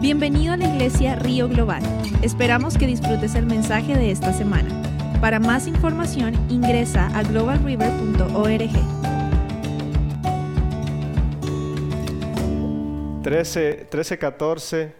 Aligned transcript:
Bienvenido 0.00 0.52
a 0.52 0.56
la 0.56 0.72
iglesia 0.72 1.16
Río 1.16 1.48
Global. 1.48 1.82
Esperamos 2.22 2.78
que 2.78 2.86
disfrutes 2.86 3.34
el 3.34 3.46
mensaje 3.46 3.96
de 3.96 4.12
esta 4.12 4.32
semana. 4.32 4.70
Para 5.20 5.40
más 5.40 5.66
información 5.66 6.34
ingresa 6.48 7.08
a 7.18 7.24
globalriver.org. 7.24 8.70
13, 13.24 13.88
13, 13.90 14.18
14. 14.18 14.94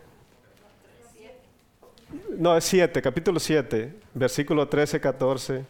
No, 2.37 2.57
es 2.57 2.65
7, 2.65 3.01
capítulo 3.01 3.39
7, 3.39 3.95
versículo 4.15 4.67
13, 4.67 5.01
14, 5.01 5.65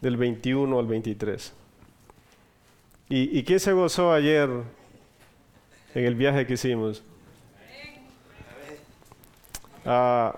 del 0.00 0.16
21 0.16 0.76
al 0.76 0.86
23. 0.88 1.52
¿Y, 3.10 3.38
y 3.38 3.44
quién 3.44 3.60
se 3.60 3.72
gozó 3.72 4.12
ayer 4.12 4.50
en 5.94 6.04
el 6.04 6.16
viaje 6.16 6.48
que 6.48 6.54
hicimos? 6.54 7.04
Ah, 9.84 10.34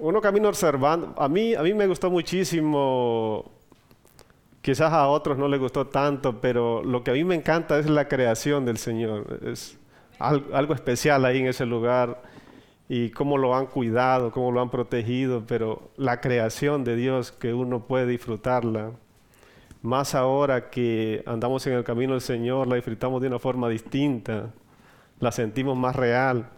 uno 0.00 0.20
camino 0.20 0.48
observando. 0.48 1.14
A 1.16 1.28
mí, 1.28 1.54
a 1.54 1.62
mí 1.62 1.74
me 1.74 1.86
gustó 1.86 2.10
muchísimo. 2.10 3.44
Quizás 4.62 4.92
a 4.92 5.06
otros 5.08 5.38
no 5.38 5.48
les 5.48 5.60
gustó 5.60 5.86
tanto, 5.86 6.40
pero 6.40 6.82
lo 6.82 7.04
que 7.04 7.12
a 7.12 7.14
mí 7.14 7.24
me 7.24 7.36
encanta 7.36 7.78
es 7.78 7.88
la 7.88 8.08
creación 8.08 8.64
del 8.64 8.78
Señor. 8.78 9.40
Es 9.44 9.78
algo 10.18 10.74
especial 10.74 11.24
ahí 11.24 11.38
en 11.38 11.46
ese 11.46 11.66
lugar 11.66 12.22
y 12.88 13.10
cómo 13.10 13.36
lo 13.38 13.54
han 13.54 13.66
cuidado, 13.66 14.30
cómo 14.30 14.50
lo 14.50 14.60
han 14.60 14.70
protegido, 14.70 15.44
pero 15.46 15.90
la 15.96 16.20
creación 16.20 16.84
de 16.84 16.96
Dios 16.96 17.32
que 17.32 17.52
uno 17.52 17.86
puede 17.86 18.06
disfrutarla. 18.06 18.92
Más 19.82 20.14
ahora 20.14 20.70
que 20.70 21.22
andamos 21.26 21.66
en 21.66 21.74
el 21.74 21.84
camino 21.84 22.12
del 22.12 22.20
Señor, 22.20 22.66
la 22.66 22.76
disfrutamos 22.76 23.20
de 23.20 23.28
una 23.28 23.38
forma 23.38 23.68
distinta, 23.68 24.50
la 25.20 25.30
sentimos 25.30 25.76
más 25.76 25.94
real 25.94 26.50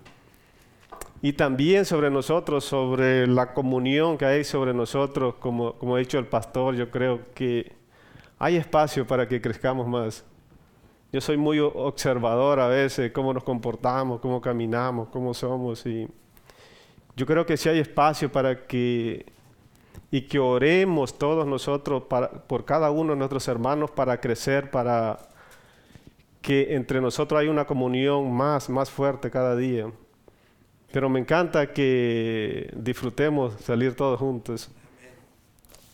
y 1.20 1.32
también 1.32 1.84
sobre 1.84 2.10
nosotros, 2.10 2.64
sobre 2.64 3.26
la 3.26 3.52
comunión 3.52 4.16
que 4.16 4.24
hay 4.24 4.44
sobre 4.44 4.72
nosotros, 4.72 5.34
como, 5.40 5.74
como 5.74 5.96
ha 5.96 5.98
dicho 5.98 6.18
el 6.18 6.26
pastor, 6.26 6.76
yo 6.76 6.90
creo 6.90 7.20
que 7.34 7.72
hay 8.38 8.56
espacio 8.56 9.06
para 9.06 9.26
que 9.26 9.40
crezcamos 9.40 9.88
más. 9.88 10.24
Yo 11.12 11.20
soy 11.20 11.36
muy 11.36 11.58
observador 11.58 12.60
a 12.60 12.68
veces, 12.68 13.10
cómo 13.12 13.32
nos 13.32 13.42
comportamos, 13.42 14.20
cómo 14.20 14.40
caminamos, 14.40 15.08
cómo 15.08 15.34
somos, 15.34 15.84
y 15.86 16.06
yo 17.16 17.26
creo 17.26 17.44
que 17.44 17.56
sí 17.56 17.68
hay 17.68 17.80
espacio 17.80 18.30
para 18.30 18.66
que, 18.66 19.26
y 20.12 20.20
que 20.22 20.38
oremos 20.38 21.18
todos 21.18 21.46
nosotros 21.46 22.04
para, 22.04 22.30
por 22.30 22.64
cada 22.64 22.92
uno 22.92 23.14
de 23.14 23.18
nuestros 23.18 23.48
hermanos 23.48 23.90
para 23.90 24.20
crecer, 24.20 24.70
para 24.70 25.18
que 26.42 26.76
entre 26.76 27.00
nosotros 27.00 27.40
hay 27.40 27.48
una 27.48 27.64
comunión 27.66 28.32
más, 28.32 28.70
más 28.70 28.88
fuerte 28.88 29.30
cada 29.32 29.56
día. 29.56 29.90
Pero 30.90 31.08
me 31.08 31.20
encanta 31.20 31.72
que 31.72 32.70
disfrutemos 32.74 33.54
salir 33.60 33.94
todos 33.94 34.18
juntos. 34.18 34.70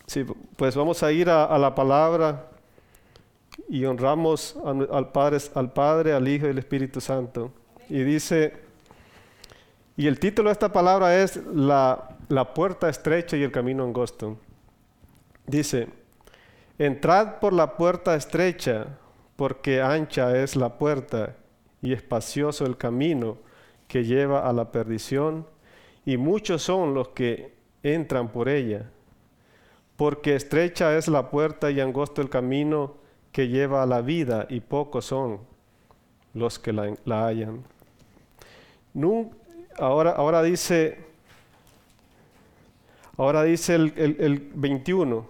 Sí, 0.07 0.25
pues 0.55 0.75
vamos 0.75 1.03
a 1.03 1.11
ir 1.11 1.29
a, 1.29 1.57
la 1.57 1.75
palabra 1.75 2.47
y 3.67 3.83
honramos 3.85 4.55
al, 4.63 4.87
al, 4.91 5.11
Padre, 5.11 5.37
al 5.55 5.73
Padre, 5.73 6.13
al 6.13 6.27
Hijo 6.27 6.47
y 6.47 6.51
al 6.51 6.57
Espíritu 6.57 7.01
Santo. 7.01 7.51
Y 7.89 8.03
dice, 8.03 8.53
y 9.97 10.07
el 10.07 10.19
título 10.19 10.49
de 10.49 10.53
esta 10.53 10.71
palabra 10.71 11.21
es 11.21 11.37
la, 11.53 12.17
la 12.29 12.53
puerta 12.53 12.87
estrecha 12.87 13.35
y 13.35 13.43
el 13.43 13.51
camino 13.51 13.83
angosto. 13.83 14.37
Dice, 15.47 15.89
entrad 16.77 17.39
por 17.39 17.51
la 17.53 17.75
puerta 17.75 18.15
estrecha, 18.15 18.87
porque 19.35 19.81
ancha 19.81 20.37
es 20.37 20.55
la 20.55 20.77
puerta 20.77 21.35
y 21.81 21.93
espacioso 21.93 22.65
el 22.65 22.77
camino 22.77 23.37
que 23.87 24.03
lleva 24.03 24.47
a 24.47 24.53
la 24.53 24.71
perdición, 24.71 25.45
y 26.05 26.17
muchos 26.17 26.61
son 26.61 26.93
los 26.93 27.09
que 27.09 27.53
entran 27.83 28.29
por 28.29 28.49
ella. 28.49 28.89
Porque 29.95 30.35
estrecha 30.35 30.97
es 30.97 31.07
la 31.07 31.29
puerta 31.29 31.71
y 31.71 31.79
angosto 31.79 32.21
el 32.21 32.29
camino 32.29 32.95
que 33.31 33.47
lleva 33.47 33.83
a 33.83 33.85
la 33.85 34.01
vida, 34.01 34.47
y 34.49 34.59
pocos 34.59 35.05
son 35.05 35.39
los 36.33 36.59
que 36.59 36.73
la, 36.73 36.93
la 37.05 37.27
hallan. 37.27 37.63
ahora, 39.77 40.11
ahora 40.11 40.43
dice, 40.43 40.97
ahora 43.17 43.43
dice 43.43 43.75
el, 43.75 43.93
el, 43.95 44.17
el 44.19 44.51
21, 44.53 45.25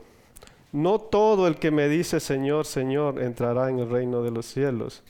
no 0.72 1.00
todo 1.00 1.48
el 1.48 1.56
que 1.56 1.72
me 1.72 1.88
dice 1.88 2.20
Señor, 2.20 2.66
Señor 2.66 3.22
entrará 3.22 3.70
en 3.70 3.80
el 3.80 3.90
reino 3.90 4.24
de 4.24 4.32
los 4.32 4.46
cielos, 4.46 5.04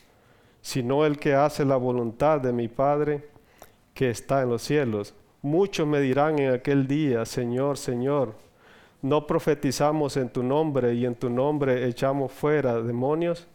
sino 0.60 1.04
el 1.04 1.18
que 1.18 1.34
hace 1.34 1.64
la 1.64 1.76
voluntad 1.76 2.40
de 2.40 2.52
mi 2.52 2.68
Padre 2.68 3.35
que 3.96 4.10
está 4.10 4.42
en 4.42 4.50
los 4.50 4.62
cielos. 4.62 5.14
Muchos 5.40 5.86
me 5.86 6.00
dirán 6.00 6.38
en 6.38 6.52
aquel 6.52 6.86
día, 6.86 7.24
Señor, 7.24 7.78
Señor, 7.78 8.34
¿no 9.00 9.26
profetizamos 9.26 10.18
en 10.18 10.28
tu 10.28 10.42
nombre 10.42 10.94
y 10.94 11.06
en 11.06 11.14
tu 11.14 11.30
nombre 11.30 11.88
echamos 11.88 12.30
fuera 12.30 12.80
demonios? 12.82 13.48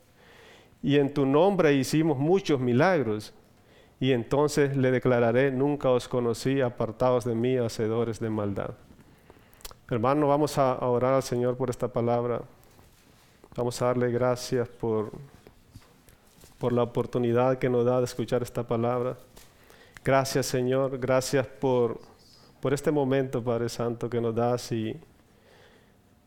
Y 0.82 0.98
en 0.98 1.14
tu 1.14 1.28
nombre 1.28 1.74
hicimos 1.76 2.18
muchos 2.18 2.60
milagros. 2.60 3.36
Y 4.00 4.14
entonces 4.14 4.76
le 4.76 4.90
declararé, 4.90 5.52
nunca 5.52 5.92
os 5.92 6.08
conocí, 6.08 6.60
apartados 6.60 7.24
de 7.24 7.36
mí, 7.36 7.58
hacedores 7.58 8.20
de 8.20 8.32
maldad. 8.32 8.72
Hermano, 9.92 10.28
vamos 10.28 10.58
a 10.58 10.74
orar 10.80 11.14
al 11.14 11.24
Señor 11.24 11.56
por 11.56 11.70
esta 11.70 11.88
palabra. 11.88 12.42
Vamos 13.56 13.80
a 13.80 13.86
darle 13.86 14.10
gracias 14.10 14.68
por, 14.68 15.12
por 16.58 16.74
la 16.74 16.82
oportunidad 16.82 17.60
que 17.60 17.70
nos 17.70 17.86
da 17.86 18.00
de 18.00 18.06
escuchar 18.06 18.42
esta 18.42 18.64
palabra. 18.64 19.18
Gracias 20.04 20.48
Señor, 20.48 20.98
gracias 20.98 21.46
por, 21.46 22.02
por 22.60 22.74
este 22.74 22.90
momento, 22.90 23.44
Padre 23.44 23.70
Santo, 23.70 24.10
que 24.10 24.20
nos 24.20 24.34
das. 24.34 24.72
Y 24.72 25.00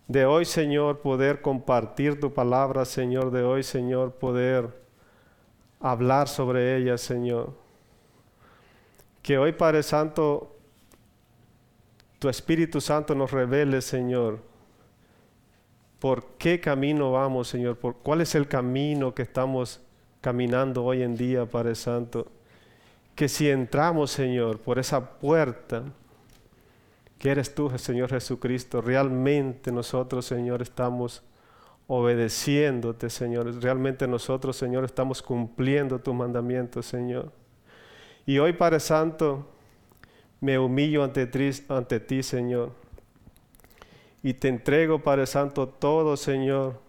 de 0.07 0.27
hoy, 0.27 0.45
Señor, 0.45 1.01
poder 1.01 1.43
compartir 1.43 2.21
tu 2.21 2.33
palabra, 2.33 2.84
Señor, 2.84 3.33
de 3.33 3.43
hoy, 3.43 3.65
Señor, 3.65 4.13
poder 4.13 4.69
hablar 5.81 6.29
sobre 6.29 6.77
ella, 6.77 6.97
Señor. 6.97 7.53
Que 9.23 9.39
hoy, 9.39 9.51
Padre 9.51 9.83
Santo, 9.83 10.55
tu 12.21 12.29
Espíritu 12.29 12.81
Santo 12.81 13.17
nos 13.17 13.33
revele, 13.33 13.83
Señor, 13.83 14.39
por 15.99 16.25
qué 16.39 16.61
camino 16.61 17.11
vamos, 17.11 17.49
Señor, 17.49 17.77
por 17.77 17.97
cuál 17.97 18.21
es 18.21 18.37
el 18.37 18.47
camino 18.47 19.17
que 19.17 19.23
estamos 19.23 19.81
caminando 20.21 20.84
hoy 20.84 21.03
en 21.03 21.17
día, 21.17 21.45
Padre 21.45 21.75
Santo 21.75 22.29
que 23.15 23.29
si 23.29 23.49
entramos, 23.49 24.11
Señor, 24.11 24.59
por 24.59 24.79
esa 24.79 25.19
puerta, 25.19 25.85
que 27.19 27.31
eres 27.31 27.55
tú, 27.55 27.71
Señor 27.79 28.11
Jesucristo, 28.11 28.81
realmente 28.81 29.71
nosotros, 29.71 30.27
Señor, 30.27 30.63
estamos 30.63 31.23
obedeciéndote, 31.87 33.09
Señor. 33.11 33.63
Realmente 33.63 34.07
nosotros, 34.09 34.57
Señor, 34.57 34.85
estamos 34.85 35.23
cumpliendo 35.23 35.99
tus 36.01 36.15
mandamientos, 36.15 36.87
Señor. 36.87 37.33
Y 38.27 38.39
hoy, 38.39 38.53
Padre 38.53 38.81
Santo, 38.81 39.47
me 40.41 40.59
humillo 40.59 41.05
ante 41.05 41.27
ti, 42.01 42.23
Señor. 42.23 42.73
Y 44.23 44.35
te 44.35 44.49
entrego, 44.49 45.03
Padre 45.03 45.27
Santo, 45.27 45.69
todo, 45.69 46.17
Señor. 46.17 46.83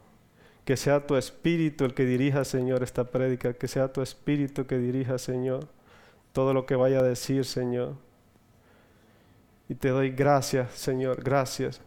Que 0.63 0.75
sea 0.75 1.05
tu 1.05 1.15
espíritu 1.15 1.85
el 1.85 1.93
que 1.93 2.05
dirija, 2.05 2.43
Señor, 2.43 2.81
esta 2.81 3.03
prédica. 3.03 3.53
Que 3.53 3.67
sea 3.67 3.93
tu 3.93 4.01
espíritu 4.01 4.65
que 4.65 4.79
dirija, 4.79 5.19
Señor 5.19 5.74
todo 6.35 6.53
lo 6.53 6.65
que 6.65 6.75
vaya 6.75 6.99
a 6.99 7.03
decir, 7.03 7.45
Señor. 7.45 7.95
Y 9.69 9.75
te 9.75 9.87
doy 9.87 10.11
gracias, 10.11 10.73
Señor, 10.73 11.23
gracias. 11.23 11.79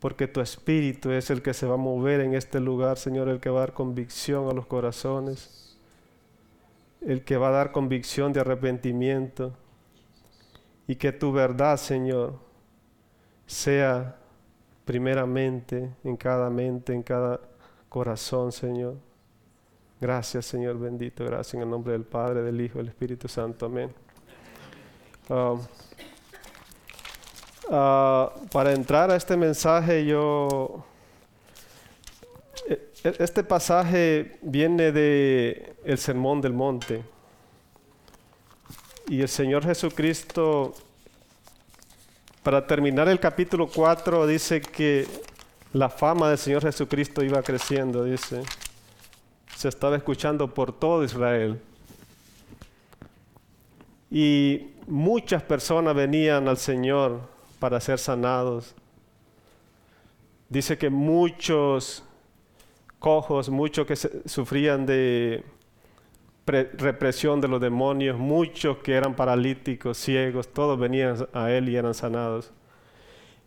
Porque 0.00 0.26
tu 0.26 0.40
espíritu 0.40 1.12
es 1.12 1.30
el 1.30 1.40
que 1.40 1.54
se 1.54 1.64
va 1.64 1.74
a 1.74 1.78
mover 1.78 2.20
en 2.20 2.34
este 2.34 2.58
lugar, 2.58 2.98
Señor, 2.98 3.28
el 3.28 3.38
que 3.38 3.50
va 3.50 3.58
a 3.58 3.66
dar 3.66 3.72
convicción 3.72 4.48
a 4.48 4.52
los 4.52 4.66
corazones, 4.66 5.78
el 7.00 7.22
que 7.22 7.36
va 7.36 7.50
a 7.50 7.52
dar 7.52 7.70
convicción 7.70 8.32
de 8.32 8.40
arrepentimiento. 8.40 9.52
Y 10.88 10.96
que 10.96 11.12
tu 11.12 11.30
verdad, 11.30 11.76
Señor, 11.76 12.40
sea 13.46 14.16
primeramente 14.84 15.94
en 16.02 16.16
cada 16.16 16.50
mente, 16.50 16.94
en 16.94 17.04
cada 17.04 17.40
corazón, 17.88 18.50
Señor. 18.50 19.07
Gracias, 20.00 20.46
Señor 20.46 20.78
bendito. 20.78 21.24
Gracias 21.24 21.54
en 21.54 21.62
el 21.62 21.70
nombre 21.70 21.92
del 21.92 22.04
Padre, 22.04 22.42
del 22.42 22.60
Hijo 22.60 22.78
del 22.78 22.88
Espíritu 22.88 23.26
Santo. 23.26 23.66
Amén. 23.66 23.92
Uh, 25.28 25.58
uh, 27.68 28.46
para 28.52 28.72
entrar 28.72 29.10
a 29.10 29.16
este 29.16 29.36
mensaje, 29.36 30.06
yo. 30.06 30.84
E, 32.68 32.92
e, 33.02 33.14
este 33.18 33.42
pasaje 33.42 34.38
viene 34.42 34.92
de 34.92 35.74
el 35.84 35.98
Sermón 35.98 36.40
del 36.40 36.52
Monte. 36.52 37.02
Y 39.08 39.20
el 39.20 39.28
Señor 39.28 39.64
Jesucristo, 39.64 40.74
para 42.44 42.64
terminar 42.64 43.08
el 43.08 43.18
capítulo 43.18 43.66
4, 43.66 44.28
dice 44.28 44.60
que 44.60 45.08
la 45.72 45.88
fama 45.88 46.28
del 46.28 46.38
Señor 46.38 46.62
Jesucristo 46.62 47.24
iba 47.24 47.42
creciendo, 47.42 48.04
dice 48.04 48.42
se 49.58 49.68
estaba 49.68 49.96
escuchando 49.96 50.54
por 50.54 50.72
todo 50.72 51.02
Israel. 51.02 51.60
y 54.08 54.68
muchas 54.86 55.42
personas 55.42 55.96
venían 55.96 56.46
al 56.46 56.58
Señor 56.58 57.22
para 57.58 57.80
ser 57.80 57.98
sanados. 57.98 58.76
Dice 60.48 60.78
que 60.78 60.90
muchos 60.90 62.04
cojos, 63.00 63.50
muchos 63.50 63.84
que 63.84 63.96
sufrían 63.96 64.86
de 64.86 65.44
represión 66.46 67.40
de 67.40 67.48
los 67.48 67.60
demonios, 67.60 68.16
muchos 68.16 68.78
que 68.78 68.94
eran 68.94 69.16
paralíticos, 69.16 69.98
ciegos, 69.98 70.52
todos 70.52 70.78
venían 70.78 71.26
a 71.32 71.50
Él 71.50 71.68
y 71.68 71.74
eran 71.74 71.94
sanados. 71.94 72.52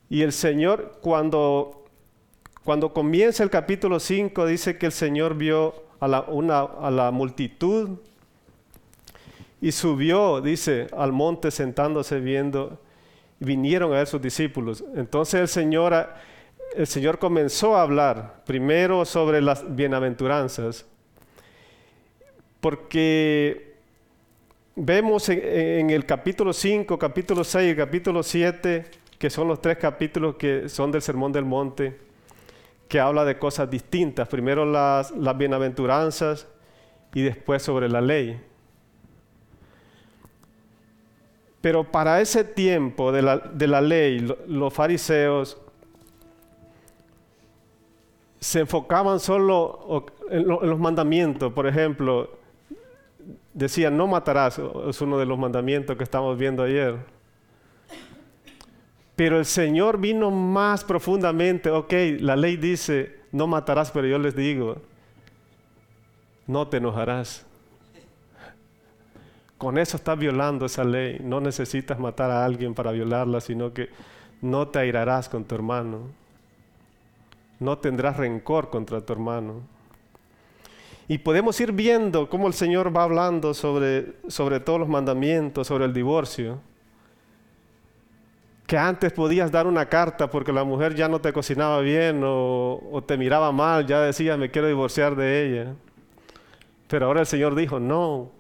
Y 0.10 0.24
el 0.24 0.34
Señor, 0.34 1.00
cuando, 1.02 1.86
cuando 2.66 2.92
comienza 2.94 3.44
el 3.44 3.50
capítulo 3.50 4.02
5, 4.02 4.46
dice 4.46 4.78
que 4.78 4.88
el 4.88 4.92
Señor 4.92 5.36
vio 5.36 5.90
a 6.02 6.08
la, 6.08 6.22
una, 6.22 6.62
a 6.62 6.92
la 6.92 7.12
multitud 7.12 7.92
y 9.62 9.72
subió, 9.72 10.42
dice, 10.42 10.88
al 10.98 11.12
monte 11.12 11.52
sentándose 11.52 12.20
viendo, 12.20 12.80
y 13.40 13.46
vinieron 13.46 13.94
a 13.94 14.02
él 14.02 14.08
sus 14.08 14.20
discípulos. 14.20 14.84
Entonces 14.96 15.40
el 15.40 15.48
Señor, 15.48 16.10
el 16.76 16.88
Señor 16.88 17.20
comenzó 17.20 17.78
a 17.78 17.84
hablar 17.84 18.42
primero 18.46 19.06
sobre 19.06 19.42
las 19.42 19.64
bienaventuranzas, 19.76 20.88
porque 22.60 23.76
vemos 24.76 25.30
en, 25.30 25.40
en 25.44 25.90
el 25.92 26.08
capítulo 26.08 26.52
5, 26.52 26.98
capítulo 26.98 27.44
6 27.44 27.74
y 27.74 27.78
capítulo 27.78 28.24
7, 28.24 28.86
que 29.20 29.30
son 29.30 29.48
los 29.48 29.62
tres 29.62 29.78
capítulos 29.78 30.36
que 30.36 30.68
son 30.68 30.92
del 30.92 31.04
Sermón 31.04 31.32
del 31.32 31.46
Monte, 31.46 32.11
que 32.92 33.00
habla 33.00 33.24
de 33.24 33.40
cosas 33.40 33.70
distintas. 33.70 34.28
Primero 34.28 34.66
las, 34.66 35.14
bienaventuranzas 35.38 36.46
y 37.14 37.22
después 37.22 37.64
sobre 37.64 37.88
la 37.88 38.02
ley. 38.02 38.38
Pero 41.62 41.90
para 41.90 42.20
ese 42.20 42.44
tiempo 42.44 43.14
de 43.14 43.22
la, 43.22 43.38
de 43.38 43.68
la 43.68 43.80
ley, 43.80 44.20
los 44.46 44.74
fariseos 44.74 45.58
se 48.42 48.60
enfocaban 48.60 49.22
solo 49.22 50.06
en, 50.30 50.46
los 50.46 50.78
mandamientos. 50.78 51.54
Por 51.54 51.68
ejemplo, 51.68 52.30
decían, 53.54 53.96
no 53.96 54.06
matarás, 54.06 54.60
es 54.90 55.00
uno 55.00 55.18
de 55.18 55.26
los 55.26 55.40
mandamientos 55.40 55.96
que 55.96 56.04
estamos 56.04 56.38
viendo 56.38 56.64
ayer. 56.64 56.98
Pero 59.22 59.38
el 59.38 59.46
Señor 59.46 60.00
vino 60.00 60.32
más 60.32 60.84
profundamente. 60.84 61.70
Ok, 61.70 61.94
la 62.22 62.36
ley 62.36 62.58
dice, 62.58 63.20
no 63.32 63.46
matarás, 63.46 63.92
pero 63.92 64.08
yo 64.08 64.18
les 64.18 64.36
digo, 64.36 64.78
no 66.48 66.68
te 66.68 66.78
enojarás. 66.78 67.46
Con 69.60 69.78
eso 69.78 69.98
estás 69.98 70.18
violando 70.18 70.66
esa 70.66 70.84
ley. 70.84 71.20
No 71.24 71.40
necesitas 71.40 72.00
matar 72.00 72.32
a 72.32 72.44
alguien 72.44 72.74
para 72.74 72.92
violarla, 72.94 73.42
sino 73.42 73.72
que 73.72 73.90
no 74.42 74.70
te 74.70 74.80
airarás 74.80 75.30
con 75.30 75.44
tu 75.44 75.54
hermano. 75.54 76.08
No 77.60 77.78
tendrás 77.78 78.18
rencor 78.18 78.72
contra 78.72 79.02
tu 79.02 79.14
hermano. 79.14 79.62
Y 81.08 81.20
podemos 81.20 81.62
ir 81.62 81.74
viendo 81.74 82.28
cómo 82.28 82.48
el 82.48 82.56
Señor 82.56 82.92
va 82.98 83.04
hablando 83.04 83.54
sobre, 83.54 84.16
sobre 84.30 84.60
todos 84.60 84.80
los 84.80 84.90
mandamientos, 84.90 85.68
sobre 85.68 85.86
el 85.86 85.94
divorcio 85.94 86.71
que 88.72 88.78
antes 88.78 89.12
podías 89.12 89.52
dar 89.52 89.68
una 89.68 89.88
carta 89.88 90.30
porque 90.30 90.54
la 90.54 90.64
mujer 90.64 90.96
ya 90.96 91.10
no 91.10 91.20
te 91.20 91.34
cocinaba 91.34 91.82
bien 91.82 92.22
o, 92.24 93.04
te 93.06 93.18
miraba 93.18 93.52
mal, 93.52 93.86
ya 93.86 94.00
decías 94.00 94.38
me 94.38 94.50
quiero 94.50 94.70
divorciar 94.70 95.14
de 95.18 95.46
ella. 95.46 95.76
Pero 96.88 97.08
ahora 97.08 97.20
el 97.20 97.26
Señor 97.26 97.54
dijo, 97.54 97.82
no. 97.82 98.32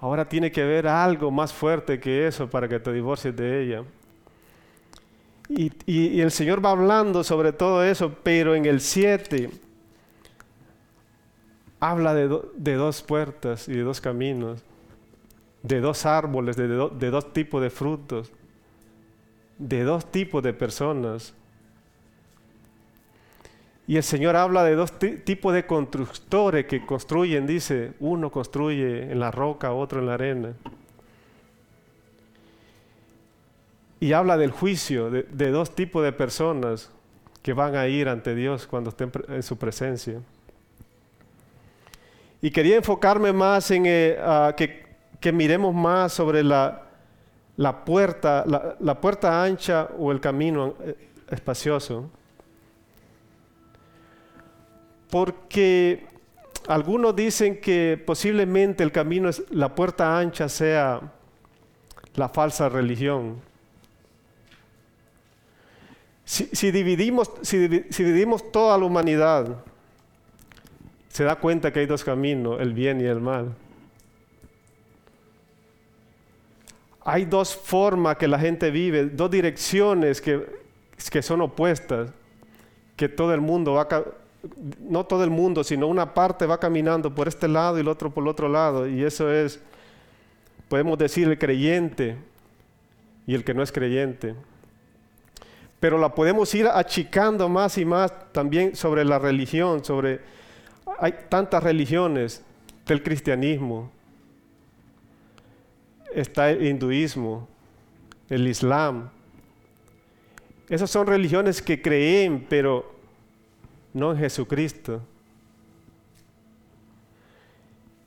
Ahora 0.00 0.26
tiene 0.26 0.50
que 0.50 0.62
haber 0.62 0.86
algo 0.86 1.30
más 1.30 1.52
fuerte 1.52 2.00
que 2.00 2.26
eso 2.26 2.48
para 2.48 2.66
que 2.66 2.80
te 2.80 2.94
divorcies 2.94 3.36
de 3.36 3.62
ella. 3.62 3.84
Y, 5.50 6.18
el 6.18 6.30
Señor 6.30 6.64
va 6.64 6.70
hablando 6.70 7.24
sobre 7.24 7.52
todo 7.52 7.84
eso, 7.84 8.16
pero 8.22 8.54
en 8.54 8.64
el 8.64 8.80
7 8.80 9.50
habla 11.78 12.14
de, 12.14 12.40
de 12.56 12.74
dos 12.76 13.02
puertas 13.02 13.68
y 13.68 13.74
de 13.74 13.82
dos 13.82 14.00
caminos 14.00 14.64
de 15.64 15.80
dos 15.80 16.04
árboles, 16.04 16.56
de, 16.56 16.68
dos 16.68 17.32
tipos 17.32 17.62
de 17.62 17.70
frutos, 17.70 18.30
de 19.58 19.82
dos 19.82 20.12
tipos 20.12 20.42
de 20.42 20.52
personas. 20.52 21.32
Y 23.86 23.96
el 23.96 24.02
Señor 24.02 24.36
habla 24.36 24.62
de 24.62 24.74
dos 24.74 24.92
tipos 24.98 25.54
de 25.54 25.64
constructores 25.66 26.66
que 26.66 26.84
construyen, 26.84 27.46
dice, 27.46 27.94
uno 27.98 28.30
construye 28.30 29.10
en 29.10 29.18
la 29.18 29.30
roca, 29.30 29.72
otro 29.72 30.00
en 30.00 30.06
la 30.06 30.14
arena. 30.14 30.52
Y 34.00 34.12
habla 34.12 34.36
del 34.36 34.50
juicio 34.50 35.10
de, 35.10 35.50
dos 35.50 35.74
tipos 35.74 36.04
de 36.04 36.12
personas 36.12 36.90
que 37.42 37.54
van 37.54 37.74
a 37.74 37.88
ir 37.88 38.10
ante 38.10 38.34
Dios 38.34 38.66
cuando 38.66 38.90
estén 38.90 39.10
en 39.28 39.42
su 39.42 39.56
presencia. 39.56 40.20
Y 42.42 42.50
quería 42.50 42.76
enfocarme 42.76 43.32
más 43.32 43.70
en 43.70 43.84
eh, 43.86 44.18
que 44.58 44.83
que 45.24 45.32
miremos 45.32 45.74
más 45.74 46.12
sobre 46.12 46.44
la, 46.44 46.82
puerta, 47.86 48.44
la, 48.78 49.00
puerta 49.00 49.42
ancha 49.42 49.88
o 49.98 50.12
el 50.12 50.20
camino 50.20 50.74
eh, 50.84 51.12
espacioso. 51.30 52.10
Porque 55.08 56.06
algunos 56.68 57.16
dicen 57.16 57.58
que 57.58 57.98
posiblemente 58.04 58.84
el 58.84 58.92
camino 58.92 59.30
es 59.30 59.42
la 59.50 59.74
puerta 59.74 60.18
ancha 60.18 60.46
sea 60.46 61.00
la 62.16 62.28
falsa 62.28 62.68
religión. 62.68 63.40
Si, 66.26 66.70
dividimos, 66.70 67.30
si, 67.40 67.66
dividimos 67.66 68.52
toda 68.52 68.76
la 68.76 68.84
humanidad, 68.84 69.56
se 71.08 71.24
da 71.24 71.36
cuenta 71.36 71.72
que 71.72 71.80
hay 71.80 71.86
dos 71.86 72.04
caminos, 72.04 72.60
el 72.60 72.74
bien 72.74 73.00
y 73.00 73.04
el 73.04 73.22
mal. 73.22 73.54
Hay 77.04 77.26
dos 77.26 77.54
formas 77.54 78.16
que 78.16 78.26
la 78.26 78.38
gente 78.38 78.70
vive, 78.70 79.04
dos 79.06 79.30
direcciones 79.30 80.20
que, 80.20 80.44
que 81.10 81.22
son 81.22 81.42
opuestas, 81.42 82.10
que 82.96 83.08
todo 83.08 83.34
el 83.34 83.42
mundo 83.42 83.74
va, 83.74 83.86
no 84.80 85.04
todo 85.04 85.22
el 85.22 85.30
mundo, 85.30 85.62
sino 85.64 85.86
una 85.86 86.14
parte 86.14 86.46
va 86.46 86.58
caminando 86.58 87.14
por 87.14 87.28
este 87.28 87.46
lado 87.46 87.76
y 87.76 87.82
el 87.82 87.88
otro 87.88 88.10
por 88.10 88.24
el 88.24 88.28
otro 88.28 88.48
lado, 88.48 88.88
y 88.88 89.04
eso 89.04 89.30
es, 89.30 89.60
podemos 90.68 90.96
decir, 90.96 91.28
el 91.28 91.38
creyente 91.38 92.16
y 93.26 93.34
el 93.34 93.44
que 93.44 93.52
no 93.52 93.62
es 93.62 93.70
creyente. 93.70 94.34
Pero 95.80 95.98
la 95.98 96.14
podemos 96.14 96.54
ir 96.54 96.66
achicando 96.66 97.50
más 97.50 97.76
y 97.76 97.84
más 97.84 98.32
también 98.32 98.74
sobre 98.74 99.04
la 99.04 99.18
religión, 99.18 99.84
sobre, 99.84 100.20
hay 100.98 101.14
tantas 101.28 101.62
religiones 101.62 102.42
del 102.86 103.02
cristianismo, 103.02 103.90
está 106.14 106.50
el 106.50 106.66
hinduismo, 106.66 107.48
el 108.28 108.46
islam. 108.48 109.10
Esas 110.68 110.90
son 110.90 111.06
religiones 111.06 111.60
que 111.60 111.80
creen, 111.80 112.46
pero 112.48 112.94
no 113.92 114.12
en 114.12 114.18
Jesucristo. 114.18 115.02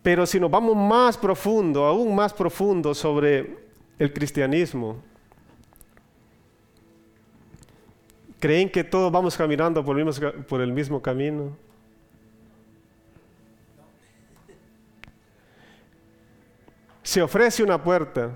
Pero 0.01 0.25
si 0.25 0.39
nos 0.39 0.49
vamos 0.49 0.75
más 0.75 1.17
profundo, 1.17 1.85
aún 1.85 2.15
más 2.15 2.33
profundo 2.33 2.93
sobre 2.95 3.57
el 3.99 4.13
cristianismo, 4.13 5.03
¿creen 8.39 8.69
que 8.69 8.83
todos 8.83 9.11
vamos 9.11 9.35
caminando 9.35 9.83
por 9.83 9.99
el 9.99 10.05
mismo, 10.05 10.31
por 10.47 10.61
el 10.61 10.71
mismo 10.71 11.01
camino? 11.01 11.66
Se 17.07 17.21
ofrece 17.21 17.63
una 17.63 17.81
puerta 17.81 18.31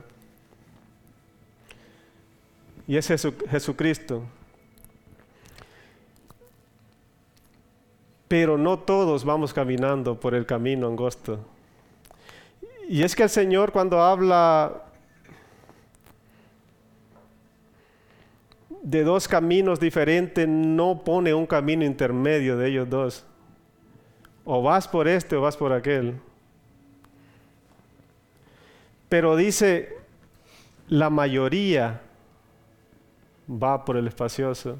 y 2.88 2.96
es 2.96 3.06
Jesucristo. 3.50 4.24
Pero 8.30 8.58
no 8.58 8.80
todos 8.80 9.26
vamos 9.26 9.54
caminando 9.54 10.18
por 10.18 10.34
el 10.34 10.46
camino 10.46 10.88
angosto. 10.88 11.46
Y 12.88 13.04
es 13.04 13.14
que 13.14 13.24
el 13.24 13.30
Señor 13.30 13.74
cuando 13.74 14.02
habla 14.02 14.84
de 18.84 19.04
dos 19.04 19.28
caminos 19.28 19.82
diferentes, 19.82 20.48
no 20.48 21.04
pone 21.04 21.34
un 21.34 21.46
camino 21.46 21.84
intermedio 21.84 22.56
de 22.56 22.70
ellos 22.70 22.90
dos. 22.90 23.26
O 24.46 24.64
vas 24.64 24.88
por 24.88 25.10
este 25.10 25.36
o 25.36 25.42
vas 25.42 25.58
por 25.58 25.74
aquel. 25.74 26.22
Pero 29.12 29.36
dice, 29.36 29.98
la 30.88 31.10
mayoría 31.10 32.00
va 33.46 33.84
por 33.84 33.98
el 33.98 34.08
espacioso. 34.08 34.78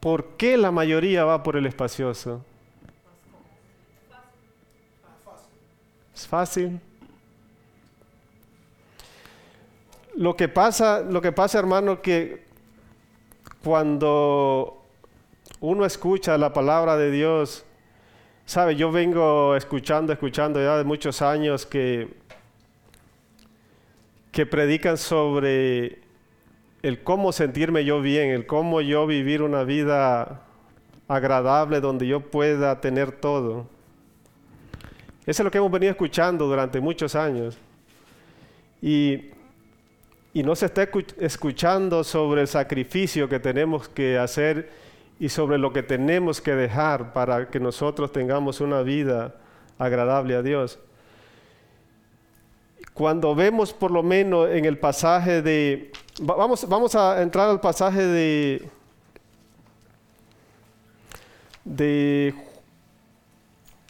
¿Por 0.00 0.38
qué 0.38 0.56
la 0.56 0.70
mayoría 0.70 1.26
va 1.26 1.42
por 1.42 1.56
el 1.56 1.66
espacioso? 1.66 2.42
¿Es 6.14 6.26
fácil? 6.26 6.80
Lo 10.16 10.34
que 10.36 10.48
pasa, 10.48 11.02
lo 11.02 11.20
que 11.20 11.32
pasa, 11.32 11.58
hermano, 11.58 12.00
que 12.00 12.46
cuando 13.62 14.82
uno 15.60 15.84
escucha 15.84 16.38
la 16.38 16.54
palabra 16.54 16.96
de 16.96 17.10
Dios, 17.10 17.66
sabe, 18.50 18.74
yo 18.74 18.90
vengo 18.90 19.54
escuchando, 19.54 20.12
escuchando 20.12 20.60
ya 20.60 20.76
de 20.76 20.82
muchos 20.82 21.22
años 21.22 21.64
que 21.64 22.08
que 24.32 24.44
predican 24.44 24.96
sobre 24.96 26.00
el 26.82 27.02
cómo 27.04 27.30
sentirme 27.30 27.84
yo 27.84 28.00
bien, 28.00 28.30
el 28.30 28.46
cómo 28.46 28.80
yo 28.80 29.06
vivir 29.06 29.42
una 29.42 29.62
vida 29.62 30.42
agradable 31.06 31.80
donde 31.80 32.08
yo 32.08 32.20
pueda 32.20 32.80
tener 32.80 33.12
todo. 33.12 33.68
Eso 35.26 35.42
es 35.42 35.44
lo 35.44 35.50
que 35.52 35.58
hemos 35.58 35.70
venido 35.70 35.92
escuchando 35.92 36.46
durante 36.46 36.80
muchos 36.80 37.14
años. 37.14 37.56
Y, 38.82 39.30
y 40.32 40.42
no 40.42 40.56
se 40.56 40.66
está 40.66 40.88
escuchando 41.18 42.02
sobre 42.02 42.40
el 42.40 42.48
sacrificio 42.48 43.28
que 43.28 43.38
tenemos 43.38 43.88
que 43.88 44.18
hacer 44.18 44.89
y 45.20 45.28
sobre 45.28 45.58
lo 45.58 45.72
que 45.72 45.84
tenemos 45.84 46.40
que 46.40 46.56
dejar 46.56 47.12
para 47.12 47.48
que 47.48 47.60
nosotros 47.60 48.10
tengamos 48.10 48.60
una 48.60 48.82
vida 48.82 49.36
agradable 49.78 50.34
a 50.34 50.42
Dios 50.42 50.80
cuando 53.00 53.34
vemos 53.34 53.72
por 53.72 53.90
lo 53.90 54.02
menos 54.02 54.50
en 54.50 54.66
el 54.66 54.78
pasaje 54.78 55.40
de, 55.40 55.90
vamos, 56.20 56.68
vamos 56.68 56.94
a 56.94 57.22
entrar 57.22 57.48
al 57.48 57.58
pasaje 57.58 58.02
de, 58.02 58.68
de, 61.64 62.34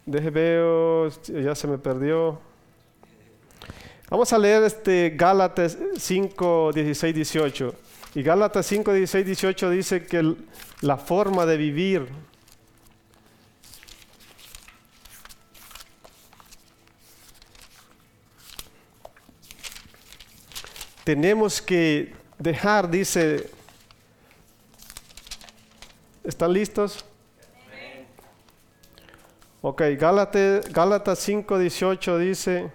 de 0.06 0.30
veo, 0.30 1.08
ya 1.08 1.56
se 1.56 1.66
me 1.66 1.76
perdió. 1.76 2.38
Vamos 4.08 4.32
a 4.32 4.38
leer 4.38 4.62
este 4.62 5.12
Gálatas 5.16 5.76
5, 5.96 6.70
16, 6.72 7.14
18. 7.14 7.75
Y 8.14 8.22
Gálatas 8.22 8.64
5, 8.66 8.92
16, 8.92 9.26
18 9.26 9.70
dice 9.70 10.06
que 10.06 10.37
la 10.80 10.96
forma 10.96 11.44
de 11.46 11.56
vivir 11.56 12.08
tenemos 21.04 21.60
que 21.60 22.14
dejar, 22.38 22.88
dice, 22.88 23.50
¿están 26.25 26.52
listos? 26.52 27.04
Ok, 29.62 29.82
Gálatas, 29.99 30.72
Gálatas 30.72 31.18
5, 31.18 31.58
18 31.58 32.18
dice, 32.18 32.72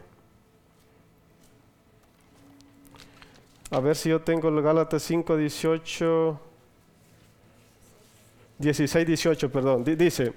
a 3.71 3.79
ver 3.79 3.95
si 3.95 4.09
yo 4.09 4.21
tengo 4.21 4.49
el 4.49 4.61
Gálatas 4.61 5.01
5, 5.03 5.37
18, 5.37 6.39
16, 8.59 9.07
18, 9.07 9.51
perdón, 9.51 9.83
dice, 9.83 10.33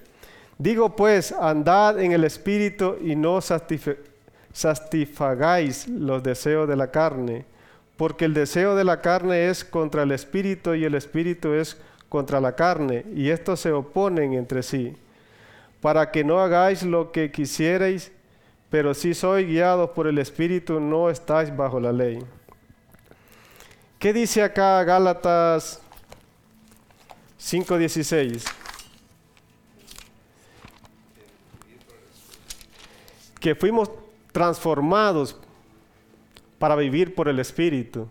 digo 0.59 0.95
pues, 0.97 1.33
andad 1.33 2.01
en 2.01 2.13
el 2.13 2.25
Espíritu 2.25 2.97
y 3.01 3.15
no 3.17 3.41
satisfagáis 4.53 5.87
los 5.89 6.23
deseos 6.23 6.69
de 6.69 6.77
la 6.77 6.91
carne 6.91 7.47
porque 7.99 8.27
el 8.27 8.33
deseo 8.33 8.77
de 8.77 8.85
la 8.85 9.01
carne 9.01 9.49
es 9.49 9.65
contra 9.65 10.05
el 10.05 10.13
espíritu 10.13 10.73
y 10.75 10.85
el 10.85 10.95
espíritu 10.95 11.53
es 11.53 11.77
contra 12.09 12.41
la 12.41 12.55
carne, 12.55 13.05
y 13.13 13.29
estos 13.29 13.61
se 13.61 13.73
oponen 13.73 14.35
entre 14.35 14.63
sí, 14.63 14.97
para 15.81 16.13
que 16.13 16.23
no 16.23 16.41
hagáis 16.41 16.85
lo 16.85 17.11
que 17.11 17.33
quisierais, 17.33 18.13
pero 18.71 18.95
si 18.95 19.15
sois 19.15 19.47
guiados 19.47 19.91
por 19.91 20.07
el 20.07 20.19
espíritu 20.19 20.79
no 20.79 21.11
estáis 21.11 21.55
bajo 21.55 21.81
la 21.81 21.93
ley. 21.93 22.21
¿Qué 23.99 24.13
dice 24.13 24.45
acá 24.45 24.83
Gálatas 24.85 25.83
5:16? 27.39 28.45
Que 33.41 33.55
fuimos 33.55 33.91
transformados 34.33 35.37
para 36.59 36.75
vivir 36.77 37.15
por 37.15 37.29
el 37.29 37.39
Espíritu. 37.39 38.09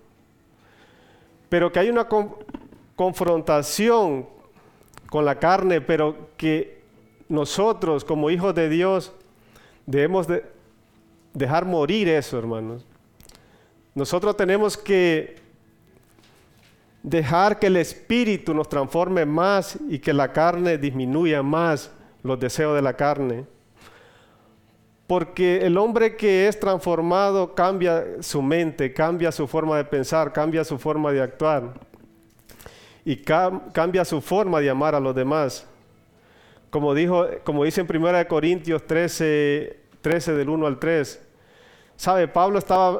Pero 1.49 1.71
que 1.71 1.79
hay 1.79 1.89
una 1.89 2.07
confrontación 2.95 4.27
con 5.09 5.25
la 5.25 5.39
carne, 5.39 5.81
pero 5.81 6.29
que 6.37 6.81
nosotros 7.29 8.03
como 8.03 8.29
hijos 8.29 8.55
de 8.55 8.69
Dios 8.69 9.11
debemos 9.85 10.27
de 10.27 10.45
dejar 11.33 11.65
morir 11.65 12.09
eso, 12.09 12.37
hermanos. 12.37 12.85
Nosotros 13.95 14.35
tenemos 14.37 14.77
que 14.77 15.46
dejar 17.07 17.57
que 17.57 17.67
el 17.67 17.77
Espíritu 17.77 18.53
nos 18.53 18.67
transforme 18.67 19.25
más 19.25 19.77
y 19.87 19.99
que 19.99 20.11
la 20.11 20.33
carne 20.33 20.77
disminuya 20.77 21.41
más 21.41 21.89
los 22.21 22.37
deseos 22.37 22.75
de 22.75 22.81
la 22.81 22.97
carne. 22.97 23.45
Porque 25.07 25.65
el 25.65 25.77
hombre 25.77 26.17
que 26.17 26.49
es 26.49 26.59
transformado 26.59 27.55
cambia 27.55 28.03
su 28.19 28.41
mente, 28.41 28.93
cambia 28.93 29.31
su 29.31 29.47
forma 29.47 29.77
de 29.77 29.85
pensar, 29.85 30.33
cambia 30.33 30.65
su 30.65 30.77
forma 30.77 31.13
de 31.13 31.21
actuar 31.21 31.75
y 33.05 33.15
cambia 33.15 34.03
su 34.03 34.19
forma 34.19 34.59
de 34.59 34.69
amar 34.69 34.93
a 34.93 34.99
los 34.99 35.15
demás. 35.15 35.65
Como, 36.69 36.93
dijo, 36.93 37.25
como 37.45 37.63
dice 37.63 37.79
en 37.79 37.87
1 37.89 38.27
Corintios 38.27 38.85
13, 38.85 39.79
13 40.01 40.33
del 40.33 40.49
1 40.49 40.67
al 40.67 40.77
3. 40.77 41.25
¿Sabe? 41.95 42.27
Pablo 42.27 42.59
estaba 42.59 42.99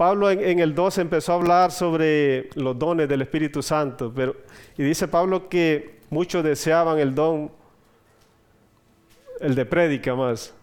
Pablo 0.00 0.30
en, 0.30 0.60
el 0.60 0.74
12 0.74 1.02
empezó 1.02 1.32
a 1.32 1.34
hablar 1.34 1.70
sobre 1.70 2.48
los 2.54 2.78
dones 2.78 3.06
del 3.06 3.20
Espíritu 3.20 3.62
Santo, 3.62 4.10
pero, 4.16 4.34
y 4.78 4.82
dice 4.82 5.06
Pablo 5.06 5.46
que 5.50 6.00
muchos 6.08 6.42
deseaban 6.42 6.98
el 6.98 7.14
don, 7.14 7.52
el 9.40 9.54
de 9.54 9.66
prédica 9.66 10.14
más 10.14 10.54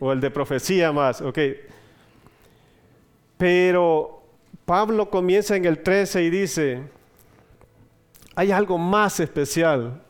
o 0.00 0.10
el 0.10 0.20
de 0.20 0.28
profecía 0.28 0.90
más, 0.90 1.20
ok. 1.20 1.38
Pero 3.38 4.24
Pablo 4.64 5.08
comienza 5.08 5.54
en 5.54 5.66
el 5.66 5.80
13 5.80 6.24
y 6.24 6.30
dice, 6.30 6.82
hay 8.34 8.50
algo 8.50 8.76
más 8.76 9.20
especial, 9.20 10.02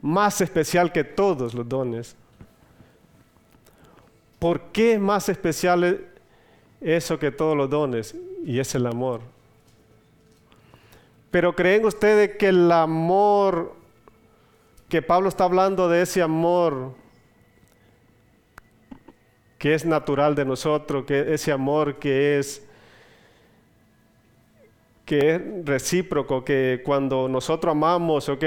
más 0.00 0.40
especial 0.40 0.90
que 0.92 1.04
todos 1.04 1.52
los 1.52 1.68
dones. 1.68 2.16
¿Por 4.38 4.72
qué 4.72 4.98
más 4.98 5.28
especial 5.28 6.06
eso 6.80 7.18
que 7.18 7.30
todos 7.30 7.56
los 7.56 7.68
dones? 7.68 8.14
Y 8.44 8.58
es 8.58 8.74
el 8.74 8.86
amor. 8.86 9.20
Pero 11.30 11.54
¿creen 11.54 11.84
ustedes 11.84 12.36
que 12.36 12.48
el 12.48 12.70
amor, 12.72 13.74
que 14.88 15.02
Pablo 15.02 15.28
está 15.28 15.44
hablando 15.44 15.88
de 15.88 16.02
ese 16.02 16.22
amor 16.22 16.94
que 19.58 19.74
es 19.74 19.84
natural 19.84 20.34
de 20.34 20.46
nosotros, 20.46 21.04
que 21.04 21.34
ese 21.34 21.52
amor 21.52 21.98
que 21.98 22.38
es 22.38 22.66
que 25.04 25.34
es 25.34 25.42
recíproco, 25.64 26.44
que 26.44 26.82
cuando 26.84 27.28
nosotros 27.28 27.72
amamos, 27.72 28.28
ok, 28.28 28.44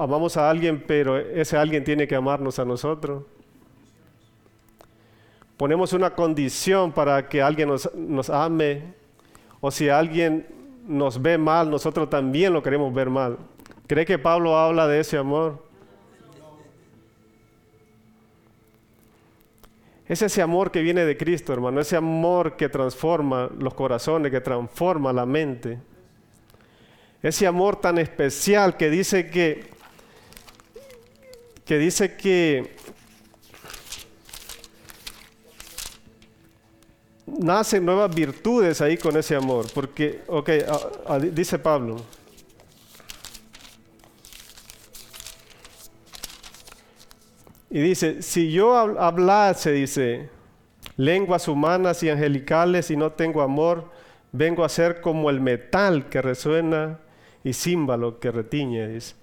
amamos 0.00 0.36
a 0.36 0.50
alguien, 0.50 0.82
pero 0.84 1.16
ese 1.16 1.56
alguien 1.56 1.84
tiene 1.84 2.08
que 2.08 2.16
amarnos 2.16 2.58
a 2.58 2.64
nosotros. 2.64 3.22
Ponemos 5.62 5.92
una 5.92 6.10
condición 6.10 6.90
para 6.90 7.28
que 7.28 7.40
alguien 7.40 7.68
nos, 7.68 8.30
ame, 8.30 8.82
o 9.60 9.70
si 9.70 9.88
alguien 9.88 10.44
nos 10.88 11.22
ve 11.22 11.38
mal, 11.38 11.70
nosotros 11.70 12.10
también 12.10 12.52
lo 12.52 12.64
queremos 12.64 12.92
ver 12.92 13.08
mal. 13.08 13.38
¿Cree 13.86 14.04
que 14.04 14.18
Pablo 14.18 14.58
habla 14.58 14.88
de 14.88 14.98
ese 14.98 15.18
amor? 15.18 15.64
Es 20.08 20.20
ese 20.22 20.42
amor 20.42 20.72
que 20.72 20.82
viene 20.82 21.04
de 21.04 21.16
Cristo, 21.16 21.52
hermano, 21.52 21.80
ese 21.80 21.94
amor 21.94 22.56
que 22.56 22.68
transforma 22.68 23.48
los 23.56 23.72
corazones, 23.74 24.32
que 24.32 24.40
transforma 24.40 25.12
la 25.12 25.26
mente. 25.26 25.78
Ese 27.22 27.46
amor 27.46 27.76
tan 27.76 27.98
especial 27.98 28.76
que 28.76 28.90
dice 28.90 29.30
que 29.30 29.70
que 31.64 31.78
dice 31.78 32.16
que 32.16 32.74
nacen 37.26 37.84
nuevas 37.84 38.14
virtudes 38.14 38.80
ahí 38.80 38.96
con 38.96 39.16
ese 39.16 39.36
amor, 39.36 39.66
porque, 39.74 40.22
ok, 40.26 40.50
dice 41.32 41.58
Pablo, 41.58 41.96
Y 47.72 47.80
dice, 47.80 48.20
si 48.20 48.52
yo 48.52 48.76
hablase, 48.76 49.72
dice, 49.72 50.28
lenguas 50.98 51.48
humanas 51.48 52.02
y 52.02 52.10
angelicales 52.10 52.90
y 52.90 52.98
no 52.98 53.12
tengo 53.12 53.40
amor, 53.40 53.90
vengo 54.30 54.62
a 54.62 54.68
ser 54.68 55.00
como 55.00 55.30
el 55.30 55.40
metal 55.40 56.10
que 56.10 56.20
resuena 56.20 56.98
y 57.42 57.54
címbalo 57.54 58.20
que 58.20 58.30
retiñe, 58.30 58.88
dice. 58.88 59.14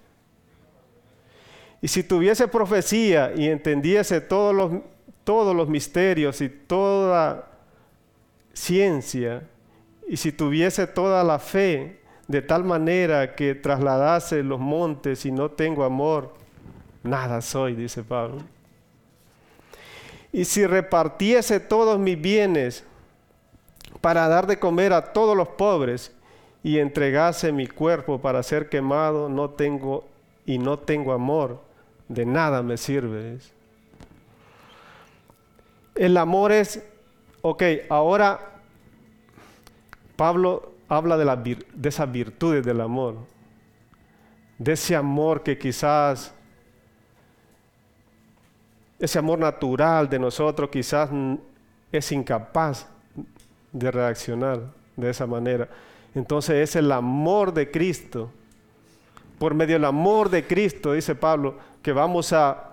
Y 1.79 1.89
si 1.89 2.01
tuviese 2.01 2.47
profecía 2.47 3.33
y 3.35 3.47
entendiese 3.47 4.19
todos 4.19 4.55
los, 4.55 4.81
todos 5.23 5.55
los 5.55 5.69
misterios 5.69 6.41
y 6.41 6.49
toda 6.49 7.48
ciencia, 8.53 9.43
y 10.07 10.17
si 10.17 10.31
tuviese 10.31 10.87
toda 10.87 11.23
la 11.23 11.39
fe 11.39 11.99
de 12.27 12.41
tal 12.41 12.63
manera 12.63 13.35
que 13.35 13.55
trasladase 13.55 14.43
los 14.43 14.59
montes 14.59 15.25
y 15.25 15.31
no 15.31 15.51
tengo 15.51 15.83
amor, 15.83 16.33
nada 17.03 17.41
soy, 17.41 17.75
dice 17.75 18.03
Pablo. 18.03 18.43
Y 20.31 20.45
si 20.45 20.65
repartiese 20.65 21.59
todos 21.59 21.97
mis 21.99 22.19
bienes 22.19 22.83
para 24.01 24.27
dar 24.27 24.47
de 24.47 24.59
comer 24.59 24.93
a 24.93 25.11
todos 25.13 25.35
los 25.35 25.47
pobres 25.49 26.11
y 26.63 26.77
entregase 26.77 27.51
mi 27.51 27.67
cuerpo 27.67 28.19
para 28.19 28.43
ser 28.43 28.69
quemado, 28.69 29.29
no 29.29 29.49
tengo 29.51 30.05
y 30.45 30.57
no 30.57 30.79
tengo 30.79 31.13
amor, 31.13 31.61
de 32.07 32.25
nada 32.25 32.61
me 32.61 32.77
sirve. 32.77 33.37
El 35.95 36.17
amor 36.17 36.51
es, 36.51 36.83
ok, 37.41 37.63
ahora 37.89 38.39
Pablo 40.15 40.73
habla 40.87 41.17
de, 41.17 41.57
esas 41.83 42.11
virtudes 42.11 42.65
del 42.65 42.81
amor, 42.81 43.15
de 44.57 44.73
ese 44.73 44.95
amor 44.95 45.43
que 45.43 45.57
quizás, 45.57 46.33
ese 48.99 49.19
amor 49.19 49.39
natural 49.39 50.09
de 50.09 50.19
nosotros 50.19 50.69
quizás 50.69 51.09
es 51.91 52.11
incapaz 52.11 52.87
de 53.71 53.91
reaccionar 53.91 54.61
de 54.97 55.09
esa 55.09 55.25
manera. 55.25 55.69
Entonces 56.13 56.69
es 56.69 56.75
el 56.75 56.91
amor 56.91 57.53
de 57.53 57.71
Cristo, 57.71 58.31
por 59.37 59.53
medio 59.53 59.75
del 59.75 59.85
amor 59.85 60.29
de 60.29 60.45
Cristo, 60.45 60.93
dice 60.93 61.15
Pablo, 61.15 61.55
que 61.81 61.93
vamos 61.93 62.33
a, 62.33 62.68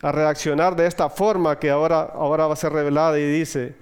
reaccionar 0.00 0.76
de 0.76 0.86
esta 0.86 1.08
forma 1.08 1.58
que 1.58 1.70
ahora, 1.70 2.02
ahora 2.02 2.46
va 2.46 2.54
a 2.54 2.56
ser 2.56 2.72
revelada 2.72 3.18
y 3.18 3.26
dice, 3.26 3.74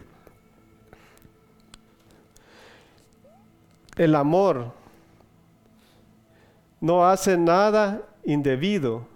el 3.96 4.14
amor 4.14 4.72
no 6.80 7.06
hace 7.06 7.36
nada 7.36 8.02
indebido, 8.24 9.06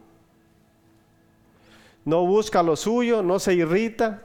no 2.05 2.25
busca 2.25 2.63
lo 2.63 2.77
suyo, 2.77 3.23
no 3.23 3.39
se 3.39 3.55
irrita, 3.55 4.23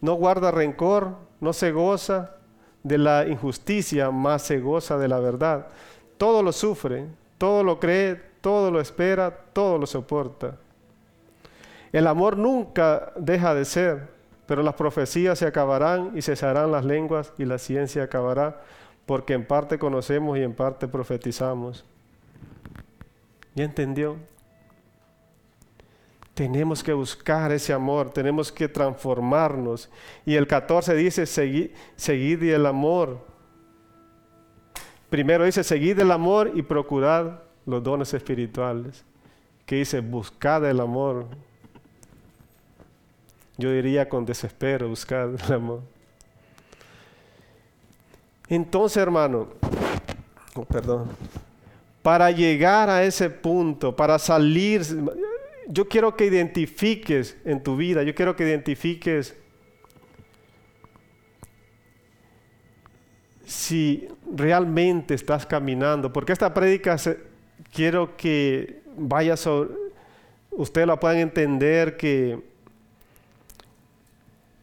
no 0.00 0.14
guarda 0.14 0.50
rencor, 0.50 1.16
no 1.40 1.52
se 1.52 1.72
goza 1.72 2.36
de 2.82 2.98
la 2.98 3.26
injusticia, 3.26 4.10
más 4.10 4.42
se 4.42 4.60
goza 4.60 4.96
de 4.96 5.08
la 5.08 5.18
verdad. 5.18 5.66
Todo 6.16 6.42
lo 6.42 6.52
sufre, 6.52 7.06
todo 7.36 7.62
lo 7.62 7.78
cree, 7.78 8.16
todo 8.40 8.70
lo 8.70 8.80
espera, 8.80 9.36
todo 9.52 9.76
lo 9.76 9.86
soporta. 9.86 10.56
El 11.96 12.06
amor 12.08 12.36
nunca 12.36 13.10
deja 13.16 13.54
de 13.54 13.64
ser, 13.64 14.08
pero 14.44 14.62
las 14.62 14.74
profecías 14.74 15.38
se 15.38 15.46
acabarán 15.46 16.12
y 16.14 16.20
cesarán 16.20 16.70
las 16.70 16.84
lenguas 16.84 17.32
y 17.38 17.46
la 17.46 17.56
ciencia 17.56 18.02
acabará, 18.02 18.60
porque 19.06 19.32
en 19.32 19.46
parte 19.46 19.78
conocemos 19.78 20.36
y 20.36 20.42
en 20.42 20.52
parte 20.52 20.88
profetizamos. 20.88 21.86
¿Ya 23.54 23.64
entendió? 23.64 24.16
Tenemos 26.34 26.84
que 26.84 26.92
buscar 26.92 27.50
ese 27.50 27.72
amor, 27.72 28.10
tenemos 28.10 28.52
que 28.52 28.68
transformarnos. 28.68 29.88
Y 30.26 30.34
el 30.34 30.46
14 30.46 30.94
dice, 30.96 31.24
seguid, 31.24 31.70
seguid 31.94 32.42
el 32.42 32.66
amor. 32.66 33.24
Primero 35.08 35.46
dice, 35.46 35.64
seguid 35.64 35.98
el 35.98 36.10
amor 36.10 36.50
y 36.52 36.60
procurad 36.60 37.38
los 37.64 37.82
dones 37.82 38.12
espirituales. 38.12 39.02
Que 39.64 39.76
dice, 39.76 40.00
buscad 40.00 40.62
el 40.68 40.80
amor. 40.80 41.28
Yo 43.58 43.70
diría 43.72 44.08
con 44.08 44.26
desespero, 44.26 44.88
buscad 44.88 45.30
el 45.34 45.52
amor. 45.52 45.82
Entonces, 48.48 48.98
hermano, 48.98 49.48
oh, 50.54 50.64
perdón, 50.64 51.08
para 52.02 52.30
llegar 52.30 52.88
a 52.88 53.02
ese 53.02 53.30
punto, 53.30 53.96
para 53.96 54.18
salir, 54.18 54.82
yo 55.66 55.88
quiero 55.88 56.14
que 56.16 56.26
identifiques 56.26 57.36
en 57.44 57.62
tu 57.62 57.76
vida, 57.76 58.02
yo 58.04 58.14
quiero 58.14 58.36
que 58.36 58.44
identifiques 58.44 59.34
si 63.44 64.06
realmente 64.32 65.14
estás 65.14 65.46
caminando, 65.46 66.12
porque 66.12 66.32
esta 66.32 66.52
prédica 66.52 66.96
quiero 67.72 68.16
que 68.16 68.82
vaya 68.96 69.36
sobre, 69.36 69.70
ustedes 70.50 70.86
la 70.86 71.00
puedan 71.00 71.18
entender 71.18 71.96
que 71.96 72.55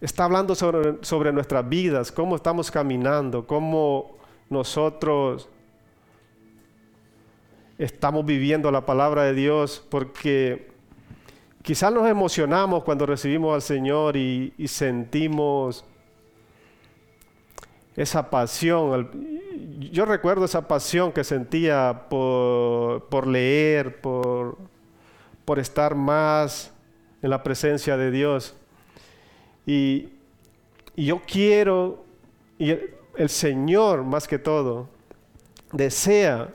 está 0.06 0.26
hablando 0.26 0.54
sobre, 0.56 0.98
sobre 1.02 1.32
nuestras 1.32 1.68
vidas, 1.68 2.12
cómo 2.12 2.36
estamos 2.36 2.70
caminando, 2.70 3.48
cómo 3.48 4.18
nosotros 4.50 5.50
estamos 7.78 8.26
viviendo 8.26 8.70
la 8.72 8.86
palabra 8.86 9.24
de 9.24 9.34
Dios, 9.34 9.84
porque 9.90 10.74
Quizás 11.64 11.94
nos 11.94 12.10
emocionamos 12.10 12.84
cuando 12.84 13.06
recibimos 13.06 13.56
al 13.56 13.62
Señor 13.62 14.18
y, 14.18 14.54
sentimos 14.68 15.86
esa 17.96 18.30
pasión. 18.30 19.10
Yo 19.90 20.04
recuerdo 20.04 20.44
esa 20.44 20.68
pasión 20.68 21.14
que 21.14 21.24
sentía 21.24 22.08
por, 22.10 23.26
leer, 23.26 24.02
por, 24.02 24.58
por, 25.46 25.58
estar 25.58 25.96
más 25.96 26.74
en 27.22 27.30
la 27.30 27.42
presencia 27.44 27.96
de 27.96 28.12
Dios. 28.12 28.58
Y, 29.66 30.10
yo 30.96 31.22
quiero, 31.26 32.06
y 32.60 32.72
el 33.16 33.30
Señor 33.30 34.04
más 34.04 34.28
que 34.28 34.38
todo, 34.38 34.90
desea 35.72 36.54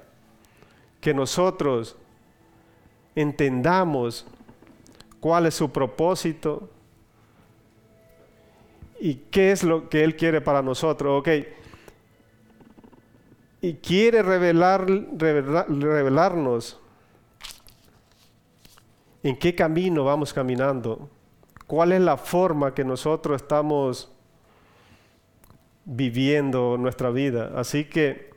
que 1.01 1.13
nosotros 1.13 1.97
entendamos 3.15 4.27
cuál 5.21 5.47
es 5.47 5.55
su 5.55 5.71
propósito 5.71 6.71
y 9.01 9.15
qué 9.31 9.53
es 9.53 9.65
lo 9.65 9.89
que 9.89 10.05
Él 10.05 10.17
quiere 10.17 10.41
para 10.41 10.63
nosotros. 10.63 11.21
Ok. 11.21 11.29
Y 13.61 13.75
quiere 13.75 14.23
revelar, 14.23 14.87
revelarnos 14.89 16.79
en 19.23 19.37
qué 19.37 19.55
camino 19.55 20.05
vamos 20.05 20.33
caminando, 20.33 21.09
cuál 21.69 21.93
es 21.93 22.01
la 22.01 22.17
forma 22.17 22.75
que 22.75 22.83
nosotros 22.83 23.41
estamos 23.41 24.11
viviendo 25.85 26.77
nuestra 26.77 27.11
vida. 27.11 27.53
Así 27.55 27.85
que 27.85 28.31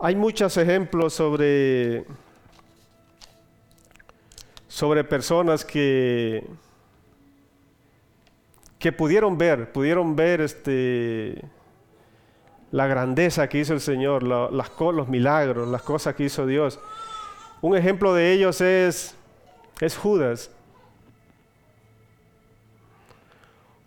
hay 0.00 0.16
muchos 0.16 0.56
ejemplos 0.56 1.12
sobre 1.14 2.04
sobre 4.66 5.02
personas 5.02 5.64
que, 5.64 6.46
que 8.78 8.92
pudieron 8.92 9.36
ver, 9.36 9.72
pudieron 9.72 10.14
ver 10.14 10.40
este, 10.40 11.42
la 12.70 12.86
grandeza 12.86 13.48
que 13.48 13.58
hizo 13.58 13.74
el 13.74 13.80
Señor, 13.80 14.22
los 14.22 15.08
milagros, 15.08 15.68
las 15.68 15.82
cosas 15.82 16.14
que 16.14 16.24
hizo 16.24 16.46
Dios. 16.46 16.78
Un 17.60 17.76
ejemplo 17.76 18.14
de 18.14 18.32
ellos 18.32 18.60
es, 18.60 19.16
es 19.80 19.96
Judas. 19.96 20.50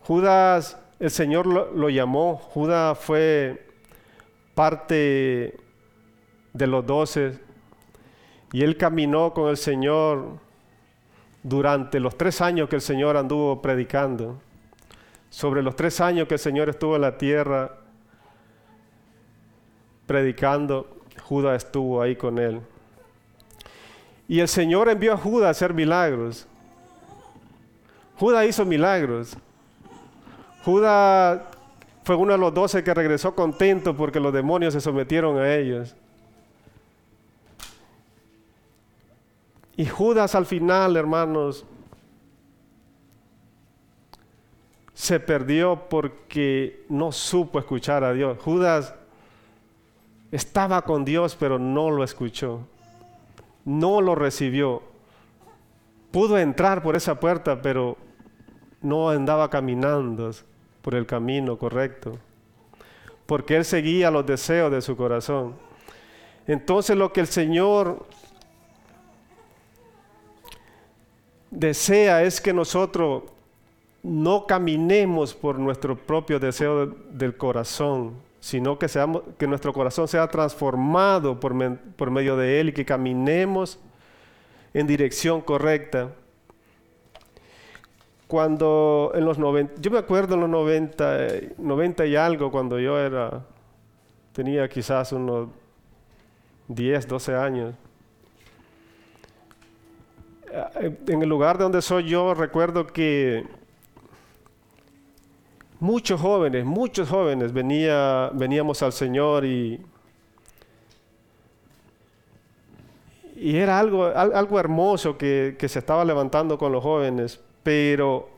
Judas, 0.04 0.78
el 1.00 1.12
Señor 1.12 1.46
lo, 1.46 1.90
llamó, 1.90 2.36
Judas 2.36 2.98
fue 2.98 3.68
parte 4.56 5.58
de 6.54 6.68
los 6.68 6.86
doce 6.86 7.40
y 8.52 8.64
él 8.64 8.78
caminó 8.78 9.34
con 9.34 9.50
el 9.50 9.58
Señor 9.58 10.40
durante 11.44 12.00
los 12.00 12.18
tres 12.18 12.42
años 12.42 12.68
que 12.68 12.76
el 12.76 12.82
Señor 12.82 13.16
anduvo 13.16 13.62
predicando, 13.62 14.40
sobre 15.30 15.64
los 15.64 15.76
tres 15.76 16.02
años 16.02 16.28
que 16.28 16.36
el 16.36 16.40
Señor 16.40 16.70
estuvo 16.70 16.96
en 16.96 17.02
la 17.02 17.18
tierra 17.18 17.78
predicando, 20.06 20.98
Judas 21.24 21.64
estuvo 21.64 22.02
ahí 22.02 22.16
con 22.16 22.38
él. 22.38 22.60
Y 24.28 24.40
el 24.40 24.48
Señor 24.48 24.90
envió 24.90 25.14
a 25.14 25.18
Judas 25.18 25.48
a 25.48 25.52
hacer 25.52 25.74
milagros. 25.74 26.48
Judas 28.18 28.46
hizo 28.46 28.66
milagros. 28.66 29.38
Judas 30.63 31.41
fue 32.04 32.15
uno 32.15 32.34
de 32.34 32.38
los 32.38 32.54
doce 32.54 32.84
que 32.84 32.93
regresó 32.93 33.34
contento 33.36 33.95
porque 33.95 34.19
los 34.19 34.34
demonios 34.34 34.74
se 34.74 34.82
sometieron 34.82 35.38
a 35.38 35.56
ellos. 35.56 35.95
Y 39.76 39.86
Judas 39.86 40.36
al 40.36 40.45
final, 40.45 40.95
hermanos, 40.95 41.65
se 44.93 45.19
perdió 45.19 45.88
porque 45.89 46.86
no 46.89 47.12
supo 47.12 47.58
escuchar 47.58 48.04
a 48.04 48.13
Dios. 48.13 48.38
Judas 48.39 48.93
estaba 50.32 50.84
con 50.84 51.06
Dios, 51.06 51.36
pero 51.39 51.58
no 51.58 51.89
lo 51.89 52.04
escuchó. 52.04 52.62
No 53.65 54.02
lo 54.02 54.13
recibió. 54.13 54.84
Pudo 56.12 56.38
entrar 56.38 56.84
por 56.84 56.95
esa 56.95 57.19
puerta, 57.19 57.62
pero 57.62 57.97
no 58.82 59.10
andaba 59.10 59.50
caminando 59.50 60.32
por 60.82 60.96
el 60.96 61.06
camino 61.06 61.58
correcto, 61.58 62.17
porque 63.26 63.56
él 63.56 63.65
seguía 63.65 64.12
los 64.12 64.26
deseos 64.26 64.72
de 64.72 64.82
su 64.82 64.96
corazón. 64.96 65.56
Entonces 66.48 66.98
lo 66.98 67.13
que 67.13 67.22
el 67.22 67.28
Señor 67.28 68.06
desea 71.52 72.24
es 72.24 72.41
que 72.41 72.54
nosotros 72.54 73.24
no 74.04 74.48
caminemos 74.48 75.34
por 75.34 75.60
nuestro 75.60 75.96
propio 75.96 76.39
deseo 76.39 76.88
del 76.88 77.38
corazón, 77.38 78.15
sino 78.39 78.80
que, 78.80 78.88
seamos, 78.88 79.22
que 79.38 79.46
nuestro 79.46 79.72
corazón 79.74 80.08
sea 80.08 80.28
transformado 80.28 81.39
por, 81.39 81.54
por 81.96 82.10
medio 82.10 82.36
de 82.36 82.60
Él 82.60 82.70
y 82.70 82.74
que 82.74 82.86
caminemos 82.86 83.80
en 84.74 84.88
dirección 84.88 85.41
correcta. 85.41 86.12
Cuando 88.32 89.12
en 89.13 89.26
los 89.26 89.38
90, 89.38 89.82
yo 89.82 89.91
me 89.91 89.98
acuerdo 89.98 90.36
en 90.36 90.39
los 90.39 90.50
90, 90.50 91.17
90 91.58 92.06
y 92.06 92.15
algo, 92.15 92.50
cuando 92.50 92.80
yo 92.80 92.98
era, 92.98 93.44
tenía 94.32 94.70
quizás 94.70 95.12
unos 95.12 95.50
10, 96.70 97.10
12 97.10 97.36
años. 97.36 97.76
En 101.08 101.22
el 101.22 101.28
lugar 101.28 101.58
de 101.58 101.63
donde 101.63 101.82
soy 101.82 102.06
yo, 102.06 102.34
recuerdo 102.34 102.88
que 102.88 103.46
muchos 105.82 106.22
jóvenes, 106.22 106.63
muchos 106.63 107.10
jóvenes 107.10 107.52
venía, 107.52 108.32
veníamos 108.34 108.82
al 108.82 108.94
Señor 108.94 109.44
y, 109.44 109.86
y 113.36 113.58
era 113.58 113.78
algo, 113.78 114.06
algo 114.06 114.58
hermoso 114.58 115.17
que 115.17 115.58
se 115.67 115.80
estaba 115.80 116.06
levantando 116.06 116.58
con 116.58 116.72
los 116.72 116.82
jóvenes, 116.82 117.41
pero 117.63 118.30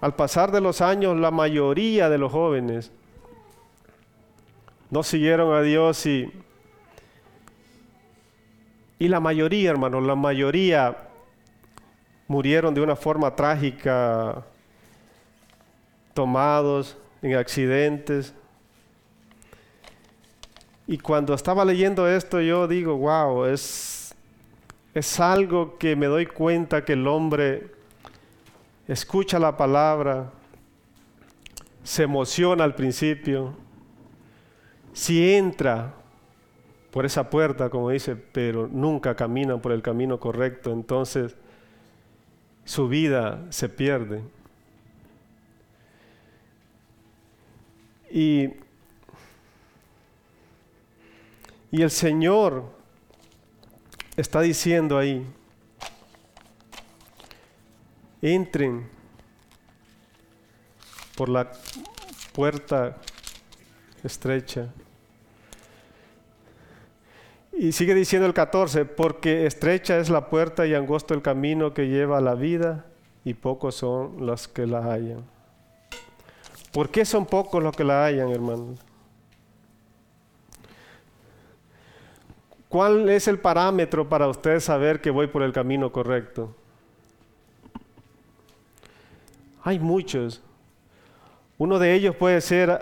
al 0.00 0.14
pasar 0.14 0.52
de 0.52 0.60
los 0.60 0.80
años 0.80 1.16
la 1.16 1.30
mayoría 1.30 2.08
de 2.08 2.18
los 2.18 2.30
jóvenes 2.32 2.92
no 4.90 5.02
siguieron 5.02 5.54
a 5.54 5.62
Dios 5.62 6.06
y, 6.06 6.32
y 8.98 9.08
la 9.08 9.20
mayoría, 9.20 9.70
hermanos, 9.70 10.04
la 10.04 10.14
mayoría 10.14 10.96
murieron 12.28 12.74
de 12.74 12.80
una 12.80 12.96
forma 12.96 13.34
trágica 13.34 14.44
tomados 16.14 16.96
en 17.22 17.34
accidentes. 17.34 18.34
Y 20.86 20.98
cuando 20.98 21.34
estaba 21.34 21.64
leyendo 21.64 22.08
esto 22.08 22.40
yo 22.40 22.68
digo, 22.68 22.96
wow, 22.96 23.44
es, 23.46 23.95
es 24.96 25.20
algo 25.20 25.76
que 25.76 25.94
me 25.94 26.06
doy 26.06 26.24
cuenta 26.24 26.86
que 26.86 26.94
el 26.94 27.06
hombre 27.06 27.70
escucha 28.88 29.38
la 29.38 29.54
palabra, 29.54 30.32
se 31.84 32.04
emociona 32.04 32.64
al 32.64 32.74
principio, 32.74 33.52
si 34.94 35.34
entra 35.34 35.92
por 36.90 37.04
esa 37.04 37.28
puerta, 37.28 37.68
como 37.68 37.90
dice, 37.90 38.16
pero 38.16 38.68
nunca 38.72 39.14
camina 39.14 39.58
por 39.58 39.72
el 39.72 39.82
camino 39.82 40.18
correcto, 40.18 40.72
entonces 40.72 41.36
su 42.64 42.88
vida 42.88 43.44
se 43.50 43.68
pierde. 43.68 44.22
Y, 48.10 48.48
y 51.70 51.82
el 51.82 51.90
Señor 51.90 52.75
está 54.16 54.40
diciendo 54.40 54.98
ahí, 54.98 55.26
entren 58.22 58.88
por 61.16 61.28
la 61.28 61.50
puerta 62.32 62.96
estrecha. 64.02 64.68
Y 67.52 67.72
sigue 67.72 67.94
diciendo 67.94 68.26
el 68.26 68.34
14, 68.34 68.84
porque 68.84 69.46
estrecha 69.46 69.98
es 69.98 70.10
la 70.10 70.28
puerta 70.28 70.66
y 70.66 70.74
angosto 70.74 71.14
el 71.14 71.22
camino 71.22 71.72
que 71.72 71.88
lleva 71.88 72.18
a 72.18 72.20
la 72.20 72.34
vida 72.34 72.84
y 73.24 73.34
pocos 73.34 73.76
son 73.76 74.26
los 74.26 74.46
que 74.46 74.66
la 74.66 74.80
hallan. 74.80 75.24
¿Por 76.72 76.90
qué 76.90 77.06
son 77.06 77.24
pocos 77.24 77.62
los 77.62 77.74
que 77.74 77.84
la 77.84 78.04
hallan, 78.04 78.28
hermanos? 78.28 78.78
¿Cuál 82.76 83.08
es 83.08 83.26
el 83.26 83.38
parámetro 83.38 84.06
para 84.06 84.28
usted 84.28 84.60
saber 84.60 85.00
que 85.00 85.08
voy 85.08 85.28
por 85.28 85.42
el 85.42 85.50
camino 85.50 85.90
correcto? 85.90 86.54
Hay 89.62 89.78
muchos. 89.78 90.42
Uno 91.56 91.78
de 91.78 91.94
ellos 91.94 92.14
puede 92.14 92.38
ser 92.42 92.78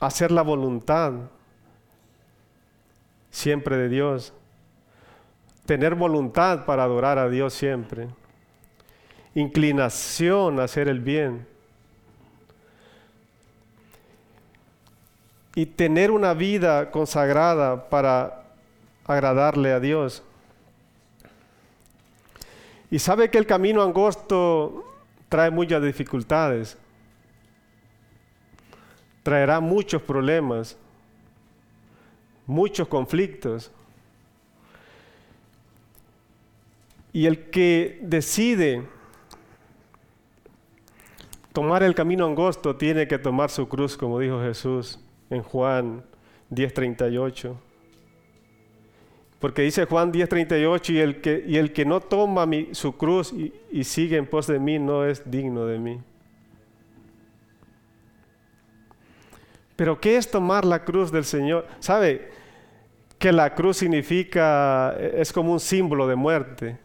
hacer 0.00 0.30
la 0.30 0.40
voluntad 0.40 1.12
siempre 3.30 3.76
de 3.76 3.90
Dios. 3.90 4.32
Tener 5.66 5.94
voluntad 5.94 6.64
para 6.64 6.84
adorar 6.84 7.18
a 7.18 7.28
Dios 7.28 7.52
siempre. 7.52 8.08
Inclinación 9.34 10.58
a 10.58 10.64
hacer 10.64 10.88
el 10.88 11.00
bien. 11.00 11.46
y 15.54 15.66
tener 15.66 16.10
una 16.10 16.32
vida 16.32 16.90
consagrada 16.90 17.90
para 17.90 18.41
agradarle 19.06 19.72
a 19.72 19.80
Dios. 19.80 20.22
Y 22.90 22.98
sabe 22.98 23.30
que 23.30 23.38
el 23.38 23.46
camino 23.46 23.82
angosto 23.82 24.84
trae 25.28 25.50
muchas 25.50 25.82
dificultades, 25.82 26.76
traerá 29.22 29.60
muchos 29.60 30.02
problemas, 30.02 30.76
muchos 32.46 32.86
conflictos. 32.88 33.70
Y 37.14 37.26
el 37.26 37.50
que 37.50 37.98
decide 38.02 38.86
tomar 41.52 41.82
el 41.82 41.94
camino 41.94 42.26
angosto 42.26 42.76
tiene 42.76 43.06
que 43.06 43.18
tomar 43.18 43.50
su 43.50 43.68
cruz, 43.68 43.96
como 43.96 44.18
dijo 44.18 44.40
Jesús 44.42 44.98
en 45.30 45.42
Juan 45.42 46.04
10:38. 46.50 47.71
Porque 49.42 49.62
dice 49.62 49.86
Juan 49.86 50.12
10:38, 50.12 50.90
y, 50.90 50.98
el 51.00 51.20
que, 51.20 51.44
y 51.44 51.56
el 51.56 51.72
que 51.72 51.84
no 51.84 51.98
toma 51.98 52.46
su 52.70 52.96
cruz 52.96 53.32
y, 53.32 53.52
y 53.72 53.82
sigue 53.82 54.16
en 54.16 54.24
pos 54.24 54.46
de 54.46 54.60
mí 54.60 54.78
no 54.78 55.04
es 55.04 55.28
digno 55.28 55.66
de 55.66 55.80
mí. 55.80 56.00
Pero 59.74 60.00
¿qué 60.00 60.16
es 60.16 60.30
tomar 60.30 60.64
la 60.64 60.84
cruz 60.84 61.10
del 61.10 61.24
Señor? 61.24 61.66
¿Sabe 61.80 62.30
que 63.18 63.32
la 63.32 63.52
cruz 63.52 63.78
significa, 63.78 64.96
es 64.96 65.32
como 65.32 65.52
un 65.52 65.58
símbolo 65.58 66.06
de 66.06 66.14
muerte? 66.14 66.78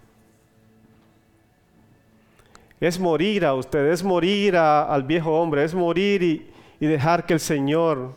Es 2.79 2.99
morir 2.99 3.45
a 3.45 3.53
usted, 3.53 3.85
es 3.91 4.03
morir 4.03 4.57
al 4.57 5.03
viejo 5.03 5.39
hombre, 5.39 5.63
es 5.63 5.75
morir 5.75 6.23
y, 6.23 6.49
y 6.79 6.87
dejar 6.87 7.27
que 7.27 7.33
el 7.33 7.39
Señor 7.39 8.15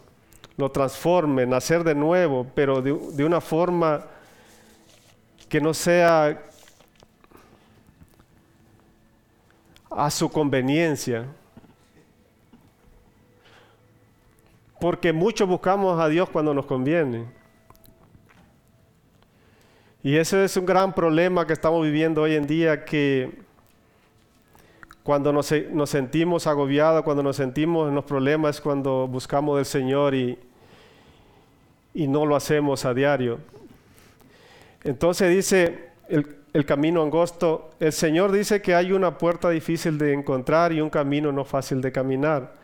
lo 0.57 0.71
transforme, 0.71 1.45
nacer 1.45 1.85
de 1.85 1.95
nuevo, 1.95 2.47
pero 2.55 2.81
de, 2.81 2.99
de 3.13 3.23
una 3.27 3.43
forma 3.43 4.07
que 5.51 5.61
no 5.61 5.75
sea 5.75 6.41
a 9.91 10.11
su 10.11 10.31
conveniencia. 10.31 11.27
Porque 14.81 15.13
muchos 15.13 15.49
buscamos 15.49 16.01
a 16.01 16.09
Dios 16.09 16.31
cuando 16.31 16.55
nos 16.55 16.67
conviene. 16.67 17.27
Y 20.05 20.17
ese 20.17 20.45
es 20.45 20.57
un 20.57 20.65
gran 20.65 20.95
problema 20.95 21.45
que 21.47 21.53
estamos 21.53 21.83
viviendo 21.83 22.23
hoy 22.23 22.37
en 22.37 22.47
día, 22.47 22.85
que 22.85 23.43
cuando 25.03 25.33
nos, 25.33 25.47
sentimos 25.91 26.47
agobiados, 26.47 27.03
cuando 27.03 27.25
nos 27.25 27.37
sentimos 27.37 27.89
en 27.89 27.97
los 27.97 28.05
problemas, 28.05 28.61
cuando 28.61 29.09
buscamos 29.09 29.57
del 29.57 29.67
Señor 29.67 30.15
y, 30.15 30.39
y 31.93 32.07
no 32.07 32.25
lo 32.25 32.37
hacemos 32.37 32.85
a 32.85 32.95
diario. 32.95 33.41
Entonces 34.85 35.31
dice 35.31 35.91
el, 36.09 36.65
camino 36.65 37.03
angosto, 37.03 37.71
el 37.79 37.93
Señor 37.93 38.33
dice 38.33 38.61
que 38.61 38.75
hay 38.75 38.93
una 38.93 39.17
puerta 39.19 39.51
difícil 39.51 39.99
de 39.99 40.13
encontrar 40.13 40.73
y 40.73 40.81
un 40.81 40.91
camino 40.91 41.31
no 41.31 41.45
fácil 41.45 41.81
de 41.81 41.93
caminar. 41.93 42.55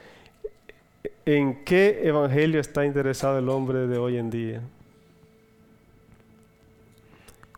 ¿En 1.25 1.65
qué 1.65 2.01
evangelio 2.05 2.61
está 2.61 2.85
interesado 2.85 3.39
el 3.39 3.49
hombre 3.49 3.87
de 3.87 3.99
hoy 3.99 4.17
en 4.17 4.31
día? 4.31 4.61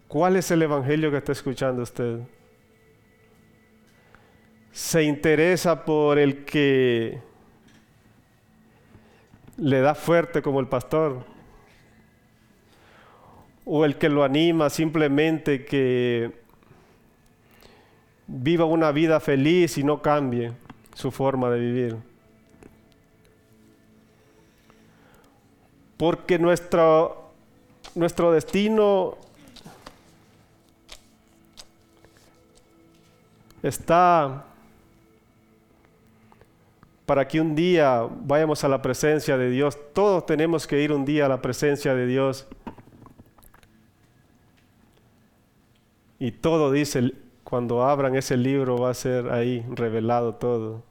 ¿Cuál 0.07 0.37
es 0.37 0.51
el 0.51 0.63
evangelio 0.63 1.11
que 1.11 1.19
está 1.19 1.33
escuchando 1.33 1.83
usted? 1.83 2.21
¿Se 4.73 5.03
interesa 5.03 5.85
por 5.85 6.19
el 6.19 6.45
que 6.45 7.19
le 9.59 9.81
da 9.81 9.95
fuerte 9.95 10.41
como 10.41 10.61
el 10.61 10.67
pastor? 10.67 11.38
O 13.71 13.85
el 13.85 13.97
que 13.97 14.09
lo 14.09 14.25
anima 14.25 14.71
simplemente 14.71 15.65
que, 15.65 16.33
viva 18.29 18.67
una 18.67 18.93
vida 18.93 19.19
feliz 19.21 19.79
y 19.79 19.83
no 19.83 20.01
cambie 20.03 20.53
su 20.95 21.11
forma 21.11 21.51
de 21.51 21.59
vivir. 21.59 21.97
Porque 25.97 26.39
nuestro, 26.39 27.33
nuestro 27.95 28.31
destino 28.31 29.17
está 33.63 34.45
para 37.07 37.27
que 37.27 37.41
un 37.41 37.57
día 37.57 38.07
vayamos 38.21 38.63
a 38.63 38.69
la 38.69 38.83
presencia 38.83 39.39
de 39.39 39.51
Dios. 39.51 39.77
Todos 39.95 40.27
tenemos 40.27 40.67
que 40.67 40.81
ir 40.83 40.93
un 40.93 41.07
día 41.07 41.25
a 41.25 41.29
la 41.29 41.41
presencia 41.41 41.95
de 41.95 42.07
Dios. 42.07 42.47
Y 46.19 46.33
todo 46.33 46.73
dice, 46.73 47.13
cuando 47.45 47.83
abran 47.83 48.17
ese 48.17 48.37
libro 48.37 48.79
va 48.79 48.91
a 48.91 48.95
ser 48.95 49.31
ahí 49.31 49.65
revelado 49.71 50.35
todo. 50.35 50.83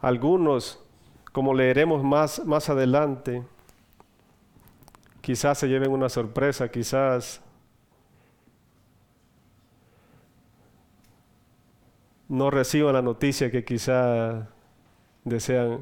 Algunos, 0.00 0.78
como 1.32 1.54
leeremos 1.54 2.04
más, 2.04 2.44
más 2.44 2.68
adelante, 2.68 3.42
quizás 5.20 5.58
se 5.58 5.68
lleven 5.68 5.90
una 5.90 6.08
sorpresa, 6.08 6.70
quizás 6.70 7.40
no 12.28 12.50
reciban 12.50 12.92
la 12.92 13.02
noticia 13.02 13.50
que 13.50 13.64
quizás 13.64 14.46
desean, 15.24 15.80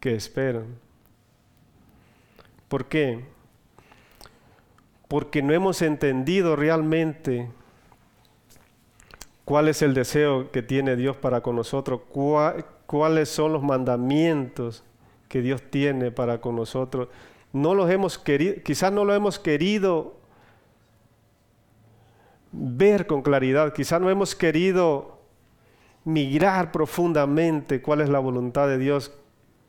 que 0.00 0.14
esperan. 0.14 0.66
¿Por 2.68 2.86
qué? 2.86 3.24
Porque 5.12 5.42
no 5.42 5.52
hemos 5.52 5.82
entendido 5.82 6.56
realmente 6.56 7.50
cuál 9.44 9.68
es 9.68 9.82
el 9.82 9.92
deseo 9.92 10.50
que 10.50 10.62
tiene 10.62 10.96
Dios 10.96 11.18
para 11.18 11.42
con 11.42 11.54
nosotros, 11.54 12.00
cuáles 12.86 13.28
son 13.28 13.52
los 13.52 13.62
mandamientos 13.62 14.84
que 15.28 15.42
Dios 15.42 15.60
tiene 15.68 16.12
para 16.12 16.40
con 16.40 16.56
nosotros. 16.56 17.08
No 17.52 17.74
los 17.74 17.90
hemos 17.90 18.16
querido, 18.16 18.54
quizás 18.64 18.90
no 18.90 19.04
lo 19.04 19.12
hemos 19.12 19.38
querido 19.38 20.16
ver 22.50 23.06
con 23.06 23.20
claridad. 23.20 23.74
Quizá 23.74 23.98
no 23.98 24.08
hemos 24.08 24.34
querido 24.34 25.18
migrar 26.04 26.72
profundamente 26.72 27.82
cuál 27.82 28.00
es 28.00 28.08
la 28.08 28.18
voluntad 28.18 28.66
de 28.66 28.78
Dios, 28.78 29.12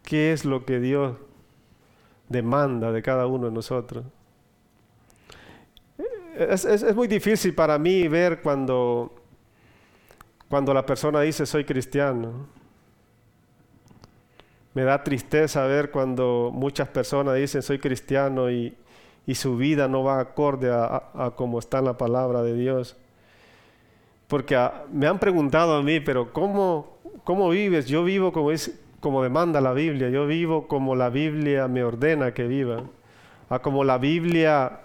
qué 0.03 0.31
es 0.31 0.45
lo 0.45 0.63
que 0.63 0.79
Dios 0.79 1.17
demanda 2.29 2.93
de 2.93 3.01
cada 3.01 3.27
uno 3.27 3.47
de 3.47 3.51
nosotros. 3.51 4.05
Es, 6.35 6.95
muy 6.95 7.07
difícil 7.07 7.53
para 7.53 7.77
mí 7.77 8.07
ver 8.07 8.41
cuando, 8.41 9.13
cuando 10.49 10.73
la 10.73 10.85
persona 10.85 11.21
dice 11.21 11.45
soy 11.45 11.63
cristiano. 11.63 12.47
Me 14.73 14.83
da 14.83 15.03
tristeza 15.03 15.65
ver 15.67 15.91
cuando 15.91 16.49
muchas 16.51 16.87
personas 16.87 17.35
dicen 17.35 17.61
soy 17.61 17.77
cristiano 17.77 18.49
y, 18.49 18.75
y 19.27 19.35
su 19.35 19.55
vida 19.57 19.87
no 19.87 20.03
va 20.03 20.19
acorde 20.19 20.71
a, 20.71 21.33
como 21.35 21.59
está 21.59 21.77
en 21.77 21.85
la 21.85 21.97
palabra 21.97 22.41
de 22.41 22.55
Dios. 22.55 22.97
Porque 24.27 24.55
ah, 24.55 24.85
me 24.91 25.05
han 25.05 25.19
preguntado 25.19 25.75
a 25.75 25.83
mí, 25.83 25.99
pero 25.99 26.33
¿cómo, 26.33 26.97
¿cómo 27.23 27.49
vives? 27.49 27.85
Yo 27.85 28.03
vivo 28.03 28.33
como, 28.33 28.49
es, 28.49 28.79
como 28.99 29.21
demanda 29.21 29.61
la 29.61 29.73
Biblia, 29.73 30.09
yo 30.09 30.25
vivo 30.25 30.67
como 30.67 30.95
la 30.95 31.09
Biblia 31.09 31.67
me 31.67 31.83
ordena 31.83 32.33
que 32.33 32.47
viva, 32.47 32.81
a 33.49 33.59
como 33.59 33.83
la 33.83 33.99
Biblia 33.99 34.79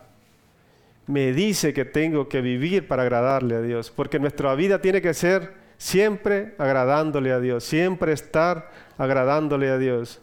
me 1.08 1.32
dice 1.32 1.72
que 1.72 1.84
tengo 1.84 2.28
que 2.28 2.42
vivir 2.42 2.86
para 2.86 3.02
agradarle 3.02 3.56
a 3.56 3.62
Dios, 3.62 3.90
porque 3.90 4.18
nuestra 4.18 4.54
vida 4.54 4.80
tiene 4.80 5.02
que 5.02 5.14
ser 5.14 5.54
siempre 5.78 6.54
agradándole 6.58 7.32
a 7.32 7.40
Dios, 7.40 7.64
siempre 7.64 8.12
estar 8.12 8.70
agradándole 8.98 9.70
a 9.70 9.78
Dios. 9.78 10.20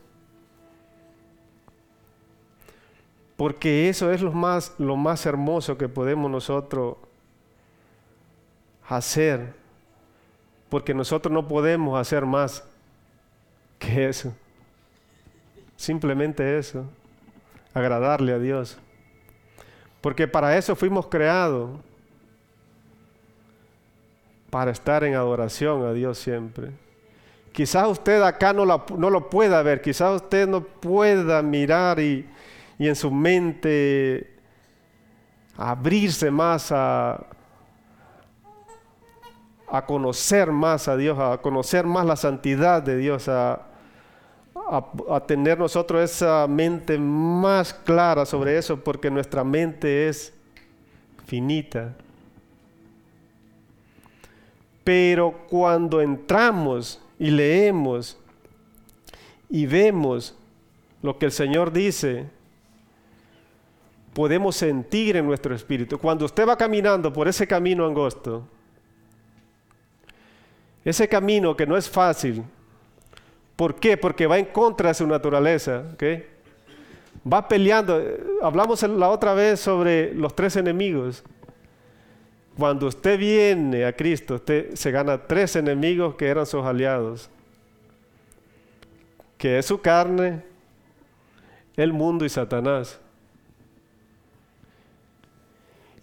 Porque 3.35 3.89
eso 3.89 4.11
es 4.11 4.21
lo 4.21 4.31
más, 4.31 4.75
lo 4.77 4.95
más 4.95 5.25
hermoso 5.25 5.77
que 5.77 5.89
podemos 5.89 6.29
nosotros 6.29 6.97
hacer. 8.87 9.53
Porque 10.69 10.93
nosotros 10.93 11.33
no 11.33 11.47
podemos 11.47 11.99
hacer 11.99 12.25
más 12.25 12.63
que 13.77 14.07
eso. 14.07 14.33
Simplemente 15.75 16.57
eso. 16.57 16.85
Agradarle 17.73 18.33
a 18.33 18.39
Dios. 18.39 18.77
Porque 20.05 20.27
para 20.27 20.55
eso 20.55 20.75
fuimos 20.75 21.07
creados. 21.07 21.79
Para 24.51 24.69
estar 24.69 25.03
en 25.03 25.15
adoración 25.15 25.83
a 25.83 25.93
Dios 25.93 26.19
siempre. 26.19 26.69
Quizás 27.51 27.87
usted 27.87 28.21
acá 28.21 28.53
no, 28.53 28.65
lo 28.65 29.29
pueda 29.31 29.63
ver. 29.63 29.81
Quizás 29.81 30.21
usted 30.21 30.47
no 30.47 30.61
pueda 30.61 31.41
mirar 31.41 31.99
y, 31.99 32.23
y 32.77 32.87
en 32.87 32.95
su 32.95 33.09
mente 33.09 34.31
abrirse 35.57 36.29
más 36.29 36.71
a, 36.71 37.25
a 39.67 39.85
conocer 39.87 40.51
más 40.51 40.87
a 40.87 40.97
Dios, 40.97 41.17
a 41.17 41.39
conocer 41.39 41.87
más 41.87 42.05
la 42.05 42.15
santidad 42.15 42.83
de 42.83 42.97
Dios, 42.97 43.27
a, 44.67 45.19
tener 45.25 45.59
nosotros 45.59 46.11
esa 46.11 46.47
mente 46.47 46.97
más 46.97 47.73
clara 47.73 48.25
sobre 48.25 48.57
eso, 48.57 48.83
porque 48.83 49.11
nuestra 49.11 49.43
mente 49.43 50.07
es 50.07 50.33
finita. 51.25 51.95
Pero 54.83 55.45
cuando 55.49 56.01
entramos 56.01 57.01
y 57.17 57.31
leemos 57.31 58.17
y 59.49 59.65
vemos 59.65 60.35
lo 61.01 61.17
que 61.17 61.25
el 61.27 61.31
Señor 61.31 61.71
dice, 61.71 62.27
podemos 64.13 64.55
sentir 64.55 65.17
en 65.17 65.25
nuestro 65.25 65.53
espíritu. 65.53 65.99
Cuando 65.99 66.25
usted 66.25 66.47
va 66.47 66.57
caminando 66.57 67.11
por 67.11 67.27
ese 67.27 67.45
camino 67.47 67.85
angosto, 67.85 68.47
ese 70.83 71.07
camino 71.07 71.55
que 71.55 71.65
no 71.65 71.75
es 71.75 71.89
fácil, 71.89 72.43
¿por 73.55 73.75
qué? 73.75 73.97
Porque 73.97 74.27
va 74.27 74.37
en 74.37 74.45
contra 74.45 74.89
de 74.89 74.95
su 74.95 75.07
naturaleza, 75.07 75.83
Va 77.31 77.47
peleando. 77.47 77.99
Hablamos 78.43 78.83
la 78.83 79.09
otra 79.09 79.33
vez 79.33 79.59
sobre 79.59 80.13
los 80.13 80.35
tres 80.35 80.55
enemigos. 80.57 81.23
Cuando 82.57 82.87
usted 82.87 83.17
viene 83.17 83.85
a 83.85 83.93
Cristo, 83.93 84.35
usted 84.35 84.75
se 84.75 84.91
gana 84.91 85.25
tres 85.25 85.55
enemigos 85.55 86.15
que 86.15 86.27
eran 86.27 86.45
sus 86.45 86.63
aliados, 86.63 87.29
que 89.37 89.57
es 89.57 89.65
su 89.65 89.81
carne, 89.81 90.43
el 91.75 91.93
mundo 91.93 92.25
y 92.25 92.29
Satanás 92.29 92.99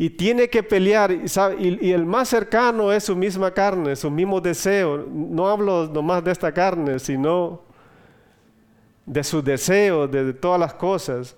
y 0.03 0.11
tiene 0.11 0.51
que 0.51 0.65
pelear, 0.65 1.12
y, 1.12 1.93
el 1.93 2.05
más 2.05 2.29
cercano 2.29 2.91
es 2.93 3.05
su 3.05 3.15
misma 3.15 3.53
carne, 3.53 3.95
su 3.95 4.11
mismo 4.11 4.41
deseo. 4.41 5.07
No 5.09 5.47
hablo 5.49 5.87
nomás 5.87 6.25
de 6.25 6.33
esta 6.33 6.51
carne, 6.51 6.99
sino 6.99 7.62
de 9.07 9.23
su 9.23 9.41
deseo, 9.41 10.09
de, 10.09 10.33
todas 10.33 10.59
las 10.59 10.75
cosas, 10.75 11.37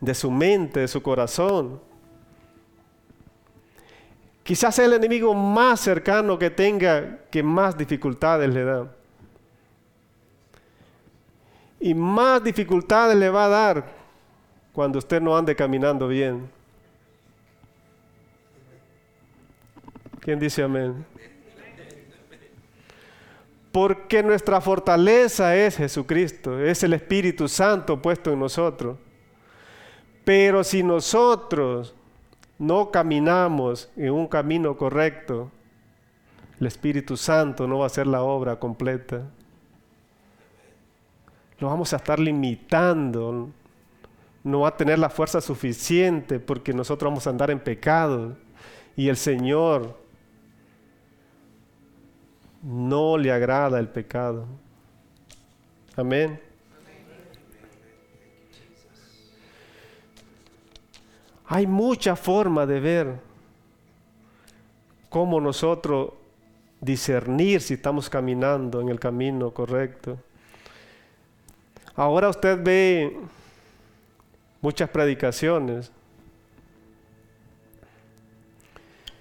de 0.00 0.12
su 0.12 0.28
mente, 0.28 0.80
de 0.80 0.88
su 0.88 1.00
corazón. 1.00 1.80
Quizás 4.42 4.74
sea 4.74 4.86
el 4.86 4.94
enemigo 4.94 5.32
más 5.32 5.78
cercano 5.78 6.36
que 6.36 6.50
tenga 6.50 7.20
que 7.30 7.44
más 7.44 7.78
dificultades 7.78 8.52
le 8.52 8.64
da. 8.64 8.92
Y 11.78 11.94
más 11.94 12.42
dificultades 12.42 13.16
le 13.16 13.30
va 13.30 13.44
a 13.44 13.48
dar 13.48 13.84
cuando 14.72 14.98
usted 14.98 15.22
no 15.22 15.36
ande 15.36 15.54
caminando 15.54 16.08
bien. 16.08 16.58
¿Quién 20.20 20.38
dice 20.38 20.62
amén? 20.62 21.04
Porque 23.72 24.22
nuestra 24.22 24.60
fortaleza 24.60 25.56
es 25.56 25.76
Jesucristo, 25.76 26.58
es 26.60 26.82
el 26.82 26.92
Espíritu 26.92 27.48
Santo 27.48 28.02
puesto 28.02 28.32
en 28.32 28.40
nosotros. 28.40 28.98
Pero 30.24 30.62
si 30.62 30.82
nosotros 30.82 31.94
no 32.58 32.90
caminamos 32.90 33.90
en 33.96 34.10
un 34.10 34.26
camino 34.26 34.76
correcto, 34.76 35.50
el 36.60 36.66
Espíritu 36.66 37.16
Santo 37.16 37.66
no 37.66 37.78
va 37.78 37.84
a 37.84 37.86
hacer 37.86 38.06
la 38.06 38.22
obra 38.22 38.58
completa. 38.58 39.22
Lo 41.58 41.68
vamos 41.68 41.92
a 41.94 41.96
estar 41.96 42.18
limitando, 42.18 43.48
no 44.44 44.60
va 44.60 44.68
a 44.68 44.76
tener 44.76 44.98
la 44.98 45.08
fuerza 45.08 45.40
suficiente 45.40 46.40
porque 46.40 46.74
nosotros 46.74 47.10
vamos 47.10 47.26
a 47.26 47.30
andar 47.30 47.50
en 47.50 47.60
pecado 47.60 48.36
y 48.96 49.08
el 49.08 49.16
Señor 49.16 49.99
no 52.62 53.16
le 53.16 53.32
agrada 53.32 53.78
el 53.78 53.88
pecado. 53.88 54.46
Amén. 55.96 56.40
Hay 61.46 61.66
mucha 61.66 62.14
forma 62.14 62.64
de 62.64 62.80
ver 62.80 63.20
cómo 65.08 65.40
nosotros 65.40 66.12
discernir 66.80 67.60
si 67.60 67.74
estamos 67.74 68.08
caminando 68.08 68.80
en 68.80 68.88
el 68.88 69.00
camino 69.00 69.50
correcto. 69.52 70.18
Ahora 71.96 72.28
usted 72.28 72.62
ve 72.62 73.16
muchas 74.60 74.88
predicaciones. 74.88 75.90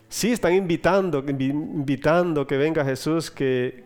Sí 0.10 0.32
están 0.32 0.54
invitando, 0.54 1.24
invitando 1.28 2.48
que 2.48 2.58
venga 2.58 2.84
Jesús, 2.84 3.30
que, 3.30 3.84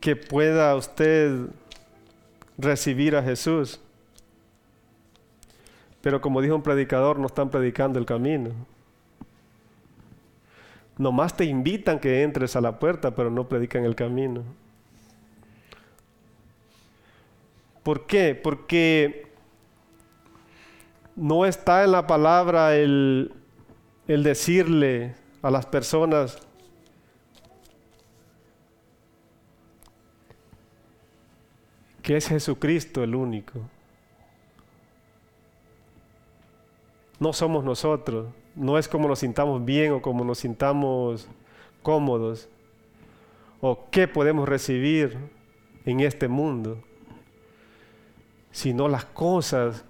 que 0.00 0.16
pueda 0.16 0.74
usted 0.74 1.48
recibir 2.56 3.14
a 3.14 3.22
Jesús. 3.22 3.80
Pero 6.00 6.22
como 6.22 6.40
dijo 6.40 6.54
un 6.54 6.62
predicador, 6.62 7.18
no 7.18 7.26
están 7.26 7.50
predicando 7.50 7.98
el 7.98 8.06
camino. 8.06 8.50
Nomás 10.96 11.36
te 11.36 11.44
invitan 11.44 12.00
que 12.00 12.22
entres 12.22 12.56
a 12.56 12.62
la 12.62 12.78
puerta, 12.78 13.14
pero 13.14 13.30
no 13.30 13.46
predican 13.46 13.84
el 13.84 13.94
camino. 13.94 14.42
¿Por 17.82 18.06
qué? 18.06 18.34
Porque 18.34 19.27
no 21.18 21.44
está 21.44 21.84
en 21.84 21.92
la 21.92 22.06
palabra 22.06 22.76
el, 22.76 23.32
el 24.06 24.22
decirle 24.22 25.16
a 25.42 25.50
las 25.50 25.66
personas, 25.66 26.38
que 32.02 32.16
es 32.16 32.28
Jesucristo 32.28 33.02
el 33.02 33.14
único. 33.16 33.60
No 37.18 37.32
somos 37.32 37.64
nosotros, 37.64 38.28
no 38.54 38.78
es 38.78 38.86
como 38.86 39.08
nos 39.08 39.18
sintamos 39.18 39.64
bien 39.64 39.92
o 39.92 40.00
como 40.00 40.24
nos 40.24 40.38
sintamos 40.38 41.28
cómodos. 41.82 42.48
O 43.60 43.90
qué 43.90 44.06
podemos 44.06 44.48
recibir 44.48 45.18
en 45.84 45.98
este 45.98 46.28
mundo, 46.28 46.80
sino 48.52 48.86
las 48.86 49.04
cosas 49.04 49.84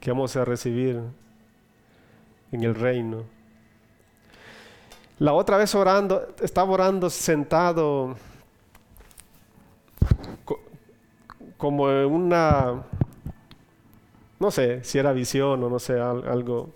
que 0.00 0.10
vamos 0.10 0.36
a 0.36 0.44
recibir 0.44 1.00
en 2.52 2.62
el 2.62 2.74
reino. 2.74 3.24
La 5.18 5.32
otra 5.32 5.56
vez 5.56 5.74
orando, 5.74 6.34
estaba 6.40 6.70
orando 6.70 7.10
sentado 7.10 8.16
como 11.56 11.84
una, 12.06 12.84
no 14.38 14.50
sé 14.50 14.84
si 14.84 14.98
era 14.98 15.12
visión 15.12 15.62
o 15.64 15.68
no 15.68 15.78
sé, 15.80 15.98
algo, 15.98 16.70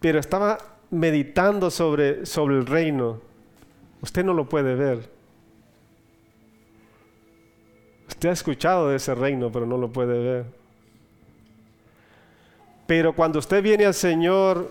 pero 0.00 0.18
estaba 0.18 0.58
meditando 0.90 1.70
sobre, 1.70 2.26
sobre 2.26 2.56
el 2.56 2.66
reino. 2.66 3.20
Usted 4.02 4.24
no 4.24 4.34
lo 4.34 4.48
puede 4.48 4.74
ver. 4.74 5.08
Usted 8.08 8.30
ha 8.30 8.32
escuchado 8.32 8.88
de 8.88 8.96
ese 8.96 9.14
reino, 9.14 9.52
pero 9.52 9.66
no 9.66 9.76
lo 9.76 9.92
puede 9.92 10.18
ver. 10.18 10.59
Pero 12.90 13.12
cuando 13.12 13.38
usted 13.38 13.62
viene 13.62 13.86
al 13.86 13.94
Señor, 13.94 14.68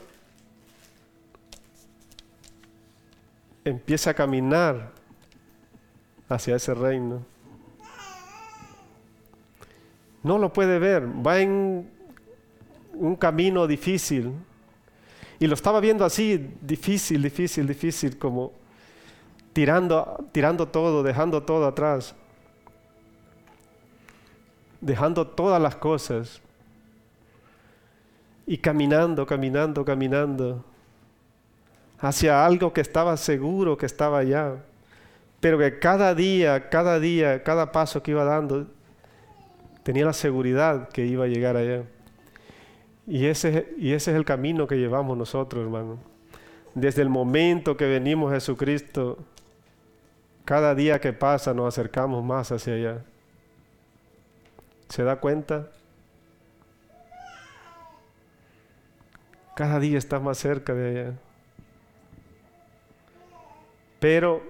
empieza 3.63 4.09
a 4.09 4.13
caminar 4.13 4.91
hacia 6.27 6.57
ese 6.57 6.73
reino. 6.73 7.25
No 10.21 10.37
lo 10.37 10.51
puede 10.51 10.79
ver, 10.79 11.07
va 11.07 11.39
en 11.39 11.89
un 12.93 13.15
camino 13.15 13.65
difícil. 13.65 14.33
Y 15.39 15.47
lo 15.47 15.53
estaba 15.53 15.79
viendo 15.79 16.03
así, 16.03 16.53
difícil, 16.59 17.21
difícil, 17.21 17.65
difícil, 17.65 18.17
como 18.17 18.51
tirando, 19.53 20.25
tirando 20.33 20.67
todo, 20.67 21.03
dejando 21.03 21.43
todo 21.43 21.65
atrás, 21.67 22.13
dejando 24.81 25.25
todas 25.25 25.61
las 25.61 25.77
cosas 25.77 26.41
y 28.49 28.57
caminando, 28.57 29.27
caminando, 29.27 29.85
caminando 29.85 30.65
hacia 31.99 32.43
algo 32.43 32.73
que 32.73 32.81
estaba 32.81 33.15
seguro 33.15 33.77
que 33.77 33.85
estaba 33.85 34.17
allá, 34.17 34.55
pero 35.39 35.59
que 35.59 35.77
cada 35.77 36.15
día, 36.15 36.67
cada 36.67 36.99
día, 36.99 37.43
cada 37.43 37.71
paso 37.71 38.01
que 38.01 38.09
iba 38.09 38.23
dando, 38.23 38.65
tenía 39.83 40.03
la 40.03 40.13
seguridad 40.13 40.89
que 40.89 41.05
iba 41.05 41.25
a 41.25 41.27
llegar 41.27 41.57
allá. 41.57 41.83
Y 43.05 43.27
ese, 43.27 43.71
y 43.77 43.91
ese 43.91 44.09
es 44.09 44.17
el 44.17 44.25
camino 44.25 44.65
que 44.65 44.77
llevamos 44.77 45.15
nosotros, 45.15 45.63
hermano. 45.63 45.99
Desde 46.73 47.03
el 47.03 47.09
momento 47.09 47.77
que 47.77 47.85
venimos 47.85 48.31
a 48.31 48.35
Jesucristo, 48.35 49.19
cada 50.43 50.73
día 50.73 50.99
que 50.99 51.13
pasa 51.13 51.53
nos 51.53 51.67
acercamos 51.67 52.25
más 52.25 52.51
hacia 52.51 52.73
allá. 52.73 53.05
¿Se 54.87 55.03
da 55.03 55.17
cuenta? 55.17 55.67
Cada 59.59 59.77
día 59.77 59.97
está 59.97 60.21
más 60.21 60.37
cerca 60.37 60.73
de 60.73 60.89
allá. 60.89 61.13
Pero 63.99 64.41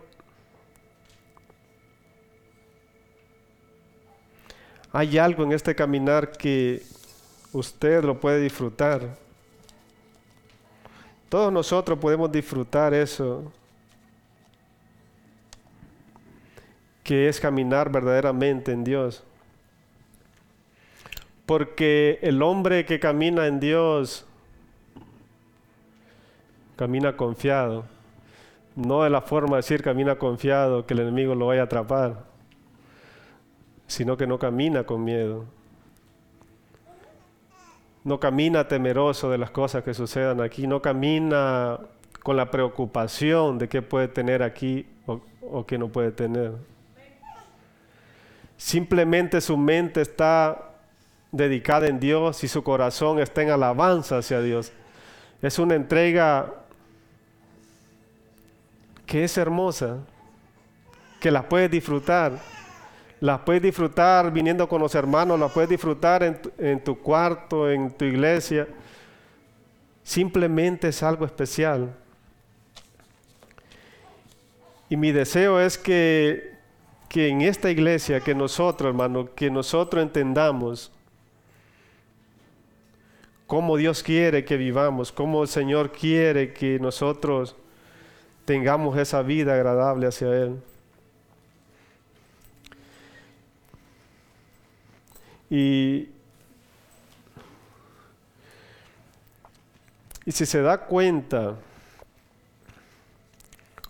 hay 4.91 5.17
algo 5.17 5.41
en 5.45 5.53
este 5.53 5.73
caminar 5.73 6.31
que 6.33 6.83
usted 7.51 8.03
lo 8.03 8.19
puede 8.19 8.39
disfrutar. 8.39 9.17
Todos 11.27 11.51
nosotros 11.51 11.97
podemos 11.97 12.31
disfrutar 12.31 12.93
eso, 12.93 13.51
que 17.03 17.29
es 17.29 17.39
caminar 17.39 17.91
verdaderamente 17.91 18.71
en 18.73 18.83
Dios. 18.83 19.23
Porque 21.47 22.19
el 22.21 22.43
hombre 22.43 22.85
que 22.85 22.99
camina 22.99 23.47
en 23.47 23.59
Dios 23.59 24.27
camina 26.79 27.17
confiado. 27.17 27.85
No 28.75 29.03
de 29.03 29.09
la 29.09 29.21
forma 29.21 29.57
de 29.57 29.63
decir 29.63 29.83
camina 29.83 30.15
confiado 30.17 30.85
que 30.85 30.93
el 30.93 31.01
enemigo 31.01 31.35
lo 31.35 31.47
vaya 31.47 31.61
a 31.61 31.65
atrapar 31.65 32.29
sino 33.89 34.15
que 34.17 34.27
no 34.27 34.37
camina 34.37 34.83
con 34.83 35.03
miedo. 35.03 35.45
No 38.03 38.19
camina 38.19 38.67
temeroso 38.67 39.31
de 39.31 39.39
las 39.39 39.49
cosas 39.49 39.83
que 39.83 39.95
sucedan 39.95 40.41
aquí, 40.41 40.67
no 40.67 40.81
camina 40.81 41.79
con 42.21 42.37
la 42.37 42.51
preocupación 42.51 43.57
de 43.57 43.67
qué 43.67 43.81
puede 43.81 44.07
tener 44.07 44.43
aquí 44.43 44.85
o, 45.41 45.65
qué 45.65 45.79
no 45.79 45.89
puede 45.89 46.11
tener. 46.11 46.53
Simplemente 48.57 49.41
su 49.41 49.57
mente 49.57 50.01
está 50.01 50.69
dedicada 51.31 51.87
en 51.87 51.99
Dios 51.99 52.43
y 52.43 52.47
su 52.47 52.63
corazón 52.63 53.19
está 53.19 53.41
en 53.41 53.49
alabanza 53.49 54.19
hacia 54.19 54.39
Dios. 54.39 54.71
Es 55.41 55.57
una 55.57 55.73
entrega 55.73 56.53
que 59.09 59.23
es 59.23 59.37
hermosa, 59.37 59.97
que 61.19 61.31
la 61.31 61.49
puedes 61.49 61.69
disfrutar 61.69 62.39
las 63.21 63.41
puedes 63.41 63.61
disfrutar 63.61 64.31
viniendo 64.31 64.67
con 64.69 64.81
los 64.81 64.95
hermanos, 64.95 65.37
las 65.37 65.51
puedes 65.51 65.69
disfrutar 65.69 66.23
en 66.23 66.83
tu, 66.83 66.97
cuarto, 66.99 67.69
en 67.69 67.91
tu 67.91 68.05
iglesia. 68.05 68.65
Simplemente 70.03 70.87
es 70.87 71.03
algo 71.03 71.25
especial. 71.25 71.93
Y 74.89 74.95
mi 74.95 75.11
deseo 75.11 75.59
es 75.59 75.77
que, 75.77 76.53
que 77.09 77.27
en 77.27 77.41
esta 77.41 77.69
iglesia, 77.69 78.21
que 78.21 78.33
nosotros, 78.33 78.89
hermano, 78.89 79.35
que 79.35 79.51
nosotros 79.51 80.01
entendamos 80.01 80.89
cómo 83.47 83.75
Dios 83.75 84.01
quiere 84.01 84.45
que 84.45 84.55
vivamos, 84.55 85.11
cómo 85.11 85.41
el 85.41 85.49
Señor 85.49 85.91
quiere 85.91 86.53
que 86.53 86.79
nosotros 86.79 87.57
tengamos 88.49 88.97
esa 88.97 89.21
vida 89.21 89.53
agradable 89.53 90.07
hacia 90.07 90.27
Él. 90.29 90.59
Y, 95.51 96.09
y 100.25 100.31
si 100.31 100.47
se 100.47 100.63
da 100.63 100.79
cuenta, 100.79 101.57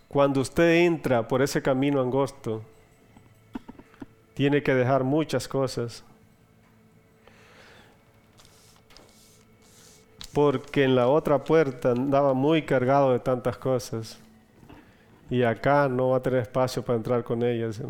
cuando 0.10 0.41
usted 0.41 0.84
entra 0.84 1.26
por 1.26 1.41
ese 1.41 1.62
camino 1.62 2.01
angosto, 2.01 2.62
tiene 4.34 4.62
que 4.62 4.76
dejar 4.76 5.05
muchas 5.05 5.47
cosas. 5.47 6.03
Porque 10.34 10.84
en 10.84 10.97
la 10.97 11.07
otra 11.07 11.45
puerta 11.45 11.91
andaba 11.91 12.34
muy 12.34 12.64
cargado 12.64 13.14
de 13.14 13.20
tantas 13.20 13.57
cosas. 13.57 14.20
Y 15.30 15.44
acá 15.44 15.88
no 15.88 16.10
va 16.10 16.18
a 16.18 16.22
tener 16.22 16.42
espacio 16.42 16.84
para 16.84 16.98
entrar 16.98 17.24
con 17.24 17.44
ellas. 17.44 17.82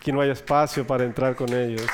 que 0.00 0.12
no 0.12 0.20
haya 0.20 0.32
espacio 0.32 0.86
para 0.86 1.04
entrar 1.04 1.34
con 1.34 1.52
ellos. 1.52 1.86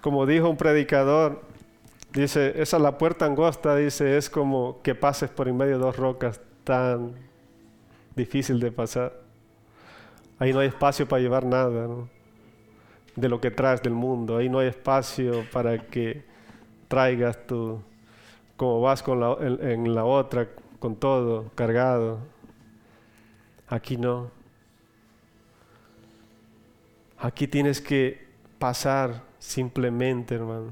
como 0.00 0.26
dijo 0.26 0.48
un 0.48 0.56
predicador, 0.56 1.42
dice, 2.12 2.60
esa 2.60 2.78
la 2.78 2.98
puerta 2.98 3.26
angosta, 3.26 3.76
dice, 3.76 4.16
es 4.16 4.30
como 4.30 4.80
que 4.82 4.94
pases 4.94 5.30
por 5.30 5.48
en 5.48 5.56
medio 5.56 5.72
de 5.72 5.84
dos 5.84 5.96
rocas 5.96 6.40
tan 6.64 7.14
difícil 8.16 8.60
de 8.60 8.72
pasar. 8.72 9.12
Ahí 10.38 10.52
no 10.52 10.60
hay 10.60 10.68
espacio 10.68 11.06
para 11.06 11.20
llevar 11.20 11.44
nada 11.44 11.86
de 13.20 13.28
lo 13.28 13.40
que 13.40 13.50
traes 13.50 13.82
del 13.82 13.94
mundo. 13.94 14.36
Ahí 14.36 14.48
no 14.48 14.58
hay 14.58 14.68
espacio 14.68 15.44
para 15.52 15.78
que 15.78 16.24
traigas 16.88 17.46
tu, 17.46 17.82
como 18.56 18.80
vas 18.80 19.02
con 19.02 19.20
la, 19.20 19.36
en 19.40 19.94
la 19.94 20.04
otra, 20.04 20.48
con 20.78 20.96
todo 20.96 21.50
cargado. 21.54 22.18
Aquí 23.68 23.96
no. 23.96 24.30
Aquí 27.18 27.46
tienes 27.46 27.80
que 27.80 28.26
pasar 28.58 29.22
simplemente, 29.38 30.34
hermano, 30.34 30.70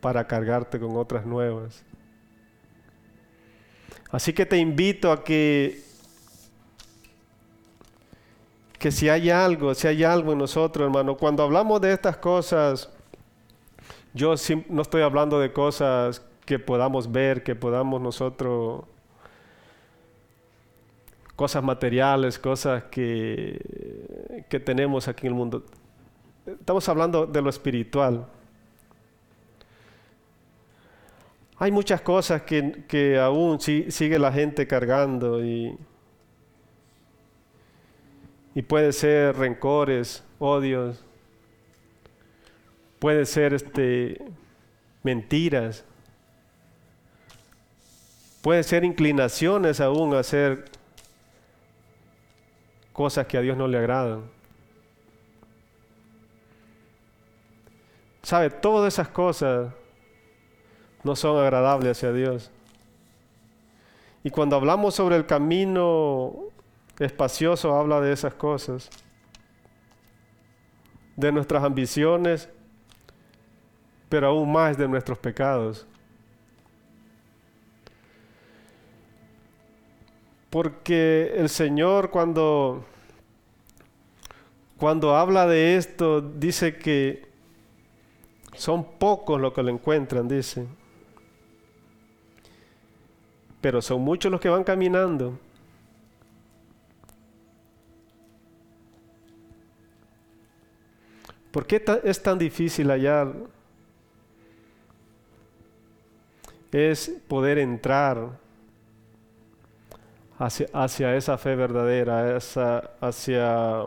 para 0.00 0.26
cargarte 0.26 0.80
con 0.80 0.96
otras 0.96 1.26
nuevas. 1.26 1.84
Así 4.10 4.32
que 4.32 4.46
te 4.46 4.56
invito 4.58 5.12
a 5.12 5.22
que 5.22 5.83
que 8.84 8.92
si 8.92 9.08
hay 9.08 9.30
algo, 9.30 9.74
si 9.74 9.88
hay 9.88 10.04
algo 10.04 10.32
en 10.32 10.38
nosotros, 10.40 10.84
hermano, 10.84 11.16
cuando 11.16 11.42
hablamos 11.42 11.80
de 11.80 11.90
estas 11.90 12.18
cosas, 12.18 12.90
yo 14.12 14.34
no 14.68 14.82
estoy 14.82 15.00
hablando 15.00 15.40
de 15.40 15.54
cosas 15.54 16.20
que 16.44 16.58
podamos 16.58 17.10
ver, 17.10 17.42
que 17.42 17.54
podamos 17.54 18.02
nosotros, 18.02 18.84
cosas 21.34 21.64
materiales, 21.64 22.38
cosas 22.38 22.84
que, 22.90 24.44
que 24.50 24.60
tenemos 24.60 25.08
aquí 25.08 25.28
en 25.28 25.32
el 25.32 25.38
mundo. 25.38 25.64
Estamos 26.44 26.86
hablando 26.86 27.24
de 27.24 27.40
lo 27.40 27.48
espiritual. 27.48 28.26
Hay 31.56 31.70
muchas 31.70 32.02
cosas 32.02 32.42
que, 32.42 32.84
que 32.86 33.18
aún 33.18 33.58
sigue 33.60 34.18
la 34.18 34.30
gente 34.30 34.66
cargando 34.66 35.42
y, 35.42 35.74
y 38.54 38.62
puede 38.62 38.92
ser 38.92 39.36
rencores, 39.36 40.22
odios, 40.38 41.04
puede 43.00 43.26
ser 43.26 43.52
este, 43.52 44.24
mentiras, 45.02 45.84
puede 48.42 48.62
ser 48.62 48.84
inclinaciones 48.84 49.80
aún 49.80 50.14
a 50.14 50.20
hacer 50.20 50.66
cosas 52.92 53.26
que 53.26 53.36
a 53.36 53.40
Dios 53.40 53.56
no 53.56 53.66
le 53.66 53.78
agradan. 53.78 54.22
¿Sabe? 58.22 58.48
Todas 58.48 58.94
esas 58.94 59.08
cosas 59.08 59.72
no 61.02 61.14
son 61.16 61.42
agradables 61.42 61.98
hacia 61.98 62.12
Dios. 62.12 62.50
Y 64.22 64.30
cuando 64.30 64.56
hablamos 64.56 64.94
sobre 64.94 65.16
el 65.16 65.26
camino 65.26 66.43
espacioso 66.98 67.74
habla 67.74 68.00
de 68.00 68.12
esas 68.12 68.34
cosas, 68.34 68.88
de 71.16 71.32
nuestras 71.32 71.62
ambiciones, 71.64 72.48
pero 74.08 74.28
aún 74.28 74.52
más 74.52 74.76
de 74.76 74.86
nuestros 74.86 75.18
pecados. 75.18 75.86
Porque 80.50 81.32
el 81.36 81.48
Señor 81.48 82.10
cuando, 82.10 82.84
cuando 84.76 85.16
habla 85.16 85.46
de 85.46 85.76
esto, 85.76 86.20
dice 86.20 86.76
que 86.76 87.26
son 88.54 88.84
pocos 88.98 89.40
los 89.40 89.52
que 89.52 89.64
lo 89.64 89.70
encuentran, 89.70 90.28
dice. 90.28 90.66
Pero 93.60 93.82
son 93.82 94.02
muchos 94.02 94.30
los 94.30 94.40
que 94.40 94.48
van 94.48 94.62
caminando. 94.62 95.38
¿Por 101.54 101.68
qué 101.68 101.84
es 102.02 102.20
tan 102.20 102.36
difícil 102.36 102.90
hallar? 102.90 103.32
Es 106.72 107.12
poder 107.28 107.58
entrar 107.58 108.30
hacia, 110.36 111.14
esa 111.14 111.38
fe 111.38 111.54
verdadera, 111.54 112.36
hacia 113.00 113.84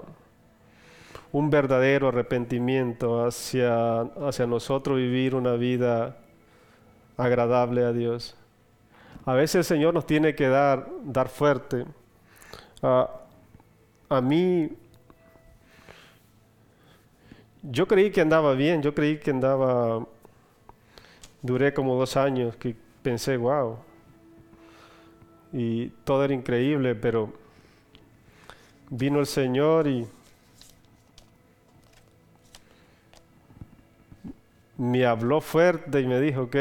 un 1.33 1.49
verdadero 1.49 2.07
arrepentimiento, 2.07 3.25
hacia, 3.25 3.99
hacia 3.99 4.47
nosotros 4.47 4.95
vivir 4.95 5.35
una 5.35 5.55
vida 5.55 6.15
agradable 7.17 7.83
a 7.83 7.91
Dios. 7.91 8.37
A 9.25 9.33
veces 9.33 9.55
el 9.55 9.65
Señor 9.65 9.93
nos 9.93 10.05
tiene 10.05 10.35
que 10.35 10.47
dar, 10.47 10.87
dar 11.03 11.27
fuerte. 11.27 11.83
Ah, 12.81 13.09
a 14.07 14.21
mí 14.21 14.71
yo 17.69 17.87
creí 17.87 18.11
que 18.11 18.21
andaba 18.21 18.53
bien, 18.53 18.81
yo 18.81 18.93
creí 18.93 19.19
que 19.19 19.31
andaba, 19.31 20.05
duré 21.41 21.73
como 21.73 21.95
dos 21.95 22.15
años, 22.15 22.55
que 22.55 22.75
pensé, 23.03 23.37
wow, 23.37 23.77
y 25.51 25.87
todo 26.03 26.23
era 26.23 26.33
increíble, 26.33 26.95
pero 26.95 27.33
vino 28.89 29.19
el 29.19 29.25
Señor 29.25 29.87
y 29.87 30.07
me 34.77 35.05
habló 35.05 35.41
fuerte 35.41 35.99
y 36.01 36.07
me 36.07 36.21
dijo, 36.21 36.43
ok, 36.43 36.55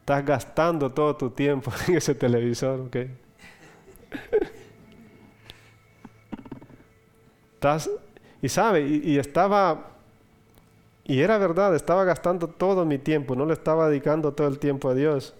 estás 0.00 0.24
gastando 0.24 0.92
todo 0.92 1.16
tu 1.16 1.30
tiempo 1.30 1.70
en 1.88 1.96
ese 1.96 2.14
televisor, 2.14 2.80
ok. 2.80 2.96
estás 7.54 7.90
y 8.40 8.48
sabe, 8.48 8.82
y, 8.82 9.18
estaba, 9.18 9.88
y 11.04 11.20
era 11.20 11.38
verdad, 11.38 11.74
estaba 11.74 12.04
gastando 12.04 12.46
todo 12.46 12.84
mi 12.84 12.98
tiempo, 12.98 13.34
no 13.34 13.44
le 13.46 13.54
estaba 13.54 13.88
dedicando 13.88 14.32
todo 14.32 14.46
el 14.46 14.58
tiempo 14.58 14.88
a 14.88 14.94
Dios. 14.94 15.34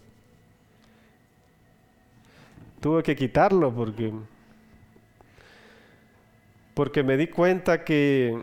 Tuve 2.80 3.02
que 3.02 3.14
quitarlo 3.14 3.72
porque, 3.72 4.12
porque 6.74 7.02
me 7.02 7.16
di 7.16 7.28
cuenta 7.28 7.84
que 7.84 8.36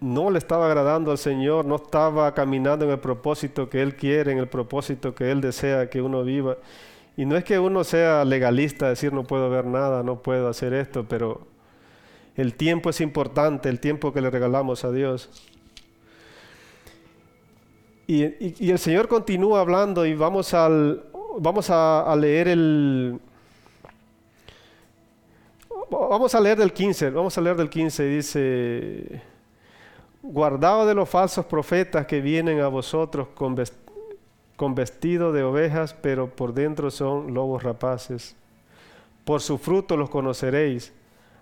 no 0.00 0.30
le 0.30 0.38
estaba 0.38 0.66
agradando 0.66 1.10
al 1.10 1.18
Señor, 1.18 1.64
no 1.64 1.76
estaba 1.76 2.32
caminando 2.34 2.84
en 2.84 2.92
el 2.92 3.00
propósito 3.00 3.68
que 3.68 3.82
Él 3.82 3.96
quiere, 3.96 4.30
en 4.30 4.38
el 4.38 4.48
propósito 4.48 5.12
que 5.14 5.30
Él 5.32 5.40
desea 5.40 5.90
que 5.90 6.00
uno 6.00 6.22
viva. 6.22 6.56
Y 7.16 7.24
no 7.24 7.36
es 7.36 7.42
que 7.42 7.58
uno 7.58 7.82
sea 7.82 8.24
legalista, 8.24 8.88
decir 8.88 9.12
no 9.12 9.24
puedo 9.24 9.50
ver 9.50 9.64
nada, 9.64 10.04
no 10.04 10.22
puedo 10.22 10.48
hacer 10.48 10.72
esto, 10.72 11.04
pero 11.08 11.57
el 12.38 12.54
tiempo 12.54 12.88
es 12.88 13.00
importante, 13.00 13.68
el 13.68 13.80
tiempo 13.80 14.12
que 14.12 14.20
le 14.20 14.30
regalamos 14.30 14.84
a 14.84 14.92
Dios. 14.92 15.28
Y, 18.06 18.70
el 18.70 18.78
Señor 18.78 19.08
continúa 19.08 19.60
hablando 19.60 20.06
y 20.06 20.14
vamos, 20.14 20.54
a, 20.54 20.68
leer 22.16 22.46
el... 22.46 23.20
Vamos 25.90 26.32
a 26.36 26.40
leer 26.40 26.58
del 26.58 26.72
15, 26.72 27.10
vamos 27.10 27.36
a 27.36 27.40
leer 27.40 27.56
del 27.56 27.68
15, 27.68 28.04
dice, 28.04 29.20
guardaos 30.22 30.86
de 30.86 30.94
los 30.94 31.08
falsos 31.08 31.44
profetas 31.44 32.06
que 32.06 32.20
vienen 32.20 32.60
a 32.60 32.68
vosotros 32.68 33.28
con, 33.34 33.56
con 34.54 34.76
vestido 34.76 35.32
de 35.32 35.42
ovejas, 35.42 35.92
pero 36.00 36.30
por 36.30 36.54
dentro 36.54 36.92
son 36.92 37.34
lobos 37.34 37.64
rapaces. 37.64 38.36
Por 39.24 39.40
su 39.40 39.58
fruto 39.58 39.96
los 39.96 40.08
conoceréis. 40.08 40.92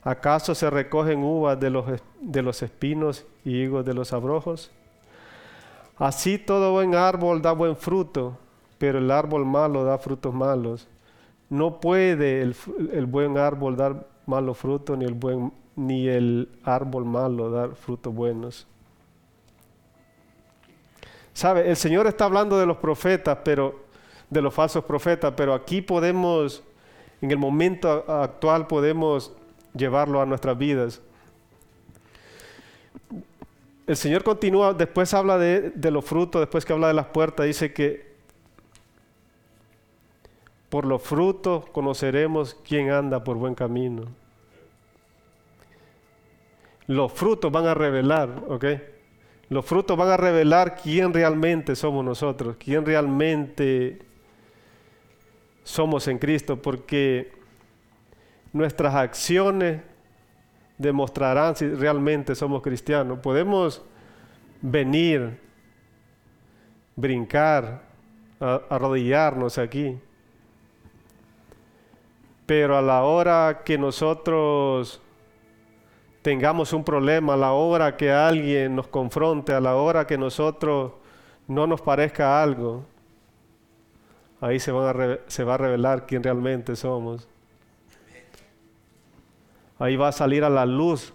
¿Acaso 0.06 0.54
se 0.54 0.70
recogen 0.70 1.24
uvas 1.24 1.58
de 1.58 1.68
los, 1.68 1.84
de 2.20 2.40
los 2.40 2.62
espinos 2.62 3.26
y 3.44 3.56
higos 3.56 3.84
de 3.84 3.92
los 3.92 4.12
abrojos? 4.12 4.70
Así 5.96 6.38
todo 6.38 6.70
buen 6.70 6.94
árbol 6.94 7.42
da 7.42 7.50
buen 7.50 7.74
fruto, 7.74 8.38
pero 8.78 8.98
el 8.98 9.10
árbol 9.10 9.44
malo 9.44 9.82
da 9.82 9.98
frutos 9.98 10.32
malos. 10.32 10.86
No 11.50 11.80
puede 11.80 12.40
el, 12.40 13.06
buen 13.06 13.36
árbol 13.36 13.76
dar 13.76 14.06
malo 14.26 14.54
fruto, 14.54 14.96
ni 14.96 15.04
el, 15.04 15.14
buen, 15.14 15.52
ni 15.74 16.06
el 16.06 16.50
árbol 16.62 17.04
malo 17.04 17.50
dar 17.50 17.74
frutos 17.74 18.14
buenos. 18.14 18.64
¿Sabe? 21.32 21.68
El 21.68 21.76
Señor 21.76 22.06
está 22.06 22.26
hablando 22.26 22.56
de 22.60 22.66
los 22.66 22.76
profetas, 22.76 23.38
pero 23.42 23.86
de 24.30 24.40
los 24.40 24.54
falsos 24.54 24.84
profetas, 24.84 25.34
pero 25.36 25.52
aquí 25.52 25.82
podemos, 25.82 26.62
en 27.20 27.32
el 27.32 27.38
momento 27.38 28.04
actual 28.06 28.68
podemos 28.68 29.32
llevarlo 29.76 30.20
a 30.20 30.26
nuestras 30.26 30.56
vidas. 30.56 31.02
El 33.86 33.96
Señor 33.96 34.24
continúa, 34.24 34.74
después 34.74 35.14
habla 35.14 35.38
de, 35.38 35.72
los 35.90 36.04
frutos, 36.04 36.40
después 36.40 36.64
que 36.64 36.72
habla 36.72 36.88
de 36.88 36.94
las 36.94 37.06
puertas, 37.06 37.46
dice 37.46 37.72
que 37.72 38.14
por 40.68 40.84
los 40.84 41.00
frutos 41.02 41.68
conoceremos 41.70 42.56
quién 42.66 42.90
anda 42.90 43.22
por 43.22 43.36
buen 43.36 43.54
camino. 43.54 44.06
los 46.88 47.12
frutos 47.12 47.50
van 47.50 47.66
a 47.66 47.74
revelar, 47.74 48.44
¿ok? 48.48 48.64
Los 49.48 49.64
frutos 49.64 49.96
van 49.96 50.08
a 50.08 50.16
revelar 50.16 50.76
quién 50.76 51.14
realmente 51.14 51.76
somos 51.76 52.04
nosotros, 52.04 52.56
quién 52.58 52.84
realmente 52.84 54.00
somos 55.62 56.08
en 56.08 56.18
Cristo, 56.18 56.60
porque 56.60 57.32
nuestras 58.56 58.94
acciones 58.94 59.82
demostrarán 60.78 61.54
si 61.56 61.68
realmente 61.68 62.34
somos 62.34 62.62
cristianos. 62.62 63.18
Podemos 63.18 63.84
venir, 64.62 65.38
brincar, 66.94 67.82
arrodillarnos 68.40 69.58
aquí, 69.58 69.98
pero 72.46 72.76
a 72.76 72.82
la 72.82 73.02
hora 73.02 73.62
que 73.64 73.76
nosotros 73.76 75.02
tengamos 76.22 76.72
un 76.72 76.84
problema, 76.84 77.34
a 77.34 77.36
la 77.36 77.52
hora 77.52 77.96
que 77.96 78.10
alguien 78.10 78.74
nos 78.74 78.88
confronte, 78.88 79.52
a 79.52 79.60
la 79.60 79.76
hora 79.76 80.06
que 80.06 80.16
nosotros 80.16 80.92
no 81.46 81.66
nos 81.66 81.80
parezca 81.80 82.42
algo, 82.42 82.84
ahí 84.40 84.58
se, 84.58 84.72
se 85.26 85.44
va 85.44 85.54
a 85.54 85.58
revelar 85.58 86.06
quién 86.06 86.22
realmente 86.22 86.74
somos. 86.76 87.28
Ahí 89.78 89.96
va 89.96 90.08
a 90.08 90.12
salir 90.12 90.44
a 90.44 90.50
la 90.50 90.64
luz 90.64 91.12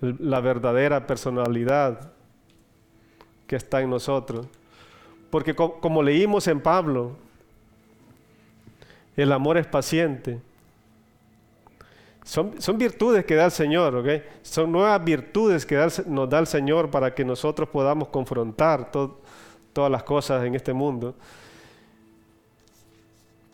la 0.00 0.40
verdadera 0.40 1.06
personalidad 1.06 2.12
que 3.46 3.56
está 3.56 3.80
en 3.80 3.90
nosotros. 3.90 4.46
Porque 5.30 5.54
como 5.54 6.02
leímos 6.02 6.46
en 6.46 6.60
Pablo, 6.60 7.16
el 9.16 9.32
amor 9.32 9.56
es 9.58 9.66
paciente. 9.66 10.40
Son, 12.24 12.54
virtudes 12.78 13.24
que 13.24 13.34
da 13.34 13.46
el 13.46 13.50
Señor. 13.50 14.04
Son 14.42 14.70
nuevas 14.70 15.02
virtudes 15.02 15.66
que 15.66 15.76
nos 16.06 16.28
da 16.28 16.38
el 16.38 16.46
Señor 16.46 16.90
para 16.90 17.14
que 17.14 17.24
nosotros 17.24 17.68
podamos 17.68 18.08
confrontar 18.08 18.90
todas 18.90 19.90
las 19.90 20.02
cosas 20.02 20.44
en 20.44 20.54
este 20.54 20.72
mundo. 20.72 21.14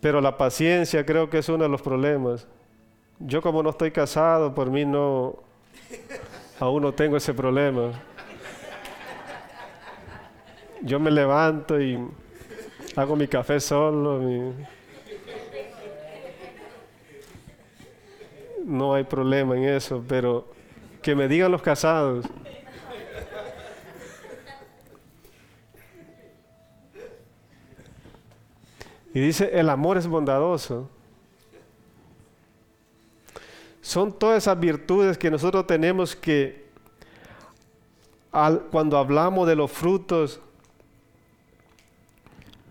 Pero 0.01 0.21
la 0.21 0.37
paciencia 0.37 1.05
creo 1.05 1.29
que 1.31 1.39
es 1.39 1.49
uno 1.49 1.65
de 1.65 1.69
los 1.69 1.83
problemas. 1.83 2.47
Yo 3.21 3.43
como 3.43 3.63
no 3.63 3.71
estoy 3.71 3.91
casado, 3.91 4.55
por 4.55 4.71
mí 4.71 4.85
no, 4.85 5.37
aún 6.61 6.83
no 6.83 6.93
tengo 6.93 7.17
ese 7.17 7.35
problema. 7.35 7.91
Yo 10.83 11.01
me 11.01 11.11
levanto 11.11 11.81
y 11.81 11.99
hago 12.95 13.17
mi 13.17 13.27
café 13.27 13.59
solo. 13.59 14.55
No 18.65 18.95
hay 18.95 19.03
problema 19.03 19.57
en 19.57 19.65
eso, 19.65 20.05
pero 20.07 20.47
que 21.03 21.17
me 21.17 21.27
digan 21.27 21.51
los 21.51 21.63
casados. 21.63 22.25
Y 29.13 29.21
dice, 29.21 29.59
el 29.59 29.71
amor 29.71 29.97
es 29.97 30.07
bondadoso. 30.07 30.89
Son 33.89 34.13
todas 34.13 34.37
esas 34.37 34.61
virtudes 34.61 35.17
que 35.17 35.31
nosotros 35.31 35.67
tenemos 35.67 36.15
que, 36.15 36.67
cuando 38.71 38.99
hablamos 38.99 39.49
de 39.49 39.57
los 39.57 39.73
frutos, 39.73 40.41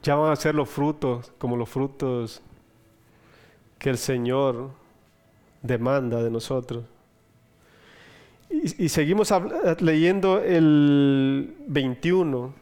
ya 0.03 0.13
van 0.13 0.31
a 0.31 0.35
ser 0.35 0.53
los 0.53 0.69
frutos 0.69 1.33
como 1.39 1.57
los 1.57 1.67
frutos 1.67 2.43
que 3.79 3.89
el 3.89 3.97
Señor 3.97 4.69
demanda 5.63 6.21
de 6.21 6.29
nosotros. 6.29 6.85
Y, 8.51 8.87
seguimos 8.87 9.33
leyendo 9.79 10.39
el 10.39 11.55
21. 11.65 12.53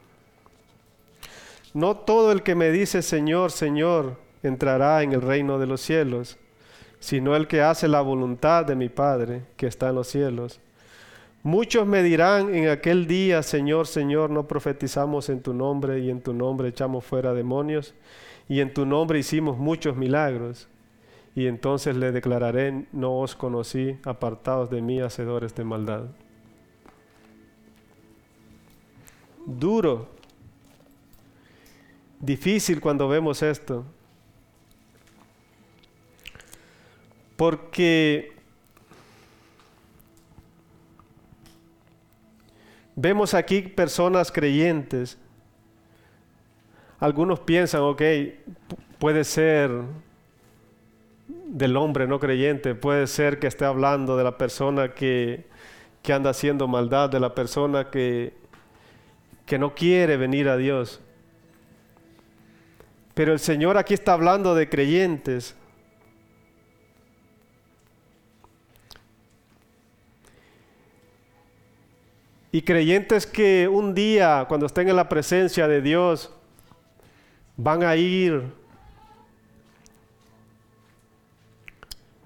No 1.74 1.94
todo 1.94 2.32
el 2.32 2.42
que 2.42 2.54
me 2.54 2.70
dice 2.70 3.02
Señor, 3.02 3.50
Señor, 3.52 4.16
entrará 4.42 5.02
en 5.02 5.12
el 5.12 5.20
reino 5.20 5.58
de 5.58 5.66
los 5.66 5.82
cielos, 5.82 6.38
sino 7.00 7.36
el 7.36 7.46
que 7.46 7.62
hace 7.62 7.88
la 7.88 8.00
voluntad 8.00 8.64
de 8.64 8.76
mi 8.76 8.88
Padre 8.88 9.42
que 9.56 9.66
está 9.66 9.90
en 9.90 9.94
los 9.96 10.08
cielos. 10.08 10.60
Muchos 11.42 11.86
me 11.86 12.02
dirán 12.02 12.54
en 12.54 12.68
aquel 12.68 13.06
día, 13.06 13.42
Señor, 13.42 13.86
Señor, 13.86 14.30
no 14.30 14.48
profetizamos 14.48 15.28
en 15.28 15.42
tu 15.42 15.54
nombre 15.54 16.00
y 16.00 16.10
en 16.10 16.20
tu 16.20 16.32
nombre 16.32 16.68
echamos 16.68 17.04
fuera 17.04 17.34
demonios 17.34 17.94
y 18.48 18.60
en 18.60 18.74
tu 18.74 18.84
nombre 18.84 19.18
hicimos 19.18 19.56
muchos 19.56 19.96
milagros. 19.96 20.68
Y 21.36 21.46
entonces 21.46 21.96
le 21.96 22.12
declararé, 22.12 22.86
no 22.92 23.18
os 23.18 23.36
conocí, 23.36 23.98
apartados 24.04 24.70
de 24.70 24.80
mí, 24.80 25.00
hacedores 25.00 25.54
de 25.54 25.64
maldad. 25.64 26.06
Duro, 29.44 30.08
difícil 32.18 32.80
cuando 32.80 33.06
vemos 33.06 33.42
esto. 33.42 33.84
Porque 37.36 38.32
vemos 42.94 43.34
aquí 43.34 43.62
personas 43.62 44.32
creyentes. 44.32 45.18
Algunos 46.98 47.40
piensan, 47.40 47.82
ok, 47.82 48.02
puede 48.98 49.24
ser 49.24 49.70
del 51.46 51.76
hombre 51.76 52.06
no 52.06 52.18
creyente. 52.18 52.74
Puede 52.74 53.06
ser 53.06 53.38
que 53.38 53.46
esté 53.46 53.64
hablando 53.64 54.16
de 54.16 54.24
la 54.24 54.38
persona 54.38 54.94
que, 54.94 55.46
que 56.02 56.12
anda 56.12 56.30
haciendo 56.30 56.66
maldad, 56.68 57.10
de 57.10 57.20
la 57.20 57.34
persona 57.34 57.90
que, 57.90 58.34
que 59.44 59.58
no 59.58 59.74
quiere 59.74 60.16
venir 60.16 60.48
a 60.48 60.56
Dios. 60.56 61.00
Pero 63.14 63.32
el 63.32 63.38
Señor 63.38 63.78
aquí 63.78 63.94
está 63.94 64.12
hablando 64.12 64.54
de 64.54 64.68
creyentes. 64.68 65.56
Y 72.56 72.62
creyentes 72.62 73.26
que 73.26 73.68
un 73.68 73.94
día, 73.94 74.46
cuando 74.48 74.64
estén 74.64 74.88
en 74.88 74.96
la 74.96 75.10
presencia 75.10 75.68
de 75.68 75.82
Dios, 75.82 76.32
van 77.54 77.82
a 77.82 77.94
ir 77.96 78.50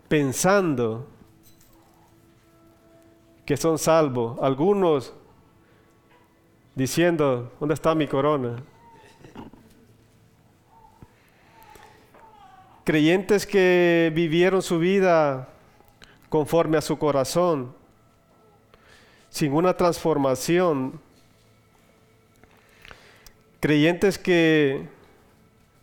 pensando 0.07 1.09
que 3.45 3.57
son 3.57 3.77
salvos. 3.77 4.39
Algunos 4.41 5.13
diciendo, 6.77 7.53
¿dónde 7.59 7.75
está 7.75 7.97
mi 7.97 8.07
corona? 8.07 8.63
Creyentes 12.85 13.49
que 13.49 14.13
vivieron 14.15 14.63
su 14.63 14.79
vida 14.79 15.49
conforme 16.29 16.79
a 16.79 16.83
su 16.83 17.01
corazón, 17.01 17.80
sin 19.31 19.53
una 19.53 19.75
transformación. 19.77 21.01
Creyentes 23.61 24.19
que 24.19 24.87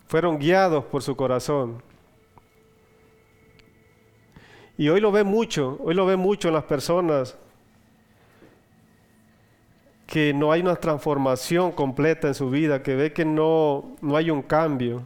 fueron 0.07 0.37
guiados 0.37 0.85
por 0.85 1.01
su 1.01 1.15
corazón. 1.15 1.81
Y 4.77 4.89
hoy 4.89 5.01
lo 5.01 5.11
ve 5.11 5.23
mucho, 5.23 5.79
hoy 5.81 5.95
lo 5.95 6.05
ve 6.05 6.17
mucho 6.17 6.49
en 6.49 6.53
las 6.53 6.65
personas 6.65 7.35
que 10.05 10.33
no 10.33 10.51
hay 10.51 10.61
una 10.61 10.75
transformación 10.75 11.71
completa 11.71 12.27
en 12.27 12.33
su 12.33 12.49
vida, 12.49 12.83
que 12.83 12.95
ve 12.95 13.11
que 13.11 13.25
no, 13.25 13.95
no 14.01 14.15
hay 14.15 14.29
un 14.29 14.41
cambio. 14.41 15.03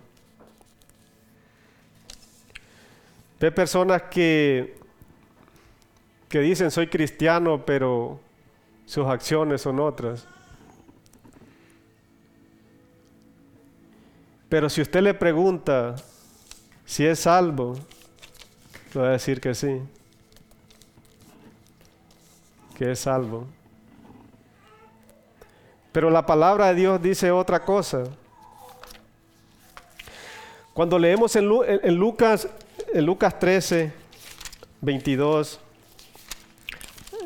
Ve 3.40 3.52
personas 3.52 4.04
que, 4.04 4.76
que 6.30 6.40
dicen 6.40 6.70
soy 6.70 6.88
cristiano, 6.88 7.66
pero 7.66 8.20
sus 8.92 9.08
acciones 9.08 9.62
son 9.62 9.80
otras. 9.80 10.28
Pero 14.50 14.70
si 14.70 14.82
usted 14.82 15.00
le 15.00 15.14
pregunta 15.14 15.96
si 16.84 17.06
es 17.06 17.22
salvo, 17.22 17.78
voy 18.94 19.06
a 19.06 19.12
decir 19.12 19.40
que 19.40 19.56
sí, 19.56 19.82
que 22.76 22.92
es 22.92 23.00
salvo. 23.00 23.48
Pero 25.94 26.10
la 26.10 26.26
palabra 26.26 26.68
de 26.68 26.76
Dios 26.76 27.02
dice 27.02 27.32
otra 27.32 27.64
cosa. 27.64 28.04
Cuando 30.74 31.00
leemos 31.00 31.34
en, 31.38 31.46
Lucas, 31.48 32.50
en 32.94 33.06
Lucas 33.06 33.40
13, 33.40 33.94
22, 34.82 35.62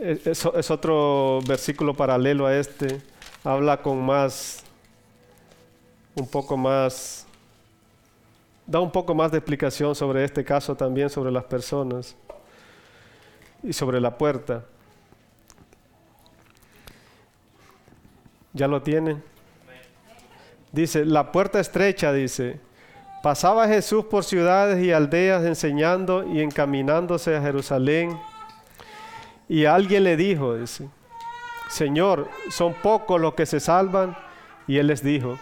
es, 0.02 0.72
otro 0.72 1.40
versículo 1.48 1.94
paralelo 1.94 2.46
a 2.46 2.56
este. 2.56 3.02
Habla 3.44 3.82
con 3.82 4.04
más, 4.04 4.64
un 6.16 6.28
poco 6.28 6.58
más, 6.58 7.26
da 8.66 8.80
un 8.80 8.92
poco 8.92 9.14
más 9.14 9.32
de 9.32 9.38
explicación 9.38 9.96
sobre 9.96 10.24
este 10.24 10.44
caso 10.44 10.76
también, 10.76 11.10
sobre 11.10 11.32
las 11.32 11.44
personas 11.44 12.16
y 13.64 13.74
sobre 13.74 14.02
la 14.02 14.18
puerta. 14.18 14.64
¿Ya 18.54 18.68
lo 18.68 18.82
tienen? 18.82 19.22
Dice, 20.72 21.06
la 21.06 21.32
puerta 21.32 21.60
estrecha, 21.60 22.12
dice, 22.12 22.60
pasaba 23.22 23.68
Jesús 23.68 24.06
por 24.06 24.24
ciudades 24.24 24.84
y 24.84 24.92
aldeas 24.92 25.44
enseñando 25.44 26.26
y 26.26 26.42
encaminándose 26.42 27.36
a 27.36 27.42
Jerusalén 27.42 28.18
y 29.48 29.66
alguien 29.66 30.04
le 30.04 30.18
dijo, 30.18 30.56
Señor, 31.70 32.30
son 32.50 32.74
pocos 32.74 33.20
los 33.20 33.34
que 33.34 33.46
se 33.46 33.60
salvan. 33.60 34.18
Y 34.68 34.78
él 34.78 34.88
les 34.88 35.04
dijo, 35.04 35.38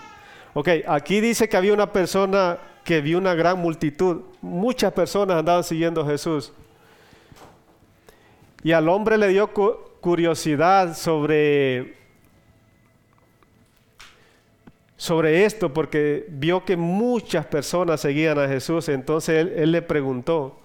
ok, 0.53 0.69
aquí 0.87 1.21
dice 1.21 1.47
que 1.47 1.57
había 1.57 1.73
una 1.73 1.91
persona 1.91 2.57
que 2.83 3.01
vio 3.01 3.17
una 3.17 3.33
gran 3.33 3.59
multitud. 3.59 4.21
Muchas 4.41 4.91
personas 4.93 5.37
andaban 5.37 5.63
siguiendo 5.63 6.01
a 6.01 6.05
Jesús. 6.05 6.51
Y 8.63 8.71
al 8.71 8.87
hombre 8.87 9.17
le 9.17 9.27
dio 9.27 9.49
curiosidad 9.99 10.95
sobre, 10.95 11.95
sobre 14.95 15.45
esto 15.45 15.73
porque 15.73 16.25
vio 16.29 16.63
que 16.63 16.77
muchas 16.77 17.45
personas 17.45 18.01
seguían 18.01 18.39
a 18.39 18.47
Jesús. 18.47 18.87
Entonces 18.89 19.47
él, 19.55 19.71
le 19.71 19.81
preguntó, 19.81 20.59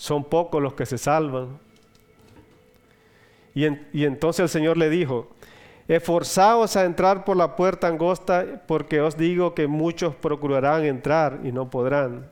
son 0.00 0.24
pocos 0.24 0.62
los 0.62 0.72
que 0.72 0.86
se 0.86 0.96
salvan. 0.96 1.58
Y, 3.54 3.66
entonces 4.02 4.40
el 4.44 4.48
Señor 4.48 4.78
le 4.78 4.88
dijo, 4.88 5.28
esforzaos 5.88 6.74
a 6.76 6.86
entrar 6.86 7.26
por 7.26 7.36
la 7.36 7.54
puerta 7.54 7.88
angosta 7.88 8.62
porque 8.66 9.02
os 9.02 9.18
digo 9.18 9.54
que 9.54 9.66
muchos 9.66 10.14
procurarán 10.14 10.86
entrar 10.86 11.40
y 11.44 11.52
no 11.52 11.68
podrán. 11.68 12.30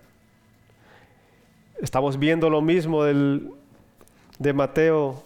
Estamos 1.79 2.19
viendo 2.19 2.49
lo 2.49 2.63
mismo 2.63 3.05
del, 3.05 3.51
de 4.39 4.55
Mateo 4.55 5.23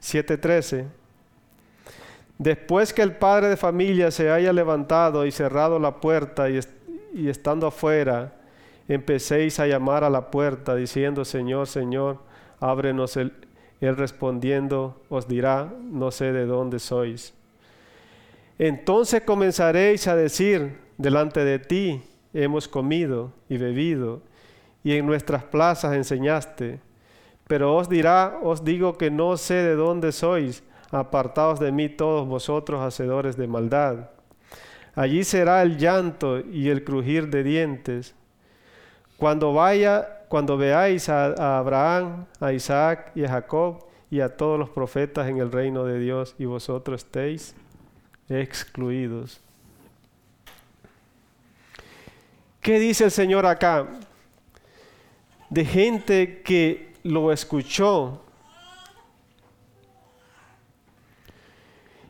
7:13. 0.00 0.86
Después 2.38 2.94
que 2.94 3.02
el 3.02 3.14
padre 3.14 3.48
de 3.48 3.58
familia 3.58 4.10
se 4.10 4.30
haya 4.30 4.54
levantado 4.54 5.26
y 5.26 5.30
cerrado 5.30 5.78
la 5.78 6.00
puerta 6.00 6.48
y 6.48 7.28
estando 7.28 7.66
afuera, 7.66 8.32
empecéis 8.88 9.60
a 9.60 9.66
llamar 9.66 10.04
a 10.04 10.10
la 10.10 10.30
puerta 10.30 10.74
diciendo, 10.74 11.24
Señor, 11.24 11.66
Señor, 11.66 12.18
ábrenos. 12.60 13.16
El, 13.16 13.32
él 13.80 13.96
respondiendo 13.96 15.00
os 15.08 15.28
dirá, 15.28 15.72
no 15.90 16.10
sé 16.10 16.32
de 16.32 16.46
dónde 16.46 16.78
sois. 16.78 17.34
Entonces 18.58 19.22
comenzaréis 19.22 20.06
a 20.08 20.16
decir, 20.16 20.78
delante 20.96 21.44
de 21.44 21.58
ti 21.58 22.02
hemos 22.32 22.68
comido 22.68 23.32
y 23.48 23.58
bebido, 23.58 24.22
y 24.82 24.92
en 24.92 25.06
nuestras 25.06 25.44
plazas 25.44 25.94
enseñaste. 25.94 26.80
Pero 27.46 27.76
os 27.76 27.88
dirá, 27.88 28.38
os 28.42 28.64
digo 28.64 28.96
que 28.96 29.10
no 29.10 29.36
sé 29.36 29.54
de 29.54 29.74
dónde 29.74 30.12
sois, 30.12 30.62
apartados 30.90 31.58
de 31.58 31.72
mí 31.72 31.88
todos 31.88 32.26
vosotros 32.26 32.80
hacedores 32.80 33.36
de 33.36 33.48
maldad. 33.48 34.10
Allí 34.94 35.24
será 35.24 35.62
el 35.62 35.76
llanto 35.76 36.40
y 36.40 36.68
el 36.68 36.84
crujir 36.84 37.28
de 37.28 37.42
dientes. 37.42 38.14
Cuando 39.16 39.52
vaya, 39.52 40.24
cuando 40.28 40.56
veáis 40.56 41.08
a, 41.08 41.26
a, 41.26 41.58
Abraham, 41.58 42.26
a 42.40 42.52
Isaac 42.52 43.12
y 43.14 43.24
a 43.24 43.28
Jacob 43.28 43.84
y 44.10 44.20
a 44.20 44.36
todos 44.36 44.58
los 44.58 44.70
profetas 44.70 45.28
en 45.28 45.38
el 45.38 45.50
reino 45.50 45.84
de 45.84 45.98
Dios 45.98 46.34
y 46.38 46.44
vosotros 46.44 47.04
estéis 47.04 47.54
excluidos. 48.28 49.40
¿Qué 52.60 52.78
dice 52.78 53.04
el 53.04 53.10
Señor 53.10 53.44
acá? 53.44 53.86
De 55.50 55.64
gente 55.64 56.42
que 56.42 56.94
lo 57.02 57.30
escuchó 57.30 58.22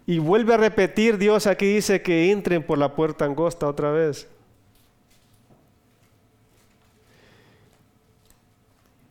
y 0.06 0.18
vuelve 0.18 0.54
a 0.54 0.56
repetir 0.58 1.18
Dios 1.18 1.46
aquí 1.46 1.66
dice 1.66 2.02
que 2.02 2.30
entren 2.30 2.62
por 2.62 2.78
la 2.78 2.94
puerta 2.94 3.24
angosta 3.24 3.66
otra 3.66 3.90
vez. 3.90 4.28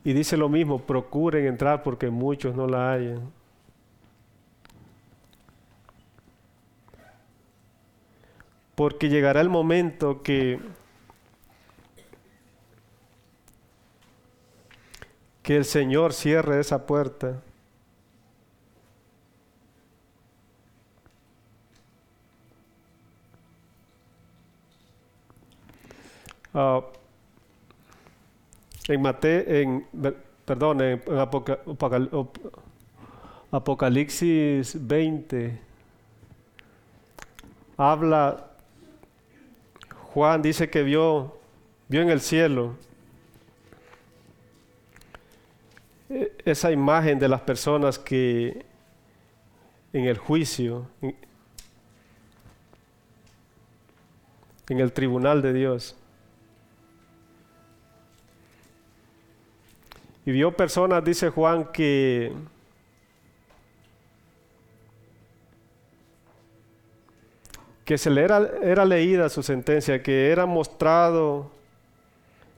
Y 0.04 0.12
dice 0.12 0.36
lo 0.36 0.48
mismo, 0.48 0.80
procuren 0.82 1.46
entrar 1.46 1.82
porque 1.82 2.10
muchos 2.10 2.54
no 2.54 2.66
la 2.66 2.92
hayan. 2.92 3.32
Porque 8.74 9.08
llegará 9.08 9.40
el 9.40 9.48
momento 9.48 10.22
que 10.22 10.60
que 15.44 15.56
el 15.56 15.64
Señor 15.66 16.14
cierre 16.14 16.58
esa 16.58 16.86
puerta. 16.86 17.42
Uh, 26.54 26.93
en 28.88 29.02
Mateo, 29.02 29.44
en, 29.46 29.86
perdón, 30.44 30.80
en, 30.80 31.02
Apocalipsis 33.50 34.76
20 34.86 35.60
habla, 37.76 38.50
Juan 40.12 40.42
dice 40.42 40.70
que 40.70 40.82
vio, 40.82 41.36
vio 41.88 42.02
en 42.02 42.10
el 42.10 42.20
cielo 42.20 42.76
E, 46.08 46.32
esa 46.44 46.70
imagen 46.70 47.18
de 47.18 47.28
las 47.28 47.40
personas 47.40 47.98
que 47.98 48.64
en 49.92 50.04
el 50.04 50.18
juicio, 50.18 50.86
en 54.68 54.78
el 54.78 54.92
tribunal 54.92 55.40
de 55.40 55.52
Dios, 55.52 55.96
y 60.26 60.32
vio 60.32 60.56
personas, 60.56 61.04
dice 61.04 61.30
Juan, 61.30 61.66
que 61.72 62.32
que 67.84 67.98
se 67.98 68.10
le 68.10 68.22
era, 68.22 68.84
leída 68.84 69.28
su 69.28 69.42
sentencia, 69.42 70.02
que 70.02 70.30
era 70.30 70.46
mostrado 70.46 71.50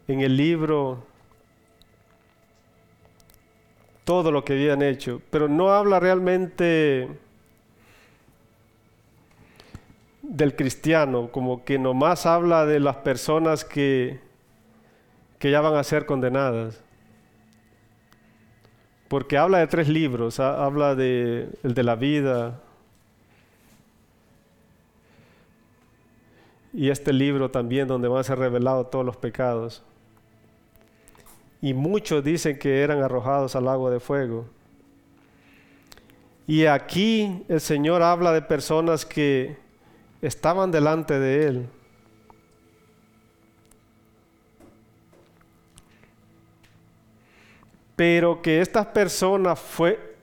en 0.07 0.21
el 0.21 0.37
libro 0.37 1.05
todo 4.05 4.31
lo 4.31 4.45
que 4.45 4.53
habían 4.53 4.83
hecho, 4.83 5.21
pero 5.31 5.49
no 5.49 5.73
habla 5.73 5.99
realmente 5.99 7.09
del 10.23 10.55
cristiano, 10.55 11.29
como 11.33 11.65
que 11.65 11.77
nomás 11.77 12.25
habla 12.25 12.65
de 12.65 12.79
las 12.79 12.97
personas 12.99 13.65
que, 13.65 14.21
que 15.41 15.51
ya 15.51 15.61
van 15.61 15.75
a 15.75 15.83
ser 15.83 16.07
condenadas. 16.07 16.86
Porque 19.09 19.39
habla 19.39 19.59
de 19.59 19.67
tres 19.67 19.89
libros, 19.89 20.41
habla 20.41 20.95
de 20.95 21.49
el 21.63 21.75
de 21.75 21.83
la 21.83 21.95
vida 21.95 22.61
y 26.73 26.91
este 26.91 27.13
libro 27.13 27.51
también 27.51 27.87
donde 27.89 28.09
van 28.09 28.21
a 28.21 28.25
ser 28.25 28.39
revelados 28.39 28.91
todos 28.91 29.05
los 29.05 29.17
pecados 29.17 29.85
y 31.61 31.75
muchos 31.75 32.23
dicen 32.23 32.59
que 32.59 32.83
eran 32.83 33.03
arrojados 33.03 33.57
al 33.57 33.69
agua 33.69 33.91
de 33.91 34.01
fuego. 34.01 34.47
Y 36.47 36.67
aquí 36.67 37.45
el 37.49 37.61
Señor 37.61 38.03
habla 38.03 38.33
de 38.33 38.43
personas 38.43 39.05
que 39.05 39.57
estaban 40.23 40.71
delante 40.71 41.19
de 41.19 41.47
Él. 41.47 41.67
Pero 47.97 48.41
que 48.43 48.61
estas 48.61 48.87
personas 48.87 49.59
fue, 49.59 50.17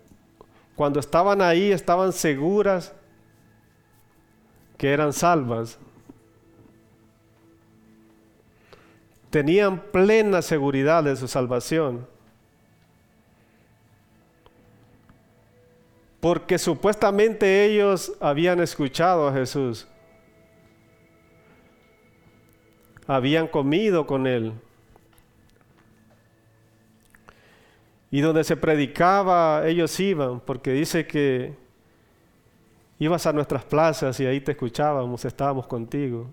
cuando 0.76 1.00
estaban 1.00 1.42
ahí, 1.42 1.72
estaban 1.72 2.14
seguras 2.14 2.94
que 4.78 4.94
eran 4.94 5.12
salvas. 5.12 5.80
tenían 9.34 9.80
plena 9.80 10.44
seguridad 10.44 11.04
de 11.04 11.16
su 11.16 11.28
salvación. 11.28 12.08
Porque 16.20 16.60
supuestamente 16.60 17.66
ellos 17.66 18.14
habían 18.20 18.60
escuchado 18.60 19.28
a 19.28 19.34
Jesús. 19.34 19.88
Habían 23.08 23.48
comido 23.48 24.06
con 24.06 24.28
Él. 24.28 24.54
Y 28.14 28.22
donde 28.22 28.44
se 28.44 28.56
predicaba, 28.56 29.68
ellos 29.68 30.00
iban, 30.00 30.40
porque 30.40 30.72
dice 30.72 31.08
que 31.08 31.56
ibas 33.00 33.26
a 33.26 33.34
nuestras 33.34 33.66
plazas 33.66 34.20
y 34.20 34.28
ahí 34.28 34.40
te 34.40 34.52
escuchábamos, 34.52 35.26
estábamos 35.26 35.66
contigo. 35.66 36.30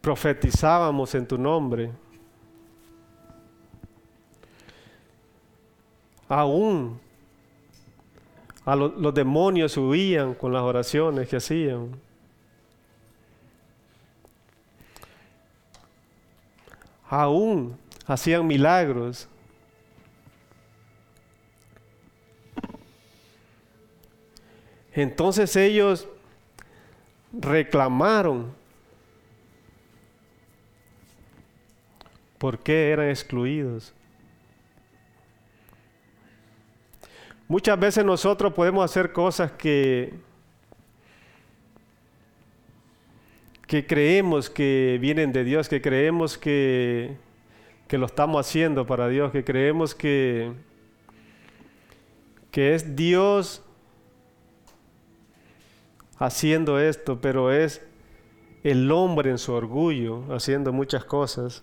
profetizábamos 0.00 1.14
en 1.14 1.26
tu 1.26 1.36
nombre. 1.36 1.90
Aún 6.26 6.98
a 8.64 8.74
los 8.74 9.12
demonios 9.12 9.76
huían 9.76 10.32
con 10.32 10.54
las 10.54 10.62
oraciones 10.62 11.28
que 11.28 11.36
hacían. 11.36 12.07
Aún 17.08 17.78
hacían 18.06 18.46
milagros. 18.46 19.28
Entonces 24.92 25.54
ellos 25.56 26.08
reclamaron 27.32 28.52
por 32.38 32.58
qué 32.58 32.90
eran 32.90 33.08
excluidos. 33.08 33.92
Muchas 37.46 37.78
veces 37.78 38.04
nosotros 38.04 38.52
podemos 38.52 38.84
hacer 38.84 39.12
cosas 39.12 39.52
que, 39.52 40.14
que 43.68 43.86
creemos 43.86 44.48
que 44.48 44.98
vienen 44.98 45.30
de 45.30 45.44
Dios, 45.44 45.68
que 45.68 45.82
creemos 45.82 46.38
que, 46.38 47.18
que 47.86 47.98
lo 47.98 48.06
estamos 48.06 48.40
haciendo 48.40 48.86
para 48.86 49.08
Dios, 49.08 49.30
que 49.30 49.44
creemos 49.44 49.94
que, 49.94 50.54
que 52.50 52.74
es 52.74 52.96
Dios 52.96 53.62
haciendo 56.18 56.80
esto, 56.80 57.20
pero 57.20 57.52
es 57.52 57.86
el 58.64 58.90
hombre 58.90 59.30
en 59.30 59.38
su 59.38 59.52
orgullo 59.52 60.24
haciendo 60.34 60.72
muchas 60.72 61.04
cosas. 61.04 61.62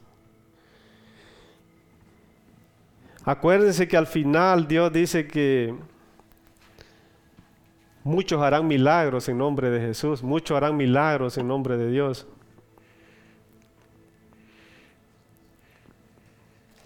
Acuérdense 3.24 3.88
que 3.88 3.98
al 3.98 4.06
final 4.06 4.68
Dios 4.68 4.94
dice 4.94 5.26
que 5.26 5.74
muchos 8.06 8.40
harán 8.40 8.68
milagros 8.68 9.28
en 9.30 9.40
nombre 9.40 9.72
de 9.72 9.82
Jesús, 9.82 10.22
muchos 10.22 10.56
harán 10.56 10.78
milagros 10.78 11.40
en 11.40 11.48
nombre 11.48 11.76
de 11.76 11.90
Dios. 11.90 12.28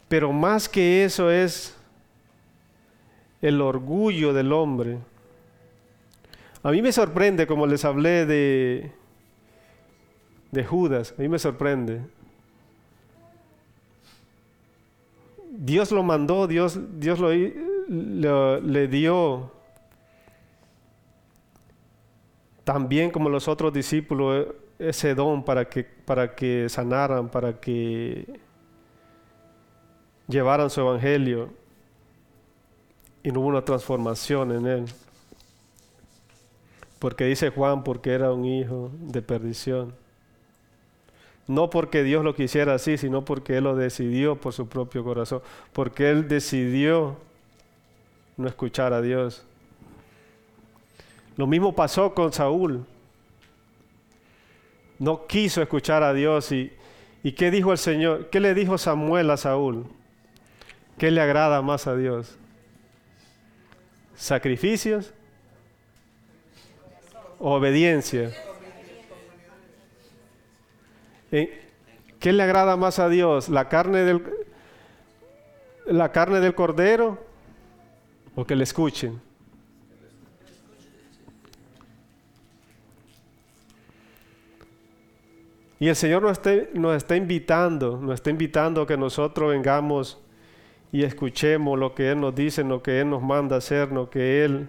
Pero 0.08 0.32
más 0.32 0.70
que 0.70 1.04
eso 1.04 1.30
es 1.30 1.78
el 3.42 3.62
orgullo 3.62 4.34
del 4.34 4.54
hombre. 4.54 4.98
A 6.64 6.72
mí 6.72 6.82
me 6.82 6.94
sorprende, 6.94 7.46
como 7.46 7.68
les 7.68 7.84
hablé 7.84 8.26
de, 8.26 8.92
de 10.52 10.64
Judas, 10.64 11.14
a 11.18 11.22
mí 11.22 11.28
me 11.28 11.38
sorprende. 11.38 12.02
Dios 15.52 15.92
lo 15.92 16.02
mandó, 16.02 16.48
Dios, 16.48 16.80
Dios 16.98 17.20
lo, 17.20 18.62
le 18.62 18.88
dio 18.88 19.59
también 22.70 23.10
como 23.10 23.30
los 23.30 23.48
otros 23.48 23.74
discípulos 23.74 24.46
ese 24.78 25.16
don 25.16 25.44
para 25.44 25.68
que, 25.68 25.84
para 25.84 26.36
que 26.36 26.70
sanaran, 26.70 27.28
para 27.28 27.60
que 27.60 28.40
llevaran 30.28 30.70
su 30.70 30.82
evangelio 30.82 31.50
y 33.24 33.32
no 33.32 33.40
hubo 33.40 33.48
una 33.48 33.66
transformación 33.66 34.52
en 34.52 34.68
él. 34.68 34.86
Porque 37.00 37.26
dice 37.26 37.50
Juan, 37.50 37.84
porque 37.84 38.12
era 38.12 38.32
un 38.32 38.46
hijo 38.46 38.92
de 39.00 39.24
perdición. 39.24 39.96
No 41.48 41.72
porque 41.72 42.04
Dios 42.04 42.24
lo 42.24 42.36
quisiera 42.36 42.76
así, 42.76 43.00
sino 43.00 43.26
porque 43.26 43.58
Él 43.58 43.64
lo 43.64 43.76
decidió 43.76 44.36
por 44.36 44.54
su 44.54 44.70
propio 44.70 45.04
corazón. 45.04 45.42
Porque 45.74 46.12
Él 46.12 46.28
decidió 46.28 47.18
no 48.38 48.48
escuchar 48.48 48.94
a 48.94 49.02
Dios. 49.02 49.44
Lo 51.40 51.48
mismo 51.48 51.74
pasó 51.74 52.14
con 52.14 52.34
Saúl. 52.34 52.86
No 54.98 55.26
quiso 55.26 55.62
escuchar 55.62 56.04
a 56.04 56.14
Dios. 56.14 56.52
¿Y, 56.52 56.74
¿Y 57.24 57.32
qué 57.32 57.50
dijo 57.50 57.72
el 57.72 57.78
Señor? 57.78 58.30
¿Qué 58.30 58.42
le 58.42 58.54
dijo 58.54 58.78
Samuel 58.78 59.30
a 59.30 59.38
Saúl? 59.38 59.86
¿Qué 60.98 61.12
le 61.12 61.22
agrada 61.22 61.62
más 61.62 61.88
a 61.88 61.96
Dios? 61.96 62.36
¿Sacrificios? 64.18 65.14
¿Obediencia? 67.40 68.34
¿Qué 71.32 72.34
le 72.34 72.44
agrada 72.44 72.76
más 72.76 73.00
a 73.00 73.08
Dios? 73.08 73.48
¿La 73.48 73.70
carne 73.70 74.00
del, 74.00 74.26
la 75.86 76.12
carne 76.12 76.42
del 76.42 76.54
cordero 76.54 77.18
o 78.36 78.44
que 78.44 78.58
le 78.58 78.66
escuchen? 78.66 79.29
Y 85.80 85.88
el 85.88 85.96
Señor 85.96 86.22
nos 86.24 86.34
está, 86.34 86.52
nos 86.74 86.96
está 86.98 87.16
invitando, 87.16 87.98
nos 87.98 88.16
está 88.16 88.30
invitando 88.30 88.82
a 88.82 88.88
que 88.88 88.98
nosotros 88.98 89.52
vengamos 89.52 90.20
y 90.92 91.04
escuchemos 91.04 91.80
lo 91.80 91.96
que 91.96 92.12
Él 92.12 92.20
nos 92.20 92.36
dice, 92.36 92.64
lo 92.64 92.84
que 92.84 93.00
Él 93.00 93.10
nos 93.10 93.24
manda 93.24 93.56
hacer, 93.58 93.92
lo 93.92 94.10
que 94.10 94.44
Él 94.44 94.68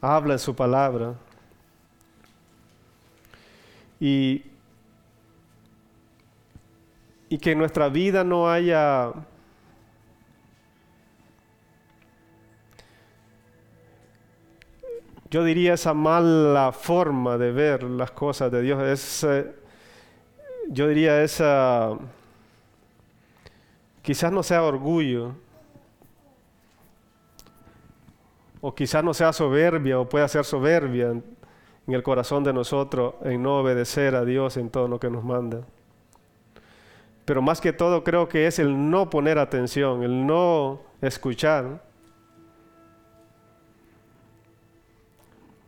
habla 0.00 0.34
en 0.34 0.38
su 0.38 0.54
palabra. 0.54 1.14
Y 3.98 4.44
y 7.34 7.38
que 7.38 7.50
en 7.50 7.58
nuestra 7.58 7.88
vida 7.88 8.22
no 8.22 8.48
haya 8.48 9.12
yo 15.34 15.42
diría 15.42 15.74
esa 15.74 15.94
mala 15.94 16.70
forma 16.70 17.36
de 17.36 17.50
ver 17.50 17.82
las 17.82 18.12
cosas 18.12 18.52
de 18.52 18.62
Dios, 18.62 18.80
es, 18.84 19.26
yo 20.68 20.86
diría 20.86 21.24
esa, 21.24 21.98
quizás 24.00 24.30
no 24.30 24.44
sea 24.44 24.62
orgullo, 24.62 25.34
o 28.60 28.72
quizás 28.76 29.02
no 29.02 29.12
sea 29.12 29.32
soberbia, 29.32 29.98
o 29.98 30.08
pueda 30.08 30.28
ser 30.28 30.44
soberbia 30.44 31.08
en 31.08 31.24
el 31.88 32.04
corazón 32.04 32.44
de 32.44 32.52
nosotros 32.52 33.14
en 33.24 33.42
no 33.42 33.58
obedecer 33.58 34.14
a 34.14 34.24
Dios 34.24 34.56
en 34.56 34.70
todo 34.70 34.86
lo 34.86 35.00
que 35.00 35.10
nos 35.10 35.24
manda. 35.24 35.62
Pero 37.24 37.42
más 37.42 37.60
que 37.60 37.72
todo 37.72 38.04
creo 38.04 38.28
que 38.28 38.46
es 38.46 38.60
el 38.60 38.88
no 38.88 39.10
poner 39.10 39.40
atención, 39.40 40.04
el 40.04 40.28
no 40.28 40.82
escuchar. 41.00 41.82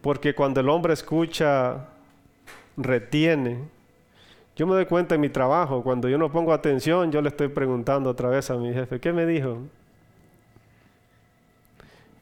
Porque 0.07 0.37
cuando 0.37 0.61
el 0.61 0.69
hombre 0.69 0.93
escucha, 0.93 1.89
retiene. 2.77 3.59
Yo 4.55 4.65
me 4.65 4.75
doy 4.75 4.87
cuenta 4.87 5.17
en 5.17 5.21
mi 5.21 5.31
trabajo, 5.31 5.83
cuando 5.83 6.09
yo 6.09 6.17
no 6.17 6.31
pongo 6.31 6.53
atención, 6.53 7.11
yo 7.11 7.21
le 7.21 7.29
estoy 7.29 7.49
preguntando 7.49 8.11
otra 8.11 8.29
vez 8.29 8.49
a 8.49 8.55
mi 8.55 8.73
jefe, 8.73 9.01
¿qué 9.01 9.13
me 9.13 9.27
dijo? 9.27 9.59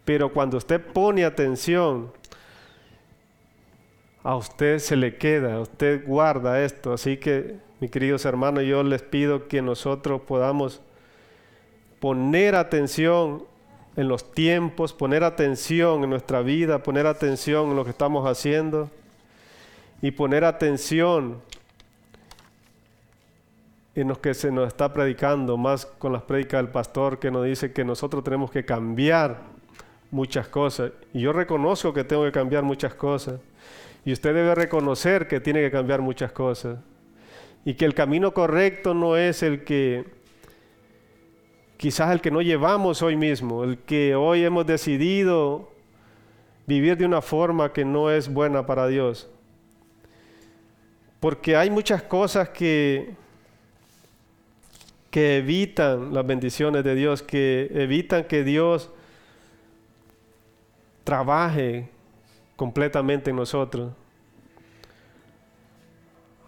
Pero 0.06 0.32
cuando 0.32 0.56
usted 0.56 0.80
pone 0.80 1.26
atención, 1.26 2.10
a 4.22 4.34
usted 4.34 4.78
se 4.78 4.96
le 4.96 5.18
queda, 5.18 5.60
usted 5.60 6.06
guarda 6.06 6.64
esto. 6.64 6.94
Así 6.94 7.18
que 7.18 7.56
mis 7.80 7.90
queridos 7.90 8.24
hermanos, 8.24 8.64
yo 8.64 8.82
les 8.82 9.02
pido 9.02 9.46
que 9.46 9.60
nosotros 9.60 10.22
podamos 10.22 10.80
poner 12.00 12.54
atención 12.54 13.44
en 13.96 14.08
los 14.08 14.32
tiempos, 14.32 14.92
poner 14.92 15.24
atención 15.24 16.04
en 16.04 16.10
nuestra 16.10 16.42
vida, 16.42 16.82
poner 16.82 17.06
atención 17.06 17.70
en 17.70 17.76
lo 17.76 17.84
que 17.84 17.90
estamos 17.90 18.26
haciendo 18.26 18.90
y 20.02 20.10
poner 20.10 20.44
atención 20.44 21.40
en 23.94 24.08
lo 24.08 24.20
que 24.20 24.34
se 24.34 24.50
nos 24.50 24.66
está 24.68 24.92
predicando, 24.92 25.56
más 25.56 25.86
con 25.86 26.12
las 26.12 26.22
prédicas 26.22 26.62
del 26.62 26.72
pastor 26.72 27.18
que 27.20 27.30
nos 27.30 27.44
dice 27.44 27.72
que 27.72 27.84
nosotros 27.84 28.24
tenemos 28.24 28.50
que 28.50 28.64
cambiar 28.64 29.38
muchas 30.10 30.48
cosas. 30.48 30.92
Y 31.12 31.20
yo 31.20 31.32
reconozco 31.32 31.92
que 31.92 32.02
tengo 32.02 32.24
que 32.24 32.32
cambiar 32.32 32.64
muchas 32.64 32.94
cosas. 32.94 33.40
Y 34.04 34.12
usted 34.12 34.34
debe 34.34 34.54
reconocer 34.54 35.28
que 35.28 35.40
tiene 35.40 35.60
que 35.60 35.70
cambiar 35.70 36.00
muchas 36.00 36.32
cosas 36.32 36.78
y 37.64 37.74
que 37.74 37.84
el 37.84 37.94
camino 37.94 38.34
correcto 38.34 38.92
no 38.94 39.16
es 39.16 39.42
el 39.42 39.64
que 39.64 40.04
quizás 41.84 42.10
el 42.12 42.22
que 42.22 42.30
no 42.30 42.40
llevamos 42.40 43.02
hoy 43.02 43.14
mismo, 43.14 43.62
el 43.62 43.76
que 43.76 44.14
hoy 44.14 44.42
hemos 44.42 44.64
decidido 44.64 45.70
vivir 46.66 46.96
de 46.96 47.04
una 47.04 47.20
forma 47.20 47.74
que 47.74 47.84
no 47.84 48.10
es 48.10 48.32
buena 48.32 48.64
para 48.64 48.86
Dios. 48.86 49.28
Porque 51.20 51.58
hay 51.58 51.68
muchas 51.68 52.02
cosas 52.02 52.48
que 52.48 53.14
que 55.10 55.36
evitan 55.36 56.14
las 56.14 56.26
bendiciones 56.26 56.84
de 56.84 56.94
Dios, 56.94 57.22
que 57.22 57.70
evitan 57.74 58.24
que 58.24 58.44
Dios 58.44 58.90
trabaje 61.04 61.90
completamente 62.56 63.28
en 63.28 63.36
nosotros. 63.36 63.92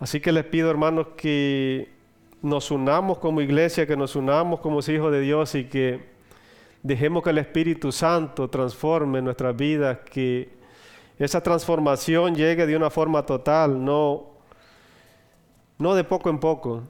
Así 0.01 0.19
que 0.19 0.33
les 0.33 0.47
pido, 0.47 0.71
hermanos, 0.71 1.09
que 1.15 1.96
nos 2.47 2.71
unamos 2.71 3.19
como 3.19 3.41
iglesia, 3.41 3.87
que 3.87 3.97
nos 3.97 4.17
unamos 4.17 4.61
como 4.61 4.81
hijos 4.81 5.13
de 5.13 5.21
Dios 5.21 5.55
y 5.55 5.65
que 5.65 6.17
Dejemos 6.87 7.25
que 7.25 7.31
el 7.31 7.39
Espíritu 7.39 7.91
Santo 7.91 8.49
transforme 8.49 9.21
nuestras 9.21 9.57
vidas, 9.57 9.99
que 10.09 10.49
esa 11.19 11.43
transformación 11.43 12.37
llegue 12.37 12.65
de 12.65 12.77
una 12.77 12.91
forma 12.91 13.27
total, 13.27 13.85
no, 13.85 14.27
no 15.79 15.97
de 15.97 16.05
poco 16.05 16.31
en 16.31 16.39
poco. 16.39 16.85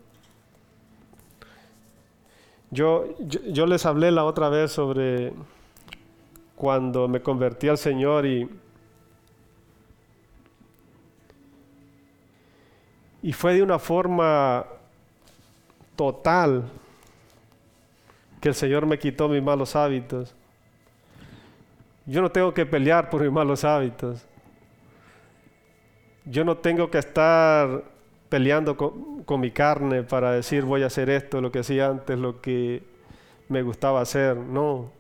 Yo, 2.71 3.07
yo, 3.19 3.65
les 3.65 3.87
hablé 3.87 4.11
la 4.11 4.25
otra 4.25 4.51
vez 4.51 4.71
sobre 4.71 5.33
cuando 6.57 7.09
me 7.09 7.23
convertí 7.23 7.69
al 7.69 7.79
Señor 7.79 8.27
y, 8.27 8.51
y 13.23 13.33
fue 13.33 13.55
de 13.55 13.63
una 13.63 13.79
forma 13.79 14.67
total 15.97 16.65
que 18.41 18.51
el 18.51 18.55
Señor 18.55 18.87
me 18.87 18.99
quitó 18.99 19.29
mis 19.29 19.43
malos 19.43 19.75
hábitos. 19.75 20.35
Yo 22.05 22.23
no 22.23 22.31
tengo 22.31 22.55
que 22.55 22.65
pelear 22.65 23.11
por 23.11 23.23
mis 23.23 23.33
malos 23.33 23.65
hábitos. 23.65 24.25
Yo 26.25 26.45
no 26.45 26.57
tengo 26.57 26.91
que 26.91 26.99
estar 26.99 27.85
peleando 28.29 28.77
con, 28.77 29.41
mi 29.41 29.51
carne 29.51 30.03
para 30.03 30.33
decir 30.33 30.65
voy 30.65 30.83
a 30.83 30.87
hacer 30.87 31.11
esto, 31.11 31.41
lo 31.41 31.51
que 31.51 31.61
hacía 31.61 31.89
antes, 31.89 32.19
lo 32.19 32.41
que 32.41 32.83
me 33.49 33.63
gustaba 33.63 34.01
hacer. 34.01 34.37
No. 34.37 34.91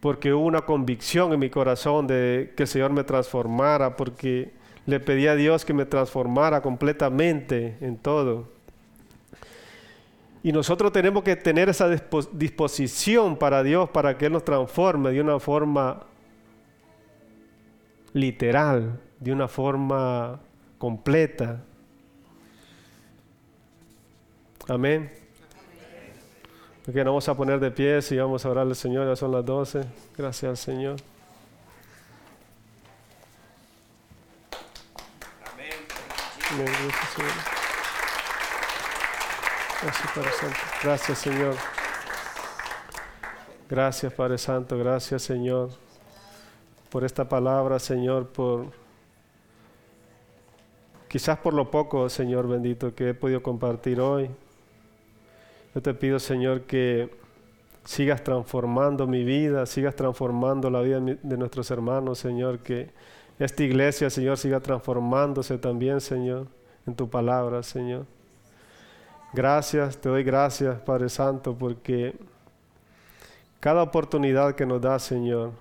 Porque 0.00 0.32
hubo 0.32 0.44
una 0.44 0.62
convicción 0.62 1.32
en 1.32 1.40
mi 1.40 1.50
corazón 1.50 2.06
de 2.06 2.52
que 2.56 2.64
el 2.64 2.68
Señor 2.68 2.92
me 2.92 3.04
transformara, 3.04 3.96
porque 3.96 4.52
le 4.86 5.00
pedí 5.00 5.26
a 5.26 5.34
Dios 5.34 5.64
que 5.64 5.74
me 5.74 5.86
transformara 5.86 6.62
completamente 6.62 7.76
en 7.80 7.96
todo. 7.96 8.48
Y 10.42 10.52
nosotros 10.52 10.90
tenemos 10.92 11.22
que 11.22 11.36
tener 11.36 11.68
esa 11.68 11.88
disposición 11.88 13.36
para 13.36 13.62
Dios, 13.62 13.90
para 13.90 14.16
que 14.16 14.26
Él 14.26 14.32
nos 14.32 14.44
transforme 14.44 15.10
de 15.10 15.20
una 15.20 15.38
forma 15.38 16.00
literal, 18.14 18.98
de 19.18 19.32
una 19.32 19.48
forma 19.48 20.40
completa. 20.78 21.62
Amén. 24.66 25.12
Porque 26.84 27.04
nos 27.04 27.12
vamos 27.12 27.28
a 27.28 27.36
poner 27.36 27.60
de 27.60 27.70
pie 27.70 28.00
y 28.10 28.16
vamos 28.16 28.44
a 28.44 28.50
orar 28.50 28.66
al 28.66 28.74
Señor, 28.74 29.06
ya 29.06 29.16
son 29.16 29.32
las 29.32 29.44
12. 29.44 29.84
Gracias 30.16 30.48
al 30.48 30.56
Señor. 30.56 30.96
Amén. 35.52 35.70
Amén. 36.50 36.66
Gracias, 36.66 37.59
Padre 39.80 40.30
Santo. 40.38 40.58
Gracias, 40.82 41.18
Señor. 41.18 41.54
Gracias, 43.66 44.12
Padre 44.12 44.36
Santo. 44.36 44.76
Gracias, 44.76 45.22
Señor, 45.22 45.70
por 46.90 47.02
esta 47.02 47.26
palabra, 47.26 47.78
Señor, 47.78 48.28
por 48.28 48.66
quizás 51.08 51.38
por 51.38 51.54
lo 51.54 51.70
poco, 51.70 52.10
Señor 52.10 52.46
bendito, 52.46 52.94
que 52.94 53.10
he 53.10 53.14
podido 53.14 53.42
compartir 53.42 54.00
hoy. 54.00 54.28
Yo 55.74 55.80
te 55.80 55.94
pido, 55.94 56.18
Señor, 56.18 56.62
que 56.62 57.16
sigas 57.84 58.22
transformando 58.22 59.06
mi 59.06 59.24
vida, 59.24 59.64
sigas 59.64 59.96
transformando 59.96 60.68
la 60.68 60.82
vida 60.82 61.00
de 61.00 61.36
nuestros 61.38 61.70
hermanos, 61.70 62.18
Señor, 62.18 62.58
que 62.58 62.90
esta 63.38 63.62
iglesia, 63.62 64.10
Señor, 64.10 64.36
siga 64.36 64.60
transformándose 64.60 65.56
también, 65.56 66.02
Señor, 66.02 66.48
en 66.86 66.94
tu 66.94 67.08
palabra, 67.08 67.62
Señor. 67.62 68.04
Gracias, 69.32 69.96
te 69.96 70.08
doy 70.08 70.24
gracias, 70.24 70.80
Padre 70.80 71.08
Santo, 71.08 71.56
porque 71.56 72.16
cada 73.60 73.82
oportunidad 73.82 74.56
que 74.56 74.66
nos 74.66 74.80
das, 74.80 75.04
Señor, 75.04 75.52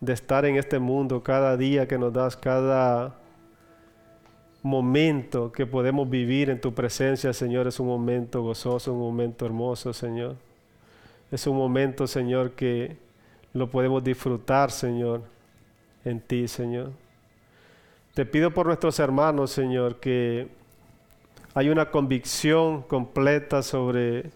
de 0.00 0.14
estar 0.14 0.46
en 0.46 0.56
este 0.56 0.78
mundo, 0.78 1.22
cada 1.22 1.58
día 1.58 1.86
que 1.86 1.98
nos 1.98 2.10
das, 2.12 2.36
cada 2.36 3.16
momento 4.62 5.52
que 5.52 5.66
podemos 5.66 6.08
vivir 6.08 6.48
en 6.48 6.58
tu 6.58 6.72
presencia, 6.72 7.34
Señor, 7.34 7.66
es 7.66 7.78
un 7.80 7.86
momento 7.86 8.42
gozoso, 8.42 8.94
un 8.94 9.00
momento 9.00 9.44
hermoso, 9.44 9.92
Señor. 9.92 10.36
Es 11.30 11.46
un 11.46 11.58
momento, 11.58 12.06
Señor, 12.06 12.52
que 12.52 12.96
lo 13.52 13.68
podemos 13.68 14.02
disfrutar, 14.02 14.70
Señor, 14.70 15.20
en 16.02 16.18
ti, 16.18 16.48
Señor. 16.48 16.92
Te 18.14 18.24
pido 18.24 18.52
por 18.52 18.66
nuestros 18.66 18.98
hermanos, 19.00 19.50
Señor, 19.50 20.00
que 20.00 20.48
hay 21.54 21.70
una 21.70 21.90
convicción 21.90 22.82
completa 22.82 23.62
sobre 23.62 24.30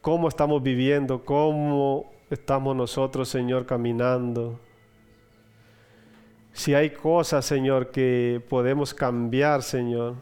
cómo 0.00 0.28
estamos 0.28 0.60
viviendo, 0.60 1.24
cómo 1.24 2.12
estamos 2.28 2.74
nosotros, 2.74 3.28
Señor, 3.28 3.66
caminando. 3.66 4.58
Si 6.52 6.74
hay 6.74 6.90
cosas, 6.90 7.44
Señor, 7.44 7.92
que 7.92 8.42
podemos 8.48 8.92
cambiar, 8.94 9.62
Señor, 9.62 10.16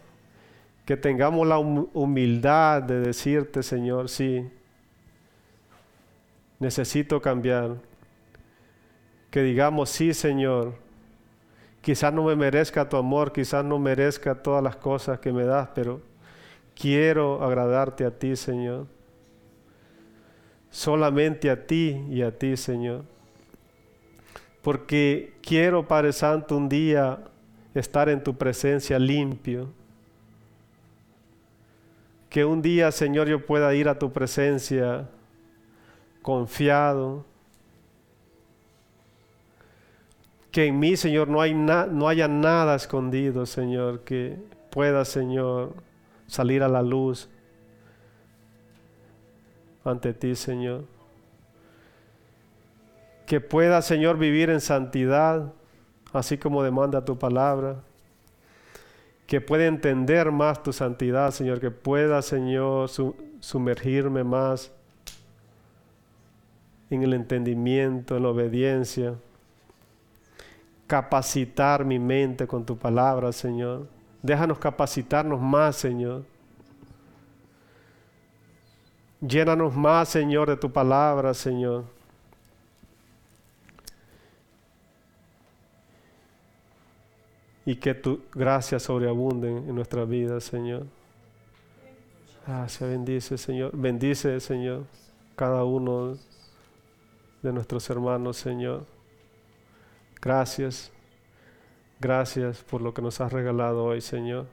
que 0.85 0.99
tengamos 0.99 1.47
la 1.47 1.59
humildad 1.59 2.83
de 2.83 3.01
decirte, 3.01 3.63
Señor, 3.63 4.11
sí, 4.11 4.47
necesito 6.59 7.23
cambiar. 7.23 7.77
Que 9.31 9.43
digamos, 9.43 9.89
sí, 9.89 10.13
Señor, 10.13 10.84
Quizás 11.85 12.15
no 12.15 12.25
me 12.25 12.35
merezca 12.35 12.89
tu 12.89 12.97
amor, 12.97 13.31
quizás 13.31 13.63
no 13.63 13.79
merezca 13.79 14.35
todas 14.35 14.65
las 14.65 14.75
cosas 14.75 15.19
que 15.19 15.35
me 15.35 15.45
das, 15.45 15.69
pero 15.75 16.01
quiero 16.75 17.45
agradarte 17.45 18.07
a 18.07 18.11
ti, 18.11 18.37
Señor. 18.37 18.87
Solamente 20.71 21.51
a 21.51 21.67
ti 21.67 22.03
y 22.09 22.23
a 22.23 22.39
ti, 22.39 22.57
Señor. 22.57 23.05
Porque 24.63 25.35
quiero, 25.43 25.87
Padre 25.87 26.15
Santo, 26.15 26.57
un 26.57 26.71
día 26.71 27.19
estar 27.75 28.09
en 28.09 28.25
tu 28.25 28.35
presencia 28.35 28.99
limpio. 28.99 29.69
Que 32.31 32.47
un 32.47 32.63
día, 32.63 32.91
Señor, 32.93 33.29
yo 33.29 33.45
pueda 33.45 33.75
ir 33.75 33.91
a 33.91 33.99
tu 33.99 34.11
presencia 34.11 35.07
confiado, 36.23 37.27
que 40.55 40.67
en 40.67 40.79
mí, 40.79 40.97
Señor, 40.97 41.27
no, 41.27 41.41
hay 41.41 41.53
no 41.53 42.07
haya 42.07 42.29
nada 42.29 42.77
escondido, 42.77 43.45
Señor, 43.45 44.03
que 44.05 44.39
pueda, 44.71 45.05
Señor, 45.05 45.73
salir 46.29 46.63
a 46.63 46.69
la 46.69 46.81
luz 46.81 47.29
ante 49.85 50.15
ti, 50.15 50.37
Señor. 50.37 50.85
Que 53.27 53.41
pueda, 53.41 53.83
Señor, 53.83 54.17
vivir 54.17 54.49
en 54.49 54.61
santidad, 54.61 55.53
así 56.13 56.39
como 56.39 56.63
demanda 56.63 57.05
tu 57.05 57.19
palabra. 57.19 57.81
Que 59.27 59.41
pueda 59.41 59.67
entender 59.67 60.31
más 60.31 60.63
tu 60.63 60.73
santidad, 60.73 61.33
Señor. 61.33 61.59
Que 61.59 61.73
pueda, 61.73 62.23
Señor, 62.23 62.89
sumergirme 63.41 64.23
más 64.23 64.71
en 66.91 67.03
el 67.03 67.13
entendimiento, 67.13 68.17
en 68.17 68.23
la 68.23 68.29
obediencia 68.29 69.17
capacitar 70.87 71.85
mi 71.85 71.99
mente 71.99 72.47
con 72.47 72.65
tu 72.65 72.77
palabra, 72.77 73.33
Señor. 73.33 73.87
Déjanos 74.23 74.59
capacitarnos 74.59 75.41
más, 75.41 75.77
Señor. 75.77 76.25
Llénanos 79.21 79.75
más, 79.75 80.09
Señor, 80.09 80.49
de 80.49 80.57
tu 80.57 80.71
palabra, 80.71 81.33
Señor. 81.33 81.85
Y 87.67 87.77
que 87.77 87.95
tu 87.95 88.21
gracia 88.35 88.79
sobreabunde 88.79 89.49
en 89.49 89.75
nuestra 89.75 90.05
vida, 90.05 90.41
Señor. 90.41 90.87
Gracias, 92.47 92.91
bendice, 92.91 93.39
Señor. 93.39 93.71
Bendice, 93.75 94.39
Señor, 94.41 94.85
cada 95.35 95.65
uno 95.65 96.19
de 97.43 97.53
nuestros 97.53 97.89
hermanos, 97.89 98.37
Señor. 98.37 98.94
Gracias. 100.25 100.91
Gracias 102.01 102.63
por 102.63 102.81
lo 102.81 102.95
que 102.95 103.03
nos 103.03 103.21
has 103.21 103.31
regalado 103.31 103.85
hoy, 103.85 104.01
Señor. 104.01 104.47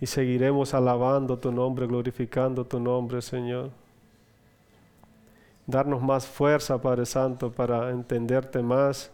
Y 0.00 0.06
seguiremos 0.06 0.74
alabando 0.74 1.38
tu 1.38 1.52
nombre, 1.52 1.86
glorificando 1.86 2.66
tu 2.66 2.80
nombre, 2.80 3.22
Señor. 3.22 3.70
Darnos 5.68 6.02
más 6.02 6.26
fuerza, 6.26 6.80
Padre 6.80 7.06
Santo, 7.06 7.52
para 7.52 7.90
entenderte 7.90 8.60
más. 8.60 9.12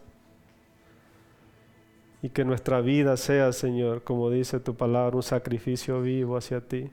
Y 2.23 2.29
que 2.29 2.43
nuestra 2.43 2.81
vida 2.81 3.15
sea, 3.15 3.53
Señor, 3.53 4.03
como 4.03 4.31
dice 4.31 4.59
tu 4.59 4.73
palabra, 4.75 5.15
un 5.15 5.23
sacrificio 5.23 6.01
vivo 6.01 6.35
hacia 6.35 6.61
ti. 6.61 6.89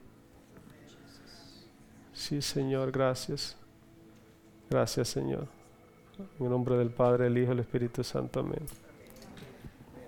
Sí, 2.13 2.43
Señor, 2.43 2.91
gracias. 2.91 3.57
Gracias, 4.69 5.07
Señor. 5.07 5.62
En 6.39 6.45
el 6.45 6.51
nombre 6.51 6.77
del 6.77 6.89
Padre, 6.89 7.27
el 7.27 7.37
Hijo 7.37 7.51
y 7.51 7.53
el 7.53 7.59
Espíritu 7.59 8.03
Santo. 8.03 8.39
Amén. 8.39 8.59